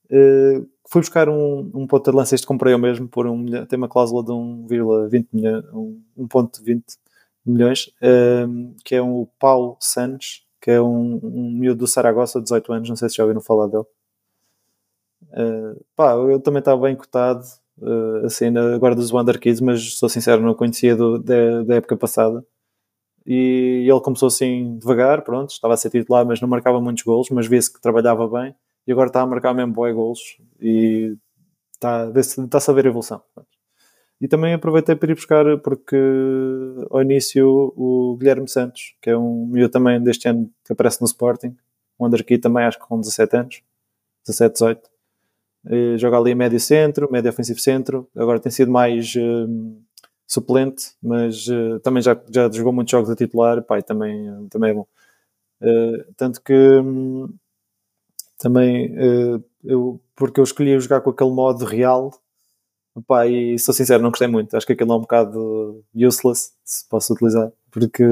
Uh, 0.09 0.69
fui 0.91 0.99
buscar 0.99 1.29
um, 1.29 1.71
um 1.73 1.87
ponto 1.87 2.11
de 2.11 2.15
lança, 2.15 2.35
este 2.35 2.45
comprei 2.45 2.73
eu 2.73 2.77
mesmo, 2.77 3.07
por 3.07 3.25
um, 3.25 3.45
tem 3.65 3.77
uma 3.77 3.87
cláusula 3.87 4.21
de 4.23 4.31
1,20 4.31 5.27
milhões, 5.31 5.63
1,20 6.17 6.83
milhões, 7.45 7.87
uh, 8.01 8.75
que 8.83 8.95
é 8.95 9.01
o 9.01 9.25
Paulo 9.39 9.77
Santos, 9.79 10.45
que 10.59 10.69
é 10.69 10.81
um, 10.81 11.17
um 11.23 11.51
miúdo 11.51 11.79
do 11.79 11.87
Saragossa, 11.87 12.41
18 12.41 12.73
anos, 12.73 12.89
não 12.89 12.97
sei 12.97 13.07
se 13.07 13.15
já 13.15 13.23
ouviram 13.23 13.39
falar 13.39 13.67
dele. 13.67 13.85
Uh, 15.31 15.81
pá, 15.95 16.11
eu 16.11 16.41
também 16.41 16.59
estava 16.59 16.81
bem 16.81 16.93
cotado, 16.93 17.45
uh, 17.79 18.25
assim, 18.25 18.47
agora 18.75 18.93
dos 18.93 19.13
Wonder 19.13 19.39
Kids, 19.39 19.61
mas 19.61 19.93
sou 19.93 20.09
sincero, 20.09 20.41
não 20.41 20.53
conhecia 20.53 20.93
do, 20.93 21.17
da, 21.17 21.63
da 21.63 21.75
época 21.75 21.95
passada. 21.95 22.45
E 23.25 23.87
ele 23.89 24.01
começou 24.01 24.27
assim 24.27 24.77
devagar, 24.77 25.21
pronto, 25.23 25.51
estava 25.51 25.73
a 25.73 25.77
ser 25.77 25.89
titular, 25.89 26.25
mas 26.25 26.41
não 26.41 26.49
marcava 26.49 26.81
muitos 26.81 27.03
golos, 27.03 27.29
mas 27.29 27.47
vê-se 27.47 27.71
que 27.71 27.79
trabalhava 27.79 28.27
bem 28.27 28.53
e 28.91 28.93
agora 28.93 29.07
está 29.07 29.21
a 29.21 29.25
marcar 29.25 29.53
mesmo 29.53 29.71
boi 29.71 29.93
golos 29.93 30.19
e 30.59 31.15
está, 31.73 32.11
está 32.13 32.57
a 32.57 32.75
ver 32.75 32.85
a 32.85 32.89
evolução. 32.89 33.23
E 34.19 34.27
também 34.27 34.53
aproveitei 34.53 34.97
para 34.97 35.09
ir 35.09 35.15
buscar, 35.15 35.45
porque 35.59 35.95
ao 36.89 37.01
início 37.01 37.73
o 37.77 38.17
Guilherme 38.19 38.49
Santos, 38.49 38.97
que 39.01 39.09
é 39.09 39.17
um 39.17 39.45
miúdo 39.47 39.71
também 39.71 40.03
deste 40.03 40.27
ano 40.27 40.51
que 40.65 40.73
aparece 40.73 40.99
no 40.99 41.07
Sporting, 41.07 41.55
um 41.97 42.05
aqui 42.05 42.37
também 42.37 42.65
acho 42.65 42.79
que 42.79 42.85
com 42.85 42.99
17 42.99 43.37
anos, 43.37 43.63
17, 44.27 44.53
18, 44.53 44.89
e 45.69 45.97
joga 45.97 46.17
ali 46.17 46.35
médio 46.35 46.59
centro, 46.59 47.09
médio 47.09 47.29
ofensivo 47.29 47.59
centro, 47.59 48.09
agora 48.13 48.41
tem 48.41 48.51
sido 48.51 48.69
mais 48.71 49.15
uh, 49.15 49.81
suplente, 50.27 50.95
mas 51.01 51.47
uh, 51.47 51.79
também 51.79 52.03
já, 52.03 52.19
já 52.29 52.51
jogou 52.51 52.73
muitos 52.73 52.91
jogos 52.91 53.09
a 53.09 53.15
titular, 53.15 53.63
pai, 53.63 53.81
também, 53.81 54.47
também 54.49 54.71
é 54.71 54.73
bom. 54.73 54.85
Uh, 55.61 56.13
tanto 56.17 56.41
que 56.41 56.53
um, 56.53 57.29
também 58.41 58.93
eu, 59.63 60.01
porque 60.15 60.39
eu 60.39 60.43
escolhi 60.43 60.79
jogar 60.79 61.01
com 61.01 61.11
aquele 61.11 61.31
modo 61.31 61.65
real 61.65 62.11
Opa, 62.93 63.25
e 63.25 63.57
sou 63.57 63.73
sincero, 63.73 64.03
não 64.03 64.09
gostei 64.09 64.27
muito. 64.27 64.55
Acho 64.55 64.67
que 64.67 64.73
aquilo 64.73 64.91
é 64.91 64.95
um 64.95 65.01
bocado 65.01 65.83
useless, 65.95 66.51
se 66.63 66.87
posso 66.89 67.13
utilizar, 67.13 67.51
porque 67.71 68.03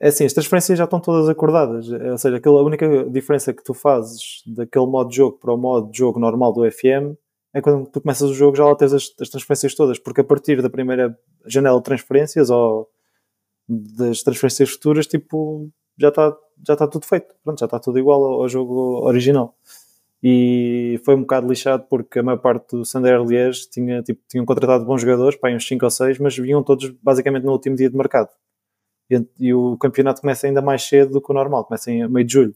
é 0.00 0.08
assim, 0.08 0.24
as 0.24 0.32
transferências 0.32 0.78
já 0.78 0.84
estão 0.84 1.00
todas 1.00 1.28
acordadas. 1.28 1.88
Ou 1.90 2.18
seja, 2.18 2.36
aquela, 2.36 2.60
a 2.60 2.64
única 2.64 3.04
diferença 3.10 3.52
que 3.52 3.62
tu 3.62 3.74
fazes 3.74 4.42
daquele 4.46 4.86
modo 4.86 5.10
de 5.10 5.16
jogo 5.16 5.38
para 5.38 5.52
o 5.52 5.58
modo 5.58 5.90
de 5.90 5.98
jogo 5.98 6.18
normal 6.18 6.52
do 6.52 6.70
FM 6.70 7.16
é 7.52 7.60
quando 7.60 7.86
tu 7.90 8.00
começas 8.00 8.30
o 8.30 8.34
jogo 8.34 8.56
já 8.56 8.64
lá 8.64 8.74
tens 8.74 8.92
as, 8.92 9.10
as 9.20 9.28
transferências 9.28 9.74
todas, 9.74 9.98
porque 9.98 10.20
a 10.20 10.24
partir 10.24 10.62
da 10.62 10.70
primeira 10.70 11.18
janela 11.46 11.78
de 11.78 11.84
transferências 11.84 12.50
ou 12.50 12.88
das 13.68 14.22
transferências 14.22 14.70
futuras, 14.70 15.06
tipo, 15.06 15.68
já 15.98 16.08
está 16.08 16.36
já 16.66 16.74
está 16.74 16.86
tudo 16.88 17.06
feito. 17.06 17.34
Pronto, 17.44 17.58
já 17.58 17.66
está 17.66 17.78
tudo 17.78 17.98
igual 17.98 18.24
ao, 18.24 18.42
ao 18.42 18.48
jogo 18.48 19.06
original 19.06 19.54
e 20.22 21.00
foi 21.04 21.14
um 21.14 21.20
bocado 21.20 21.48
lixado 21.48 21.84
porque 21.88 22.18
a 22.18 22.22
maior 22.22 22.38
parte 22.38 22.76
do 22.76 22.84
Sander 22.84 23.22
Liège 23.22 23.68
tinha, 23.70 24.02
tipo, 24.02 24.20
tinham 24.28 24.44
contratado 24.44 24.84
bons 24.84 25.00
jogadores, 25.02 25.38
pá, 25.38 25.50
uns 25.50 25.66
5 25.66 25.84
ou 25.84 25.90
6, 25.90 26.18
mas 26.18 26.36
vinham 26.36 26.62
todos 26.62 26.90
basicamente 27.02 27.44
no 27.44 27.52
último 27.52 27.76
dia 27.76 27.88
de 27.88 27.96
mercado. 27.96 28.30
E, 29.10 29.24
e, 29.38 29.54
o 29.54 29.76
campeonato 29.78 30.20
começa 30.20 30.46
ainda 30.46 30.60
mais 30.60 30.82
cedo 30.82 31.12
do 31.12 31.22
que 31.22 31.30
o 31.30 31.34
normal, 31.34 31.64
começa 31.64 31.90
em 31.90 32.06
meio 32.08 32.26
de 32.26 32.32
julho. 32.32 32.54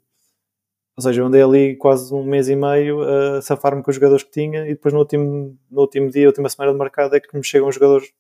Ou 0.97 1.03
seja, 1.03 1.23
eu 1.23 1.27
andei 1.27 1.43
ali 1.43 1.77
quase 1.77 2.13
um 2.15 2.25
mês 2.25 2.49
e 2.49 2.57
meio 2.57 3.03
a 3.03 3.41
safar-me 3.43 3.83
com 3.83 3.91
os 3.91 3.97
jogadores 3.97 4.25
que 4.25 4.31
tinha 4.31 4.67
e 4.67 4.71
depois 4.71 4.93
no 4.93 5.01
último, 5.01 5.59
no 5.71 5.81
último 5.81 6.11
dia, 6.11 6.27
última 6.27 6.49
semana 6.49 6.73
de 6.73 6.79
mercado 6.79 7.17
é 7.17 7.21
que 7.21 7.35
me 7.37 7.45
chegam 7.45 7.69
os 7.69 7.75
jogadores 7.77 8.13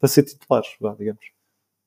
para 0.00 0.08
ser 0.08 0.24
titulares, 0.24 0.68
digamos. 0.98 1.41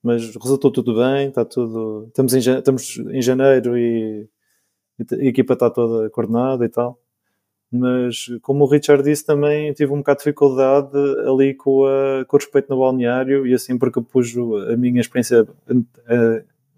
Mas 0.06 0.36
resultou 0.36 0.70
tudo 0.70 0.94
bem, 0.94 1.30
está 1.30 1.44
tudo. 1.44 2.04
Estamos 2.06 2.32
em, 2.32 2.38
estamos 2.38 2.96
em 3.10 3.20
janeiro 3.20 3.76
e 3.76 4.28
a 5.00 5.24
equipa 5.24 5.54
está 5.54 5.68
toda 5.68 6.08
coordenada 6.10 6.64
e 6.64 6.68
tal. 6.68 6.96
Mas, 7.72 8.28
como 8.40 8.62
o 8.62 8.68
Richard 8.68 9.02
disse, 9.02 9.26
também 9.26 9.72
tive 9.72 9.92
um 9.92 9.98
bocado 9.98 10.18
de 10.18 10.24
dificuldade 10.26 10.96
ali 11.28 11.54
com, 11.54 11.86
a, 11.86 12.24
com 12.24 12.36
o 12.36 12.38
respeito 12.38 12.70
no 12.70 12.78
balneário 12.78 13.48
e 13.48 13.52
assim 13.52 13.76
porque 13.76 14.00
pus 14.00 14.32
a 14.72 14.76
minha 14.76 15.00
experiência 15.00 15.44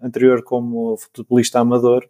anterior 0.01 0.41
como 0.41 0.97
futebolista 0.97 1.59
amador 1.59 2.09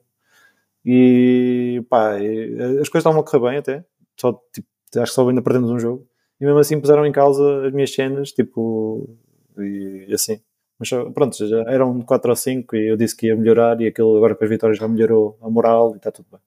e 0.85 1.83
pá, 1.89 2.13
as 2.13 2.87
coisas 2.87 2.95
estavam 2.95 3.19
a 3.19 3.23
correr 3.25 3.49
bem 3.49 3.57
até, 3.57 3.85
só, 4.15 4.31
tipo, 4.53 4.69
acho 4.95 5.11
que 5.11 5.15
só 5.15 5.27
ainda 5.27 5.41
perdemos 5.41 5.69
um 5.69 5.79
jogo 5.79 6.07
e 6.39 6.45
mesmo 6.45 6.59
assim 6.59 6.79
puseram 6.79 7.05
em 7.05 7.11
causa 7.11 7.67
as 7.67 7.73
minhas 7.73 7.93
cenas, 7.93 8.31
tipo, 8.31 9.17
e 9.57 10.13
assim. 10.13 10.39
Mas 10.79 10.89
pronto, 11.13 11.35
já 11.47 11.61
eram 11.67 12.01
4 12.01 12.29
ou 12.31 12.35
5 12.35 12.75
e 12.75 12.87
eu 12.91 12.97
disse 12.97 13.15
que 13.15 13.27
ia 13.27 13.35
melhorar 13.35 13.79
e 13.81 13.87
aquilo 13.87 14.15
agora 14.17 14.35
com 14.35 14.43
as 14.43 14.49
vitórias 14.49 14.79
já 14.79 14.87
melhorou 14.87 15.37
a 15.41 15.49
moral 15.49 15.93
e 15.93 15.97
está 15.97 16.11
tudo 16.11 16.27
bem. 16.31 16.41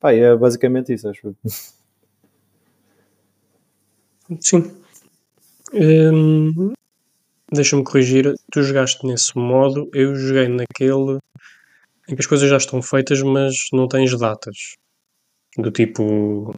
Pá, 0.00 0.12
é 0.12 0.36
basicamente 0.36 0.92
isso, 0.92 1.08
acho. 1.08 1.34
Sim. 4.40 4.72
Hum, 5.72 6.72
Deixa-me 7.52 7.84
corrigir, 7.84 8.34
tu 8.52 8.62
jogaste 8.62 9.06
nesse 9.06 9.36
modo, 9.38 9.88
eu 9.94 10.14
joguei 10.16 10.48
naquele 10.48 11.18
em 12.08 12.14
que 12.16 12.20
as 12.22 12.26
coisas 12.26 12.48
já 12.50 12.56
estão 12.58 12.82
feitas, 12.82 13.22
mas 13.22 13.54
não 13.72 13.88
tens 13.88 14.18
datas. 14.18 14.56
Do 15.58 15.70
tipo. 15.72 16.52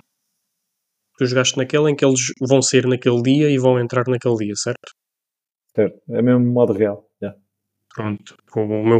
Tu 1.18 1.26
jogaste 1.26 1.56
naquele 1.58 1.90
em 1.90 1.96
que 1.96 2.04
eles 2.04 2.20
vão 2.40 2.62
sair 2.62 2.86
naquele 2.86 3.20
dia 3.20 3.50
e 3.50 3.58
vão 3.58 3.80
entrar 3.80 4.04
naquele 4.06 4.36
dia, 4.36 4.54
certo? 4.54 4.92
Certo, 5.74 6.00
é 6.08 6.22
mesmo 6.22 6.44
modo 6.44 6.72
real. 6.72 7.08
Yeah. 7.20 7.38
Pronto, 7.94 8.36
o 8.56 8.66
meu, 8.66 8.98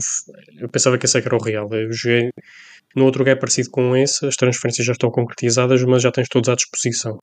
eu 0.59 0.69
pensava 0.69 0.99
que 0.99 1.07
esse 1.07 1.19
é 1.19 1.21
que 1.21 1.29
era 1.29 1.37
o 1.37 1.43
real. 1.43 1.73
Eu 1.73 1.93
joguei 1.93 2.31
no 2.95 3.05
outro 3.05 3.29
é 3.29 3.35
parecido 3.35 3.71
com 3.71 3.97
esse, 3.97 4.25
as 4.27 4.37
transferências 4.37 4.87
já 4.87 4.93
estão 4.93 5.11
concretizadas, 5.11 5.83
mas 5.85 6.03
já 6.03 6.13
tens 6.13 6.29
todos 6.29 6.49
à 6.49 6.55
disposição. 6.55 7.19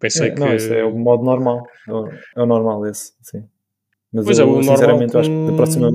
Pensei 0.00 0.28
é, 0.28 0.30
que. 0.34 0.40
Não, 0.40 0.52
esse 0.52 0.74
é 0.74 0.84
o 0.84 0.96
modo 0.96 1.24
normal. 1.24 1.64
É 1.88 1.92
o, 1.92 2.08
é 2.08 2.42
o 2.42 2.46
normal 2.46 2.86
esse, 2.86 3.12
sim. 3.22 3.48
Mas 4.12 4.24
pois 4.24 4.38
eu, 4.38 4.48
é, 4.48 4.50
o 4.50 4.62
sinceramente, 4.62 5.14
normal 5.14 5.20
acho 5.20 5.30
que 5.30 5.50
da 5.50 5.56
próxima. 5.56 5.88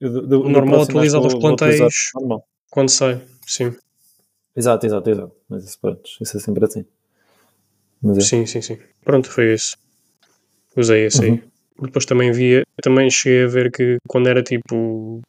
Eu, 0.00 0.26
do, 0.26 0.42
o 0.42 0.48
normal 0.48 0.82
atualiza 0.82 1.20
os 1.20 1.34
plantéis 1.34 2.10
quando 2.70 2.88
sai, 2.90 3.22
sim. 3.46 3.74
Exato, 4.54 4.86
exato, 4.86 5.08
exato. 5.08 5.36
Mas 5.48 5.64
isso, 5.64 5.80
pronto, 5.80 6.02
isso 6.20 6.36
é 6.36 6.40
sempre 6.40 6.64
assim. 6.64 6.84
Mas 8.02 8.18
é. 8.18 8.20
Sim, 8.20 8.46
sim, 8.46 8.60
sim. 8.60 8.78
Pronto, 9.04 9.30
foi 9.30 9.52
esse. 9.52 9.76
Usei 10.76 11.06
esse 11.06 11.24
uhum. 11.24 11.34
aí. 11.34 11.42
Depois 11.80 12.04
também 12.06 12.32
via, 12.32 12.62
também 12.82 13.10
cheguei 13.10 13.44
a 13.44 13.48
ver 13.48 13.70
que 13.70 13.96
quando 14.08 14.28
era 14.28 14.42
tipo 14.42 15.20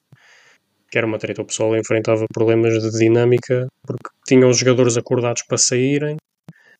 que 0.90 0.98
era 0.98 1.06
uma 1.06 1.18
treta, 1.18 1.42
o 1.42 1.46
pessoal 1.46 1.76
enfrentava 1.76 2.26
problemas 2.34 2.82
de 2.82 2.98
dinâmica 2.98 3.68
porque 3.86 4.10
tinham 4.26 4.50
os 4.50 4.58
jogadores 4.58 4.98
acordados 4.98 5.44
para 5.44 5.58
saírem. 5.58 6.16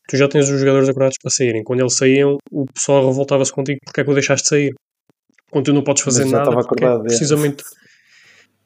Tu 0.08 0.16
já 0.16 0.30
tens 0.30 0.50
os 0.50 0.60
jogadores 0.60 0.88
acordados 0.88 1.18
para 1.22 1.30
saírem. 1.30 1.64
Quando 1.64 1.82
eles 1.82 1.98
saíam, 1.98 2.38
o 2.50 2.66
pessoal 2.66 3.06
revoltava-se 3.06 3.52
contigo 3.52 3.80
porque 3.84 4.02
é 4.02 4.04
que 4.06 4.10
o 4.10 4.14
deixaste 4.14 4.48
sair. 4.48 4.74
Quando 5.52 5.66
tu 5.66 5.74
não 5.74 5.84
podes 5.84 6.04
fazer 6.04 6.26
nada, 6.26 6.52
é 6.52 6.60
acordado, 6.60 7.02
é 7.02 7.08
precisamente, 7.08 7.64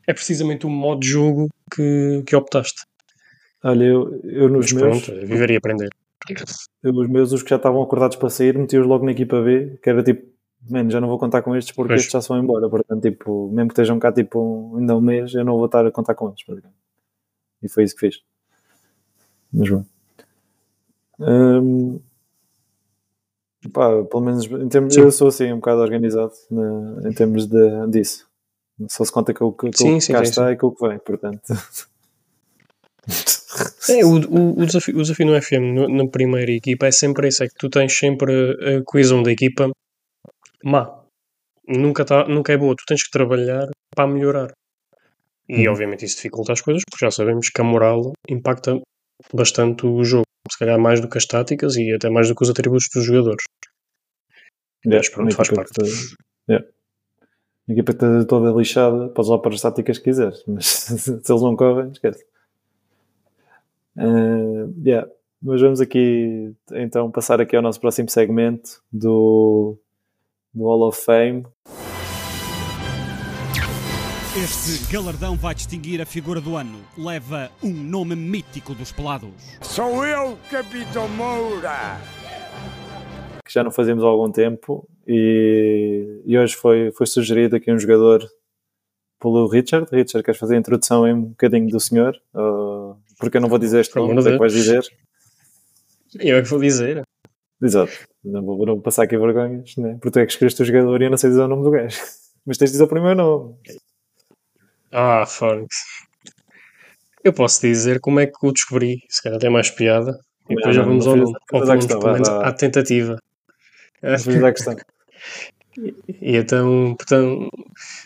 é. 0.08 0.12
é 0.12 0.14
precisamente 0.14 0.66
o 0.66 0.70
modo 0.70 1.02
de 1.02 1.08
jogo 1.08 1.48
que, 1.74 2.24
que 2.26 2.36
optaste. 2.36 2.84
Olha, 3.64 3.84
eu, 3.84 4.20
eu 4.24 4.50
nos 4.50 4.72
Mas 4.72 4.82
meus. 4.82 5.06
Pronto, 5.06 5.28
viver 5.28 5.52
e 5.52 5.56
aprender. 5.56 5.90
Eu, 6.84 6.94
os 6.94 7.10
meus, 7.10 7.32
os 7.32 7.44
que 7.44 7.50
já 7.50 7.56
estavam 7.56 7.82
acordados 7.82 8.18
para 8.18 8.30
sair, 8.30 8.58
meti-os 8.58 8.86
logo 8.86 9.06
na 9.06 9.12
equipa 9.12 9.42
B, 9.42 9.78
que 9.82 9.90
era 9.90 10.04
tipo, 10.04 10.28
man, 10.70 10.90
já 10.90 11.02
não 11.02 11.08
vou 11.08 11.18
contar 11.18 11.42
com 11.42 11.56
estes 11.56 11.76
porque 11.76 11.90
pois. 11.90 12.02
estes 12.02 12.12
já 12.12 12.22
se 12.22 12.30
vão 12.30 12.40
embora. 12.40 12.70
Portanto, 12.70 13.02
tipo, 13.02 13.50
mesmo 13.50 13.70
que 13.70 13.74
estejam 13.74 14.00
cá 14.00 14.12
tipo, 14.12 14.76
ainda 14.78 14.96
um 14.96 15.02
mês, 15.02 15.34
eu 15.34 15.44
não 15.44 15.58
vou 15.58 15.66
estar 15.66 15.86
a 15.86 15.92
contar 15.92 16.16
com 16.16 16.28
eles. 16.28 16.64
E 17.64 17.70
foi 17.70 17.84
isso 17.84 17.96
que 17.96 18.08
fiz. 18.08 18.22
Mas 19.54 19.70
bom. 19.70 19.86
Hum, 21.20 22.00
pá, 23.74 24.04
pelo 24.04 24.24
menos 24.24 24.46
em 24.46 24.70
termos, 24.70 24.94
sim. 24.94 25.02
eu 25.02 25.12
sou 25.12 25.28
assim 25.28 25.52
um 25.52 25.58
bocado 25.58 25.82
organizado 25.82 26.34
né, 26.50 27.10
em 27.10 27.14
termos 27.14 27.46
de, 27.46 27.88
disso. 27.88 28.28
Só 28.90 29.06
se 29.06 29.12
conta 29.12 29.34
com 29.34 29.46
o 29.46 29.54
que, 29.54 29.72
sim, 29.76 30.00
sim, 30.00 30.14
cá 30.14 30.24
está 30.24 30.52
e 30.52 30.58
com 30.58 30.68
o 30.68 30.72
que 30.72 30.88
vem, 30.88 30.98
portanto. 30.98 31.42
É, 33.90 34.06
o, 34.06 34.16
o, 34.30 34.62
o, 34.62 34.66
desafio, 34.66 34.96
o 34.98 35.02
desafio 35.02 35.26
no 35.26 35.42
FM, 35.42 35.74
no, 35.74 35.88
na 35.88 36.08
primeira 36.08 36.52
equipa, 36.52 36.88
é 36.88 36.92
sempre 36.92 37.28
isso: 37.28 37.44
é 37.44 37.48
que 37.48 37.56
tu 37.56 37.70
tens 37.70 37.98
sempre 37.98 38.32
a 38.78 38.84
coesão 38.84 39.24
da 39.24 39.32
equipa 39.32 39.70
má. 40.64 41.00
Nunca, 41.68 42.04
tá, 42.04 42.28
nunca 42.28 42.52
é 42.54 42.58
boa. 42.58 42.76
Tu 42.76 42.84
tens 42.88 43.04
que 43.04 43.12
trabalhar 43.12 43.68
para 43.96 44.08
melhorar. 44.08 44.52
E 45.48 45.66
uhum. 45.66 45.74
obviamente 45.74 46.06
isso 46.06 46.16
dificulta 46.16 46.54
as 46.54 46.62
coisas, 46.62 46.84
porque 46.90 47.06
já 47.06 47.12
sabemos 47.12 47.50
que 47.50 47.62
a 47.62 47.64
moral 47.64 48.14
impacta 48.30 48.80
bastante 49.34 49.86
o 49.86 50.04
jogo. 50.04 50.26
Se 50.52 50.58
calhar 50.58 50.80
mais 50.80 51.00
do 51.00 51.08
que 51.08 51.18
as 51.18 51.26
táticas 51.26 51.76
e 51.76 51.94
até 51.94 52.10
mais 52.10 52.28
do 52.28 52.36
que 52.36 52.44
os 52.44 52.50
atributos 52.50 52.88
dos 52.94 53.06
jogadores. 53.06 53.44
Mas 54.86 55.10
pronto, 55.10 55.36
faz 55.36 55.50
parte. 55.50 55.72
yeah. 56.50 56.66
A 57.70 57.72
equipa 57.72 57.92
está 57.92 58.26
toda 58.26 58.52
lixada, 58.52 59.10
podes 59.10 59.30
lá 59.30 59.40
para 59.40 59.54
as 59.54 59.62
táticas 59.62 59.98
que 60.00 60.06
quiseres, 60.06 60.44
mas 60.48 60.66
se 60.98 61.12
eles 61.12 61.42
não 61.42 61.56
correm, 61.56 61.92
esquece. 61.92 62.26
Eh, 64.02 64.68
yeah. 64.84 65.08
Mas 65.42 65.62
vamos 65.62 65.80
aqui 65.82 66.54
então 66.72 67.10
passar 67.12 67.40
aqui 67.42 67.56
ao 67.56 67.62
nosso 67.62 67.80
próximo 67.80 68.10
segmento 68.10 68.82
do, 68.92 69.78
do 70.54 70.64
Hall 70.66 70.88
of 70.88 71.02
Fame. 71.02 71.46
Este 74.44 74.92
galardão 74.92 75.36
vai 75.36 75.54
distinguir 75.54 76.02
a 76.02 76.06
figura 76.06 76.40
do 76.40 76.56
ano. 76.56 76.80
Leva 76.98 77.52
um 77.64 77.72
nome 77.72 78.16
mítico 78.16 78.74
dos 78.74 78.92
pelados. 78.92 79.30
Sou 79.62 80.06
eu, 80.06 80.38
Capitão 80.50 81.08
Moura! 81.10 82.00
que 83.44 83.54
já 83.54 83.64
não 83.66 83.72
fazíamos 83.72 84.02
há 84.04 84.08
algum 84.08 84.32
tempo 84.32 84.88
e, 85.06 86.22
e 86.26 86.38
hoje 86.38 86.56
foi, 86.56 86.90
foi 86.94 87.06
sugerido 87.06 87.58
aqui 87.58 87.70
um 87.70 87.78
jogador 87.78 88.26
pelo 89.20 89.46
Richard. 89.48 89.88
Richard, 89.92 90.24
queres 90.24 90.40
fazer 90.40 90.56
a 90.56 90.60
introdução 90.60 91.06
em 91.06 91.14
um 91.14 91.22
bocadinho 91.24 91.68
do 91.68 91.80
senhor? 91.80 92.16
Ou- 92.34 92.81
porque 93.22 93.38
eu 93.38 93.42
não 93.42 93.48
vou 93.48 93.60
dizer 93.60 93.80
este 93.80 93.96
nome, 93.96 94.12
amor 94.12 94.24
de 94.24 94.30
é 94.30 94.32
que 94.34 94.40
vais 94.40 94.54
dizer. 94.54 94.84
Eu 96.20 96.38
é 96.38 96.42
que 96.42 96.50
vou 96.50 96.60
dizer. 96.60 97.04
Exato. 97.62 97.94
Não 98.24 98.44
vou, 98.44 98.58
não 98.66 98.74
vou 98.74 98.82
passar 98.82 99.04
aqui 99.04 99.18
vergonhas, 99.18 99.76
né? 99.78 99.94
porque 99.94 100.12
tu 100.12 100.20
é 100.20 100.26
que 100.26 100.32
escolheste 100.32 100.62
o 100.62 100.66
jogador 100.66 101.02
e 101.02 101.06
eu 101.06 101.12
não 101.12 101.18
sei 101.18 101.30
dizer 101.30 101.44
o 101.44 101.48
nome 101.48 101.64
do 101.64 101.72
gajo. 101.72 101.98
Mas 102.46 102.58
tens 102.58 102.70
de 102.70 102.74
dizer 102.74 102.84
o 102.84 102.88
primeiro 102.88 103.16
nome. 103.16 103.56
Ah, 104.92 105.26
Fónix. 105.26 105.76
Eu 107.24 107.32
posso 107.32 107.62
dizer 107.62 108.00
como 108.00 108.20
é 108.20 108.26
que 108.26 108.34
o 108.42 108.52
descobri. 108.52 109.04
Se 109.08 109.22
calhar 109.22 109.40
tem 109.40 109.52
mais 109.52 109.70
piada. 109.70 110.20
E 110.50 110.56
depois 110.56 110.66
Não, 110.66 110.74
já 110.74 110.82
não, 110.82 110.90
vamos 110.90 111.06
não 111.06 111.12
ao 111.12 111.18
nome. 111.20 111.34
Ou 111.54 111.62
pelo 111.88 112.14
menos, 112.14 112.30
à 112.30 112.52
tentativa. 112.52 113.18
Fiz 114.18 114.44
a 114.44 114.52
questão. 114.52 114.76
E 115.78 116.36
então, 116.36 116.96
portanto, 116.98 117.50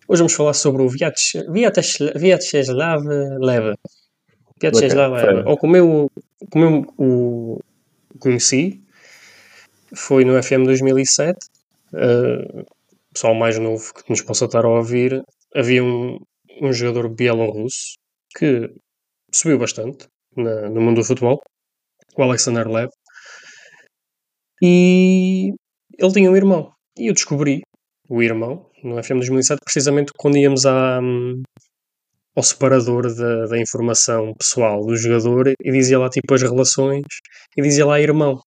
hoje 0.07 0.19
vamos 0.19 0.33
falar 0.33 0.53
sobre 0.53 0.83
o 0.83 0.87
Vyacheslav 0.87 2.15
Vyacheslav 2.15 3.03
Vyacheslav 4.61 5.11
Leva. 5.11 5.11
Vyacheslav 5.11 5.11
Ok, 5.11 5.23
Leva. 5.25 5.37
fair. 5.43 5.47
Ou 5.47 5.57
como 5.57 5.75
eu, 5.77 6.11
como 6.51 6.65
eu 6.65 6.85
o 6.97 7.59
conheci, 8.19 8.81
foi 9.95 10.23
no 10.25 10.41
FM 10.41 10.63
2007. 10.65 11.37
Uh, 11.93 12.65
pessoal 13.13 13.33
mais 13.35 13.57
novo 13.57 13.93
que 13.93 14.09
nos 14.09 14.21
possa 14.21 14.45
estar 14.45 14.65
a 14.65 14.69
ouvir, 14.69 15.23
havia 15.55 15.81
um, 15.83 16.19
um 16.61 16.73
jogador 16.73 17.07
bielorrusso 17.09 17.95
que 18.37 18.69
subiu 19.33 19.57
bastante 19.57 20.07
na- 20.35 20.69
no 20.69 20.81
mundo 20.81 20.97
do 20.97 21.03
futebol, 21.05 21.41
o 22.17 22.23
Alexander 22.23 22.67
Lev. 22.67 22.89
E 24.61 25.53
ele 25.97 26.11
tinha 26.13 26.29
um 26.31 26.35
irmão. 26.35 26.71
E 26.97 27.07
eu 27.09 27.13
descobri 27.13 27.61
o 28.09 28.21
irmão 28.21 28.69
no 28.83 29.01
FM 29.01 29.17
2007 29.19 29.59
precisamente 29.63 30.11
quando 30.17 30.37
íamos 30.37 30.65
à, 30.65 30.99
hum, 31.01 31.41
ao 32.35 32.43
separador 32.43 33.03
da, 33.15 33.45
da 33.47 33.57
informação 33.57 34.33
pessoal 34.37 34.85
do 34.85 34.95
jogador 34.97 35.53
e 35.59 35.71
dizia 35.71 35.97
lá 35.99 36.09
tipo 36.09 36.33
as 36.33 36.41
relações 36.41 37.03
e 37.57 37.61
dizia 37.61 37.85
lá 37.85 37.99
irmão. 37.99 38.39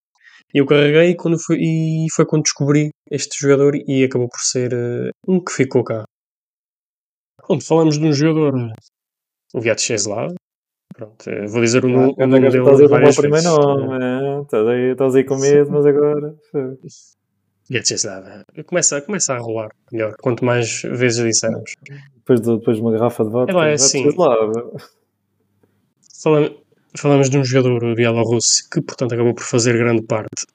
E 0.55 0.59
eu 0.59 0.66
carreguei 0.66 1.14
quando 1.14 1.39
fui, 1.39 1.59
e 1.61 2.07
foi 2.14 2.24
quando 2.26 2.43
descobri 2.45 2.91
este 3.11 3.39
jogador 3.41 3.74
e 3.76 4.05
acabou 4.05 4.28
por 4.28 4.41
ser 4.41 4.72
eh, 4.72 5.11
um 5.26 5.43
que 5.43 5.53
ficou 5.53 5.84
cá. 5.84 6.05
Pronto, 7.47 7.64
falamos 7.64 7.99
de 7.99 8.07
um 8.07 8.12
jogador, 8.12 8.55
o 9.55 9.61
Vyacheslav. 9.61 10.34
Pronto, 10.95 11.28
eh, 11.30 11.47
vou 11.47 11.61
dizer 11.62 11.84
o, 11.84 11.89
no- 11.89 12.14
o 12.24 12.26
nome 12.26 12.51
dele 12.51 12.62
estás 12.62 12.80
a 12.80 12.84
ir 12.84 12.89
com 12.89 12.95
o 12.95 13.22
primeiro 13.22 13.45
nome, 13.89 14.05
é? 14.05 14.43
estás 14.43 14.66
aí, 14.66 14.93
estás 14.93 15.14
aí 15.14 15.24
com 15.24 15.36
medo, 15.36 15.70
mas 15.72 15.86
agora. 15.86 16.34
Vyacheslav. 17.71 18.45
Começa, 18.66 19.01
começa 19.03 19.35
a 19.35 19.39
rolar 19.39 19.69
melhor, 19.93 20.14
quanto 20.21 20.45
mais 20.45 20.83
vezes 20.83 21.23
dissermos. 21.25 21.73
Depois 22.14 22.41
de, 22.41 22.59
depois 22.59 22.77
de 22.77 22.83
uma 22.83 22.93
garrafa 22.93 23.25
de 23.25 23.31
vodka, 23.31 23.53
É, 23.53 23.55
vai, 23.55 23.64
vai 23.64 23.75
assim. 23.75 24.05
Falamos, 26.23 26.53
falamos 26.97 27.31
de 27.31 27.39
um 27.39 27.45
jogador 27.45 27.95
bielorrusso 27.95 28.69
que, 28.73 28.81
portanto, 28.81 29.14
acabou 29.14 29.35
por 29.35 29.45
fazer 29.45 29.77
grande 29.77 30.03
parte 30.05 30.47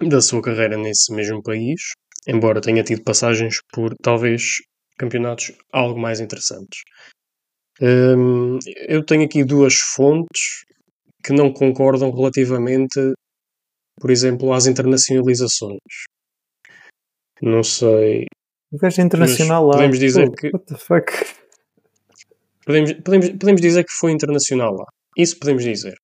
da 0.00 0.20
sua 0.20 0.42
carreira 0.42 0.76
nesse 0.76 1.12
mesmo 1.12 1.42
país, 1.42 1.92
embora 2.26 2.60
tenha 2.60 2.84
tido 2.84 3.02
passagens 3.02 3.60
por, 3.72 3.94
talvez, 4.02 4.58
campeonatos 4.98 5.52
algo 5.72 5.98
mais 5.98 6.20
interessantes. 6.20 6.82
Hum, 7.80 8.58
eu 8.88 9.04
tenho 9.04 9.24
aqui 9.24 9.44
duas 9.44 9.74
fontes 9.74 10.64
que 11.24 11.32
não 11.32 11.52
concordam 11.52 12.10
relativamente, 12.10 13.00
por 14.00 14.10
exemplo, 14.10 14.52
às 14.52 14.66
internacionalizações. 14.66 15.80
Não 17.42 17.62
sei. 17.62 18.26
O 18.72 18.78
gajo 18.78 19.00
é 19.00 19.04
internacional 19.04 19.64
lá. 19.66 19.72
podemos 19.72 19.98
dizer 19.98 20.30
que- 20.32 20.50
What 20.52 20.66
the 20.66 20.76
fuck? 20.76 21.12
Podemos, 22.64 22.92
podemos, 22.94 23.28
podemos 23.30 23.60
dizer 23.60 23.84
que 23.84 23.92
foi 23.92 24.12
internacional 24.12 24.72
lá. 24.74 24.84
Isso 25.16 25.38
podemos 25.38 25.62
dizer. 25.62 25.94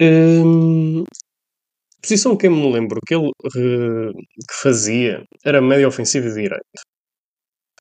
Hum, 0.00 1.04
posição 2.02 2.36
que 2.36 2.46
eu 2.46 2.50
me 2.50 2.72
lembro 2.72 2.98
que 3.06 3.14
ele 3.14 3.30
eh, 3.56 4.12
que 4.48 4.54
fazia 4.62 5.22
era 5.44 5.60
médio 5.60 5.86
ofensivo 5.88 6.28
e 6.28 6.32
direito. 6.34 6.82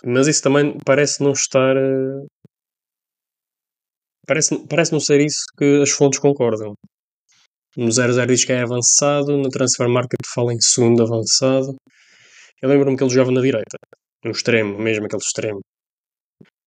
Mas 0.04 0.28
isso 0.28 0.44
também 0.44 0.78
parece 0.86 1.24
não 1.24 1.32
estar. 1.32 1.76
eh, 1.78 2.26
parece, 4.28 4.68
parece 4.68 4.92
não 4.92 5.00
ser 5.00 5.22
isso 5.22 5.44
que 5.58 5.82
as 5.82 5.92
fontes 5.92 6.20
concordam. 6.20 6.74
No 7.78 7.90
00 7.90 8.26
diz 8.28 8.44
que 8.44 8.52
é 8.52 8.62
avançado, 8.62 9.38
no 9.38 9.50
Transfer 9.50 9.88
Market 9.88 10.20
fala 10.34 10.54
em 10.54 10.60
segundo 10.60 11.04
avançado. 11.04 11.76
Eu 12.62 12.70
lembro-me 12.70 12.98
que 12.98 13.04
ele 13.04 13.10
jogava 13.12 13.32
na 13.32 13.42
direita, 13.42 13.78
no 14.26 14.32
extremo, 14.32 14.78
mesmo 14.78 15.06
aquele 15.06 15.22
extremo. 15.22 15.62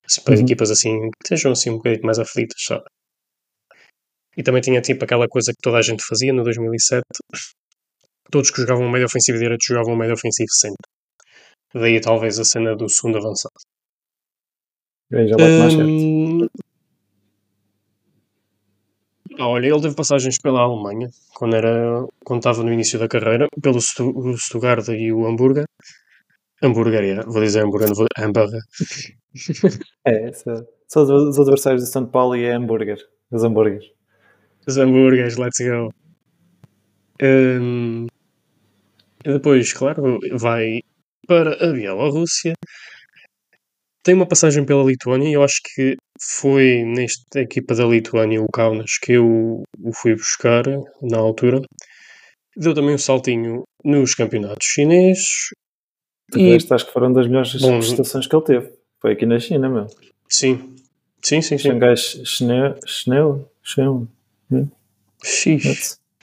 Assim, 0.04 0.22
para 0.22 0.34
Uhum. 0.34 0.42
equipas 0.42 0.70
assim 0.70 1.10
que 1.10 1.18
estejam 1.24 1.52
assim 1.52 1.70
um 1.70 1.76
bocadinho 1.76 2.04
mais 2.04 2.18
aflitas, 2.18 2.60
sabe? 2.62 2.84
E 4.36 4.42
também 4.42 4.60
tinha 4.62 4.80
tipo 4.80 5.04
aquela 5.04 5.28
coisa 5.28 5.52
que 5.52 5.62
toda 5.62 5.78
a 5.78 5.82
gente 5.82 6.02
fazia 6.04 6.32
no 6.32 6.42
2007. 6.42 7.04
Todos 8.30 8.50
que 8.50 8.60
jogavam 8.62 8.90
médio 8.90 9.06
ofensivo 9.06 9.38
direito 9.38 9.64
jogavam 9.66 9.96
médio 9.96 10.14
ofensivo 10.14 10.50
sempre. 10.50 10.88
Daí 11.74 12.00
talvez 12.00 12.38
a 12.38 12.44
cena 12.44 12.74
do 12.74 12.88
segundo 12.88 13.18
avançado. 13.18 13.54
Bem, 15.10 15.28
já 15.28 15.36
bate 15.36 15.58
mais 15.58 15.72
certo. 15.72 16.63
Ah, 19.38 19.48
Olha, 19.48 19.66
ele 19.66 19.80
teve 19.80 19.94
passagens 19.94 20.38
pela 20.40 20.60
Alemanha, 20.60 21.08
quando, 21.34 21.56
era, 21.56 22.06
quando 22.24 22.40
estava 22.40 22.62
no 22.62 22.72
início 22.72 22.98
da 22.98 23.08
carreira, 23.08 23.48
pelo 23.60 23.80
Stuttgart 23.80 24.86
e 24.88 25.12
o 25.12 25.26
Hamburger. 25.26 25.64
Hamburger, 26.62 27.02
yeah, 27.02 27.24
vou 27.28 27.42
dizer 27.42 27.64
Hamburger, 27.64 27.88
não 27.88 27.96
vou 27.96 28.06
Hamburger. 28.18 28.60
É, 30.06 30.30
são 30.86 31.02
os, 31.02 31.10
os 31.10 31.40
adversários 31.40 31.82
de 31.82 31.90
São 31.90 32.06
Paulo 32.06 32.36
e 32.36 32.44
é 32.44 32.54
hambúrguer. 32.54 32.98
Os 33.32 33.42
hambúrgueres. 33.42 33.90
Os 34.66 34.78
hambúrgueres, 34.78 35.36
let's 35.36 35.58
go. 35.58 35.92
E 37.20 38.06
depois, 39.32 39.72
claro, 39.72 40.18
vai 40.32 40.80
para 41.26 41.54
a 41.54 41.72
Bielorrússia. 41.72 42.54
Tem 44.04 44.14
uma 44.14 44.26
passagem 44.26 44.66
pela 44.66 44.84
Lituânia 44.84 45.30
e 45.30 45.32
eu 45.32 45.42
acho 45.42 45.62
que 45.64 45.96
foi 46.20 46.84
nesta 46.84 47.40
equipa 47.40 47.74
da 47.74 47.86
Lituânia, 47.86 48.42
o 48.42 48.52
Kaunas, 48.52 48.98
que 49.00 49.12
eu 49.12 49.62
o 49.82 49.92
fui 49.94 50.14
buscar 50.14 50.62
na 51.00 51.16
altura. 51.16 51.62
Deu 52.54 52.74
também 52.74 52.94
um 52.94 52.98
saltinho 52.98 53.64
nos 53.82 54.14
campeonatos 54.14 54.66
chineses. 54.66 55.48
E- 56.36 56.50
veste, 56.50 56.74
acho 56.74 56.86
que 56.86 56.92
foram 56.92 57.14
das 57.14 57.26
melhores 57.26 57.54
Bom, 57.54 57.78
prestações 57.78 58.26
que 58.26 58.36
ele 58.36 58.44
teve. 58.44 58.72
Foi 59.00 59.12
aqui 59.12 59.24
na 59.24 59.38
China, 59.40 59.70
meu. 59.70 59.86
Sim, 60.28 60.76
sim, 61.22 61.40
sim. 61.40 61.56
sim. 61.56 61.70
Xangai 61.70 61.96
Chineu. 61.96 63.48
Chineu? 63.62 64.06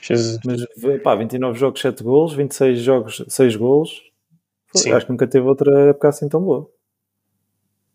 Jesus. 0.00 0.38
Mas, 0.44 1.00
pá, 1.02 1.16
29 1.16 1.58
jogos, 1.58 1.80
7 1.80 2.04
golos, 2.04 2.32
26 2.32 2.78
jogos, 2.80 3.24
6 3.28 3.56
golos. 3.56 4.02
Acho 4.74 5.06
que 5.06 5.12
nunca 5.12 5.26
teve 5.26 5.46
outra 5.46 5.90
época 5.90 6.08
assim 6.08 6.28
tão 6.28 6.40
boa. 6.40 6.70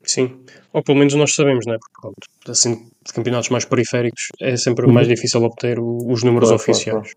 Sim, 0.07 0.39
ou 0.73 0.81
pelo 0.81 0.97
menos 0.97 1.13
nós 1.15 1.33
sabemos, 1.33 1.65
não 1.65 1.73
é? 1.73 1.77
Porque, 1.77 2.01
pronto, 2.01 2.51
assim, 2.51 2.89
de 3.05 3.13
campeonatos 3.13 3.49
mais 3.49 3.65
periféricos 3.65 4.27
é 4.39 4.55
sempre 4.55 4.85
Uhum. 4.85 4.93
mais 4.93 5.07
difícil 5.07 5.43
obter 5.43 5.77
o- 5.79 5.97
os 6.11 6.23
números 6.23 6.49
Claro, 6.49 6.63
claro, 6.63 6.71
oficiais. 6.71 7.11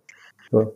claro. 0.51 0.72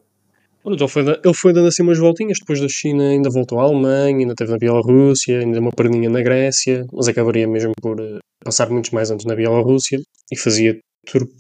Pronto, 0.63 0.81
ele, 0.83 0.89
foi 0.89 1.03
ele 1.03 1.35
foi 1.35 1.53
dando 1.53 1.69
assim 1.69 1.83
umas 1.83 1.99
voltinhas, 1.99 2.39
depois 2.39 2.61
da 2.61 2.69
China 2.69 3.09
ainda 3.11 3.29
voltou 3.29 3.61
à 3.61 3.65
Alemanha, 3.65 4.17
ainda 4.19 4.33
esteve 4.33 4.53
na 4.53 4.59
Bielorrússia, 4.59 5.41
ainda 5.41 5.61
uma 5.61 5.71
perninha 5.73 6.09
na 6.09 6.23
Grécia, 6.23 6.87
mas 6.93 7.07
acabaria 7.09 7.47
mesmo 7.47 7.73
por 7.83 8.01
eh, 8.01 8.19
passar 8.43 8.71
muitos 8.71 8.91
mais 8.93 9.11
anos 9.11 9.25
na 9.27 9.35
Bielorrússia 9.35 9.99
e 10.33 10.39
fazia, 10.39 10.79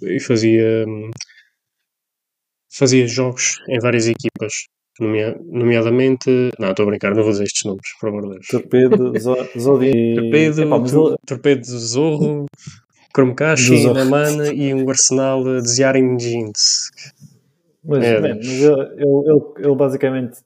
e 0.02 0.20
fazia, 0.20 0.84
hum, 0.86 1.10
fazia 2.70 3.06
jogos 3.06 3.54
em 3.68 3.78
várias 3.78 4.06
equipas, 4.08 4.52
nomea- 5.00 5.36
nomeadamente. 5.44 6.50
Não, 6.58 6.70
estou 6.70 6.84
a 6.84 6.86
brincar, 6.88 7.14
não 7.14 7.22
vou 7.22 7.32
dizer 7.32 7.44
estes 7.44 7.64
nomes, 7.64 7.82
por 8.00 8.08
amor 8.08 8.22
de 8.22 8.28
Deus. 8.34 8.46
Torpedo, 8.48 9.18
Zo- 9.18 9.48
Zodi. 9.58 9.90
Torpedo, 10.16 10.62
Epá, 10.62 11.16
Torpedo 11.26 11.64
Zorro, 11.66 12.46
Chromecast, 13.14 13.76
Zorro. 13.76 13.94
Naman 13.94 14.52
e 14.54 14.74
um 14.74 14.88
arsenal 14.88 15.42
de 15.44 15.68
Ziarin 15.68 16.16
Jeans. 16.16 16.90
Mas, 17.84 18.04
É, 18.04 18.20
man, 18.20 18.36
mas 18.36 19.58
ele, 19.58 19.74
basicamente 19.74 20.38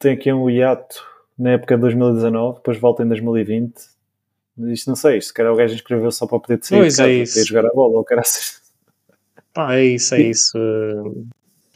tem 0.00 0.12
aqui 0.12 0.32
um 0.32 0.48
hiato 0.48 0.96
na 1.38 1.50
época 1.52 1.74
de 1.74 1.80
2019, 1.82 2.56
depois 2.56 2.78
volta 2.78 3.02
em 3.02 3.08
2020. 3.08 3.74
Isto 4.72 4.88
não 4.88 4.96
sei, 4.96 5.18
isto 5.18 5.28
se 5.28 5.34
calhar 5.34 5.52
o 5.52 5.56
gajo 5.56 5.74
inscreveu 5.74 6.10
só 6.10 6.26
para 6.26 6.40
poder 6.40 6.58
sair 6.62 6.78
Pois 6.78 6.94
de 6.94 6.98
casa, 6.98 7.10
é 7.10 7.14
isso. 7.22 7.46
jogar 7.46 7.66
a 7.66 7.70
bola, 7.74 7.98
ou 7.98 8.04
caraças. 8.04 8.62
Pá, 9.52 9.74
é 9.76 9.84
isso, 9.84 10.14
é 10.14 10.20
isso. 10.22 10.58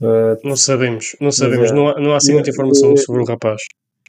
Uh, 0.01 0.37
Não 0.43 0.57
sabemos, 0.57 1.15
não 1.21 1.31
sabemos. 1.31 1.71
é. 1.71 1.75
Não 1.75 1.89
há, 1.89 2.01
não 2.01 2.13
há 2.13 2.17
assim 2.17 2.31
E- 2.33 2.35
muita 2.35 2.51
informação 2.51 2.95
e- 2.95 2.99
sobre 2.99 3.23
o 3.23 3.25
rapaz. 3.27 3.61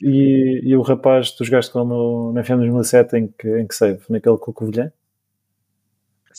e, 0.02 0.62
e 0.64 0.76
o 0.76 0.82
rapaz, 0.82 1.32
tu 1.32 1.44
jogaste 1.44 1.72
com 1.72 1.80
ele 1.80 1.90
no, 1.90 2.32
na 2.34 2.44
FM 2.44 2.60
2007 2.60 3.18
em 3.18 3.28
que, 3.38 3.48
em 3.60 3.68
que 3.68 3.76
save? 3.76 4.00
Naquele 4.10 4.38
com 4.38 4.52
o 4.52 4.54
Covilhã? 4.54 4.92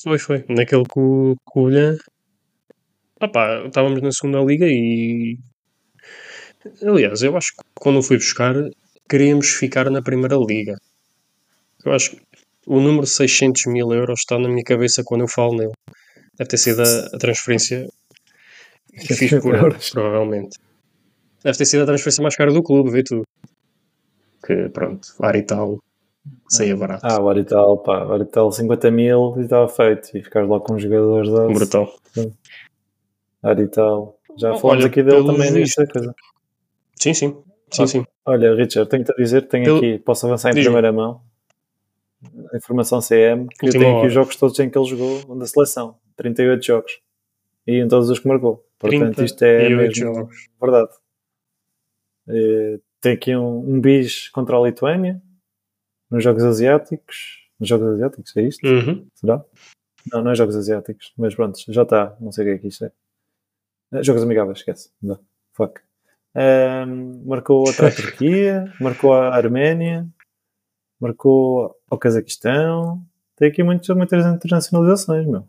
Foi, 0.03 0.18
foi. 0.18 0.44
Naquele 0.48 0.84
com 0.88 1.34
o 1.55 1.61
Olhã. 1.61 1.96
Ah 3.20 3.28
pá, 3.28 3.62
estávamos 3.66 4.00
na 4.00 4.11
segunda 4.11 4.40
liga 4.40 4.66
e. 4.66 5.38
Aliás, 6.82 7.22
eu 7.22 7.36
acho 7.36 7.53
que 7.57 7.62
quando 7.74 8.03
fui 8.03 8.16
buscar, 8.16 8.55
queríamos 9.09 9.48
ficar 9.48 9.90
na 9.90 10.00
primeira 10.03 10.36
liga. 10.36 10.76
Eu 11.84 11.92
acho 11.92 12.12
que 12.12 12.22
o 12.66 12.80
número 12.80 13.07
600 13.07 13.66
mil 13.66 13.92
euros 13.92 14.20
está 14.20 14.38
na 14.38 14.48
minha 14.48 14.64
cabeça 14.64 15.03
quando 15.05 15.22
eu 15.22 15.28
falo 15.28 15.57
nele. 15.57 15.72
Deve 16.38 16.48
ter 16.48 16.57
sido 16.57 16.80
a, 16.82 17.07
a 17.14 17.18
transferência 17.18 17.86
fiz 19.16 19.40
por 19.43 19.55
euros. 19.55 19.90
provavelmente. 19.90 20.59
Deve 21.43 21.59
ter 21.59 21.64
sido 21.64 21.82
a 21.82 21.86
transferência 21.86 22.22
mais 22.22 22.36
cara 22.36 22.53
do 22.53 22.62
clube, 22.62 22.90
vê 22.90 23.03
tu. 23.03 23.22
Que 24.45 24.68
pronto, 24.68 25.07
ar 25.20 25.34
e 25.36 25.43
tal, 25.43 25.78
saía 26.49 26.76
barato. 26.76 27.05
Ah, 27.07 27.20
o 27.20 27.28
Arital, 27.28 27.78
pá, 27.78 28.05
o 28.05 28.12
Arital 28.12 28.51
50 28.53 28.90
mil 28.90 29.34
e 29.38 29.43
estava 29.43 29.68
feito. 29.68 30.16
E 30.16 30.22
ficares 30.22 30.49
lá 30.49 30.59
com 30.61 30.74
os 30.74 30.82
jogadores 30.82 31.30
da 31.30 31.47
Brutal. 31.49 31.93
Arital. 33.43 34.18
Já 34.38 34.49
falámos 34.57 34.64
olha, 34.84 34.86
aqui 34.86 35.03
dele 35.03 35.26
também 35.26 35.51
nesta 35.51 35.86
coisa. 35.86 36.14
Sim, 36.97 37.14
sim. 37.14 37.36
Sim, 37.70 37.82
Ah. 37.82 37.86
sim. 37.86 38.05
Olha, 38.24 38.55
Richard, 38.55 38.88
tenho-te 38.88 39.12
a 39.12 39.14
dizer, 39.16 39.43
tenho 39.49 39.64
Pelo- 39.64 39.78
aqui, 39.78 39.99
posso 39.99 40.26
avançar 40.26 40.51
em 40.51 40.55
Diz-me. 40.55 40.66
primeira 40.66 40.93
mão. 40.93 41.20
A 42.53 42.57
informação 42.57 43.01
CM, 43.01 43.47
que 43.49 43.64
eu 43.64 43.68
Última 43.68 43.84
tenho 43.84 43.90
aqui 43.90 43.99
hora. 43.99 44.07
os 44.09 44.12
jogos 44.12 44.36
todos 44.36 44.59
em 44.61 44.70
que 44.70 44.78
ele 44.78 44.86
jogou 44.86 45.36
da 45.36 45.47
seleção. 45.47 45.97
38 46.16 46.64
jogos. 46.64 47.01
E 47.66 47.78
em 47.80 47.88
todos 47.88 48.09
os 48.11 48.18
que 48.20 48.28
marcou. 48.28 48.64
Portanto, 48.83 49.24
isto 49.24 49.43
é 49.43 49.59
38 49.66 49.76
mesmo 49.76 50.14
jogos. 50.14 50.49
verdade. 50.61 50.93
Eh, 52.28 52.80
tem 53.01 53.12
aqui 53.14 53.35
um, 53.37 53.74
um 53.74 53.80
bis 53.80 54.28
contra 54.28 54.57
a 54.57 54.61
Lituânia 54.62 55.20
nos 56.11 56.22
Jogos 56.22 56.45
Asiáticos. 56.45 57.49
Nos 57.59 57.68
Jogos 57.68 57.89
Asiáticos, 57.95 58.37
é 58.37 58.43
isto? 58.43 58.66
Uhum. 58.66 59.07
Será? 59.14 59.45
Não, 60.12 60.22
não 60.22 60.30
é 60.33 60.35
Jogos 60.35 60.57
Asiáticos, 60.57 61.12
mas 61.16 61.35
pronto, 61.35 61.59
já 61.68 61.83
está. 61.83 62.16
Não 62.20 62.33
sei 62.33 62.45
o 62.45 62.49
que 62.49 62.55
é 62.55 62.59
que 62.59 62.68
isto 62.68 62.85
é. 62.85 62.93
Eh, 63.93 64.03
Jogos 64.03 64.22
Amigáveis, 64.22 64.59
esquece. 64.59 64.91
Não. 65.03 65.18
Fuck. 65.53 65.80
Ahm, 66.35 67.22
marcou 67.26 67.61
outra 67.61 67.89
a 67.89 67.91
Turquia, 67.95 68.72
marcou 68.80 69.12
a 69.12 69.35
Arménia, 69.35 70.09
marcou 71.01 71.76
ao 71.91 71.99
Cazaquistão. 71.99 73.05
Tem 73.37 73.49
aqui 73.49 73.62
muitas, 73.62 73.95
muitas 73.97 74.24
internacionalizações, 74.24 75.26
meu. 75.26 75.47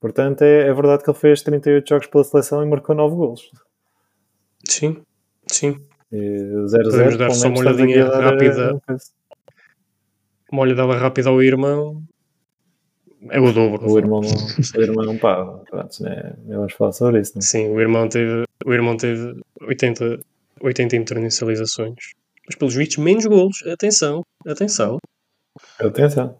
Portanto, 0.00 0.42
é, 0.42 0.68
é 0.68 0.72
verdade 0.72 1.04
que 1.04 1.10
ele 1.10 1.18
fez 1.18 1.42
38 1.42 1.88
jogos 1.88 2.06
pela 2.06 2.24
seleção 2.24 2.62
e 2.62 2.66
marcou 2.66 2.94
9 2.94 3.14
golos. 3.14 3.50
Sim, 4.66 4.96
sim. 5.46 5.76
E 6.10 6.48
Podemos 6.70 7.14
0-0, 7.14 7.16
dar 7.16 7.30
só 7.30 7.48
uma 7.48 7.58
olhadinha 7.58 8.06
rápida. 8.06 8.80
Uma 10.50 10.62
olhadela 10.62 10.96
rápida 10.96 11.28
ao 11.28 11.42
irmão. 11.42 12.02
É 13.28 13.38
o 13.38 13.52
dobro. 13.52 13.86
O 13.88 13.98
irmão, 13.98 14.20
o 14.20 14.80
irmão, 14.80 15.18
pá, 15.18 15.44
pronto, 15.68 16.02
né? 16.02 16.34
vamos 16.46 16.72
falar 16.72 16.92
sobre 16.92 17.20
isso, 17.20 17.32
né? 17.36 17.42
Sim, 17.42 17.68
o 17.68 17.78
irmão 17.78 18.08
teve, 18.08 18.44
o 18.64 18.72
irmão 18.72 18.96
teve 18.96 19.38
80, 19.60 20.20
80 20.62 20.96
internacionalizações. 20.96 22.14
Mas 22.46 22.56
pelos 22.56 22.74
vistos, 22.74 22.96
menos 22.96 23.26
golos. 23.26 23.62
Atenção, 23.66 24.22
atenção. 24.46 24.98
Atenção. 25.78 26.36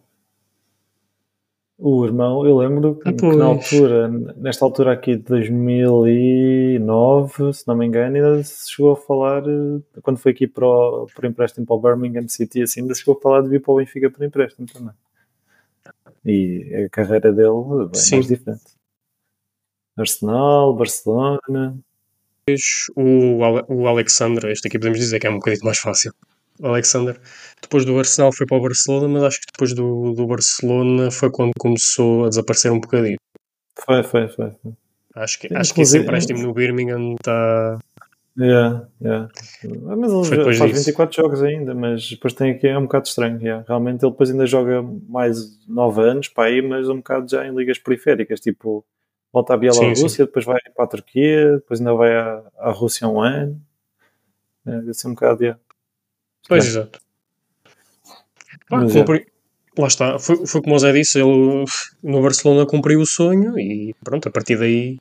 O 1.83 2.05
irmão, 2.05 2.47
eu 2.47 2.59
lembro 2.59 2.95
que, 2.97 3.09
Ah, 3.09 3.13
que 3.15 3.25
na 3.25 3.47
altura, 3.47 4.07
nesta 4.37 4.67
altura 4.67 4.93
aqui 4.93 5.17
de 5.17 5.23
2009, 5.23 7.55
se 7.55 7.67
não 7.67 7.75
me 7.75 7.87
engano, 7.87 8.17
ainda 8.17 8.45
se 8.45 8.71
chegou 8.71 8.93
a 8.93 8.97
falar, 8.97 9.43
eh, 9.49 9.81
quando 10.03 10.19
foi 10.19 10.33
aqui 10.33 10.47
para 10.47 10.67
o, 10.67 11.07
para 11.07 11.27
o 11.27 11.31
empréstimo 11.31 11.65
para 11.65 11.77
o 11.77 11.81
Birmingham 11.81 12.29
City, 12.29 12.61
assim, 12.63 12.83
ainda 12.83 12.93
se 12.95 13.01
chegou 13.01 13.17
a 13.17 13.21
falar 13.23 13.41
de 13.41 13.49
vir 13.49 13.63
para 13.63 13.73
o 13.73 13.77
Benfica 13.77 14.11
por 14.11 14.23
empréstimo 14.23 14.67
também. 14.67 14.93
E 16.23 16.85
a 16.85 16.89
carreira 16.91 17.33
dele 17.33 17.49
é 17.49 17.85
bem 17.87 17.95
Sim. 17.95 18.17
mais 18.17 18.29
diferente. 18.29 18.75
Arsenal, 19.97 20.77
Barcelona, 20.77 21.79
O, 22.95 23.39
o 23.69 23.87
Alexander, 23.87 24.51
este 24.51 24.69
aqui 24.69 24.79
podemos 24.79 24.99
dizer 24.99 25.19
que 25.19 25.27
é 25.27 25.31
um 25.31 25.37
bocadinho 25.37 25.65
mais 25.65 25.79
fácil. 25.79 26.13
O 26.61 26.67
Alexander, 26.69 27.19
depois 27.63 27.85
do 27.85 27.99
Arsenal 27.99 28.33
foi 28.33 28.47
para 28.47 28.59
o 28.59 28.63
Barcelona, 28.63 29.09
mas 29.09 29.23
acho 29.23 29.41
que 29.41 29.47
depois 29.53 29.75
do, 29.75 30.13
do 30.13 30.27
Barcelona 30.27 31.11
foi 31.11 31.31
quando 31.31 31.53
começou 31.59 32.27
a 32.27 32.29
desaparecer 32.29 32.71
um 32.71 32.81
bocadinho. 32.81 33.17
foi, 33.79 34.03
foi, 34.03 34.29
foi. 34.29 34.51
foi. 34.63 34.73
Acho 35.15 35.41
que, 35.41 35.49
Sim, 35.49 35.57
acho 35.57 35.75
que 35.75 35.81
esse 35.81 35.99
empréstimo 35.99 36.41
no 36.41 36.53
Birmingham 36.53 37.15
está. 37.15 37.79
Yeah, 38.39 38.87
yeah. 39.03 39.29
Ah, 39.89 39.97
Mas 39.97 40.13
ele 40.13 40.25
já 40.25 40.45
faz 40.45 40.73
disso. 40.73 40.87
24 40.87 41.17
jogos 41.23 41.43
ainda, 41.43 41.75
mas 41.75 42.09
depois 42.11 42.33
tem 42.33 42.53
aqui, 42.53 42.69
é 42.69 42.79
um 42.79 42.83
bocado 42.83 43.09
estranho. 43.09 43.41
yeah. 43.41 43.65
Realmente 43.67 44.05
ele 44.05 44.13
depois 44.13 44.31
ainda 44.31 44.47
joga 44.47 44.83
mais 45.09 45.59
9 45.67 46.01
anos 46.03 46.29
para 46.29 46.45
aí, 46.45 46.63
mas 46.63 46.89
um 46.89 46.97
bocado 46.97 47.29
já 47.29 47.47
em 47.47 47.55
ligas 47.55 47.79
periféricas, 47.79 48.39
tipo 48.41 48.85
volta 49.33 49.55
à 49.55 49.57
Bielorrússia, 49.57 50.27
depois 50.27 50.45
vai 50.45 50.59
para 50.75 50.85
a 50.85 50.89
Turquia, 50.89 51.57
depois 51.57 51.81
ainda 51.81 51.95
vai 51.95 52.17
à, 52.17 52.43
à 52.59 52.71
Rússia 52.71 53.09
um 53.09 53.21
ano. 53.21 53.61
É, 54.67 54.91
assim 54.91 55.09
um 55.09 55.15
bocado, 55.15 55.43
yeah. 55.43 55.61
Pois, 56.49 56.67
exato. 56.67 57.01
Pá, 58.69 58.85
é. 58.85 58.93
cumpri- 58.93 59.27
Lá 59.79 59.87
está, 59.87 60.19
foi, 60.19 60.45
foi 60.47 60.61
como 60.63 60.75
o 60.75 60.79
Zé 60.79 60.93
disse, 60.93 61.21
ele 61.21 61.65
no 62.03 62.21
Barcelona 62.21 62.67
cumpriu 62.67 63.01
o 63.01 63.07
sonho 63.07 63.59
e 63.59 63.95
pronto, 64.05 64.29
a 64.29 64.33
partir 64.33 64.59
daí 64.59 64.99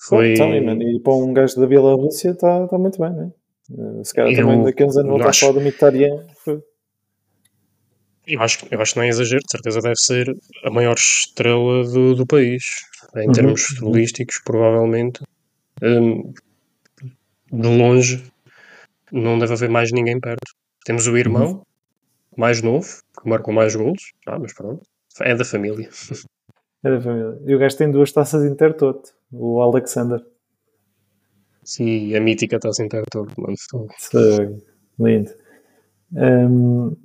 foi. 0.00 0.32
Então, 0.32 0.54
e, 0.54 1.00
para 1.00 1.12
um 1.14 1.32
gajo 1.32 1.60
da 1.60 1.66
Bielorrússia 1.66 2.30
está 2.30 2.66
tá 2.68 2.78
muito 2.78 2.98
bem, 3.00 3.12
né? 3.12 3.30
Eh, 3.72 4.04
Se 4.04 4.14
calhar 4.14 4.30
Eu 4.32 4.36
também 4.36 4.62
daqui 4.62 4.82
a 4.82 4.86
uns 4.86 4.96
anos 4.96 5.10
voltar 5.10 5.26
a 5.26 5.28
acho- 5.30 5.40
falar 5.40 5.52
do 5.54 5.60
Eu 8.26 8.40
acho, 8.40 8.66
eu 8.70 8.80
acho 8.80 8.92
que 8.92 8.98
não 8.98 9.04
é 9.04 9.08
exagero, 9.08 9.42
de 9.42 9.50
certeza 9.50 9.80
deve 9.80 9.96
ser 9.96 10.32
a 10.64 10.70
maior 10.70 10.94
estrela 10.94 11.82
do, 11.84 12.14
do 12.14 12.26
país, 12.26 12.62
em 13.16 13.26
Uhum, 13.26 13.32
termos 13.32 13.60
uhum. 13.62 13.66
futebolísticos, 13.76 14.40
provavelmente. 14.44 15.20
Hum, 15.82 16.32
de 17.52 17.66
longe, 17.68 18.22
não 19.12 19.38
deve 19.38 19.52
haver 19.52 19.68
mais 19.70 19.90
ninguém 19.92 20.18
perto. 20.20 20.52
Temos 20.84 21.06
o 21.06 21.16
irmão, 21.16 21.52
Uhum. 21.52 21.62
mais 22.36 22.62
novo, 22.62 22.86
que 23.20 23.28
marcou 23.28 23.52
mais 23.52 23.74
golos, 23.74 24.12
ah, 24.26 24.38
mas 24.38 24.52
pronto, 24.54 24.82
é 25.20 25.34
da 25.34 25.44
família. 25.44 25.88
É 26.82 26.90
da 26.90 27.00
família. 27.00 27.38
E 27.46 27.54
o 27.54 27.58
gajo 27.58 27.76
tem 27.76 27.90
duas 27.90 28.10
taças 28.12 28.44
Intertoto, 28.44 29.10
o 29.32 29.60
Alexander. 29.60 30.24
E 31.78 32.16
a 32.16 32.20
mítica 32.20 32.58
ter 32.58 33.04
todo, 33.10 33.30
mano. 33.36 33.54
Foi 33.98 34.58
lindo. 34.98 35.30
Hum, 36.12 36.96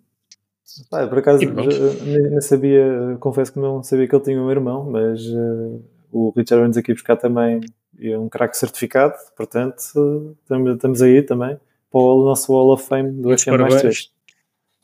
pá, 0.90 1.08
por 1.08 1.20
acaso 1.20 1.44
nem 1.46 2.42
sabia, 2.42 3.18
confesso 3.20 3.54
que 3.54 3.60
não 3.60 3.84
sabia 3.84 4.08
que 4.08 4.16
ele 4.16 4.24
tinha 4.24 4.42
um 4.42 4.50
irmão, 4.50 4.90
mas 4.90 5.22
eh, 5.22 5.80
o 6.12 6.32
Richard 6.36 6.62
vem-nos 6.62 6.78
aqui 6.78 6.94
buscar 6.94 7.18
também 7.18 7.60
é 8.00 8.18
um 8.18 8.28
craque 8.28 8.58
certificado, 8.58 9.14
portanto 9.38 9.84
eh, 9.96 10.34
tam- 10.48 10.74
estamos 10.74 11.02
aí 11.02 11.22
também 11.22 11.60
para 11.96 12.14
o 12.14 12.26
nosso 12.26 12.52
Wall 12.52 12.74
of 12.74 12.86
Fame 12.88 13.12
do 13.12 13.30
FM 13.30 13.30
mais 13.30 13.46
parabéns. 13.46 13.82
3. 13.82 14.12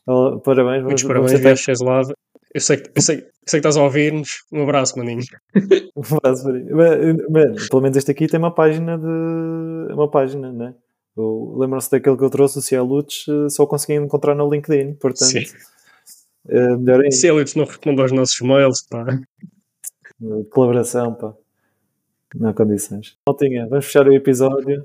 Oh, 0.06 0.40
Parabéns, 0.40 0.82
Muitos 0.82 1.02
parabéns, 1.04 1.32
tentar- 1.32 1.42
Vyacheslav. 1.44 2.12
Eu 2.54 2.60
sei, 2.60 2.76
que- 2.78 2.90
eu, 2.94 3.02
sei, 3.02 3.16
eu 3.18 3.22
sei 3.22 3.30
que 3.46 3.56
estás 3.68 3.76
a 3.76 3.82
ouvir-nos. 3.84 4.44
Um 4.52 4.62
abraço, 4.62 4.98
maninho. 4.98 5.22
Um 5.94 6.16
abraço 6.16 6.44
mas, 7.30 7.68
pelo 7.68 7.82
menos 7.82 7.96
este 7.98 8.10
aqui 8.10 8.26
tem 8.26 8.38
uma 8.38 8.50
página 8.54 8.96
de. 8.98 9.92
uma 9.92 10.10
página, 10.10 10.50
né? 10.50 10.74
Lembram-se 11.16 11.90
daquele 11.90 12.16
que 12.16 12.24
eu 12.24 12.30
trouxe, 12.30 12.58
o 12.58 12.62
Cialutes, 12.62 13.26
eh, 13.28 13.48
só 13.50 13.66
consegui 13.66 13.94
encontrar 13.94 14.34
no 14.34 14.48
LinkedIn, 14.50 14.94
portanto, 14.94 15.28
Sim. 15.28 15.44
eh, 16.48 16.76
melhor 16.78 17.02
ainda. 17.02 17.14
Ele 17.26 17.44
não 17.56 17.64
responde 17.66 18.00
aos 18.00 18.12
nossos 18.12 18.40
mails, 18.40 18.86
pá. 18.88 19.04
Eh, 20.22 20.44
Colaboração, 20.50 21.12
pá. 21.14 21.34
Não 22.34 22.48
há 22.48 22.54
condições. 22.54 23.16
Maltinha, 23.28 23.68
vamos 23.68 23.84
fechar 23.84 24.08
o 24.08 24.14
episódio 24.14 24.82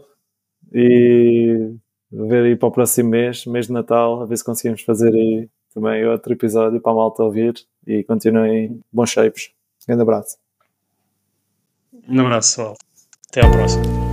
e 0.73 1.71
ver 2.11 2.45
aí 2.45 2.55
para 2.55 2.67
o 2.67 2.71
próximo 2.71 3.09
mês, 3.09 3.45
mês 3.45 3.67
de 3.67 3.73
Natal, 3.73 4.21
a 4.21 4.25
ver 4.25 4.37
se 4.37 4.43
conseguimos 4.43 4.81
fazer 4.81 5.13
aí 5.13 5.49
também 5.73 6.05
outro 6.05 6.33
episódio 6.33 6.81
para 6.81 6.91
a 6.91 6.95
malta 6.95 7.23
ouvir 7.23 7.53
e 7.85 8.03
continuem 8.03 8.81
bons 8.91 9.09
shapes. 9.09 9.51
Grande 9.87 10.01
abraço. 10.01 10.37
Um 12.07 12.21
abraço, 12.21 12.57
pessoal. 12.57 12.77
Até 13.29 13.45
à 13.45 13.49
próxima. 13.49 14.06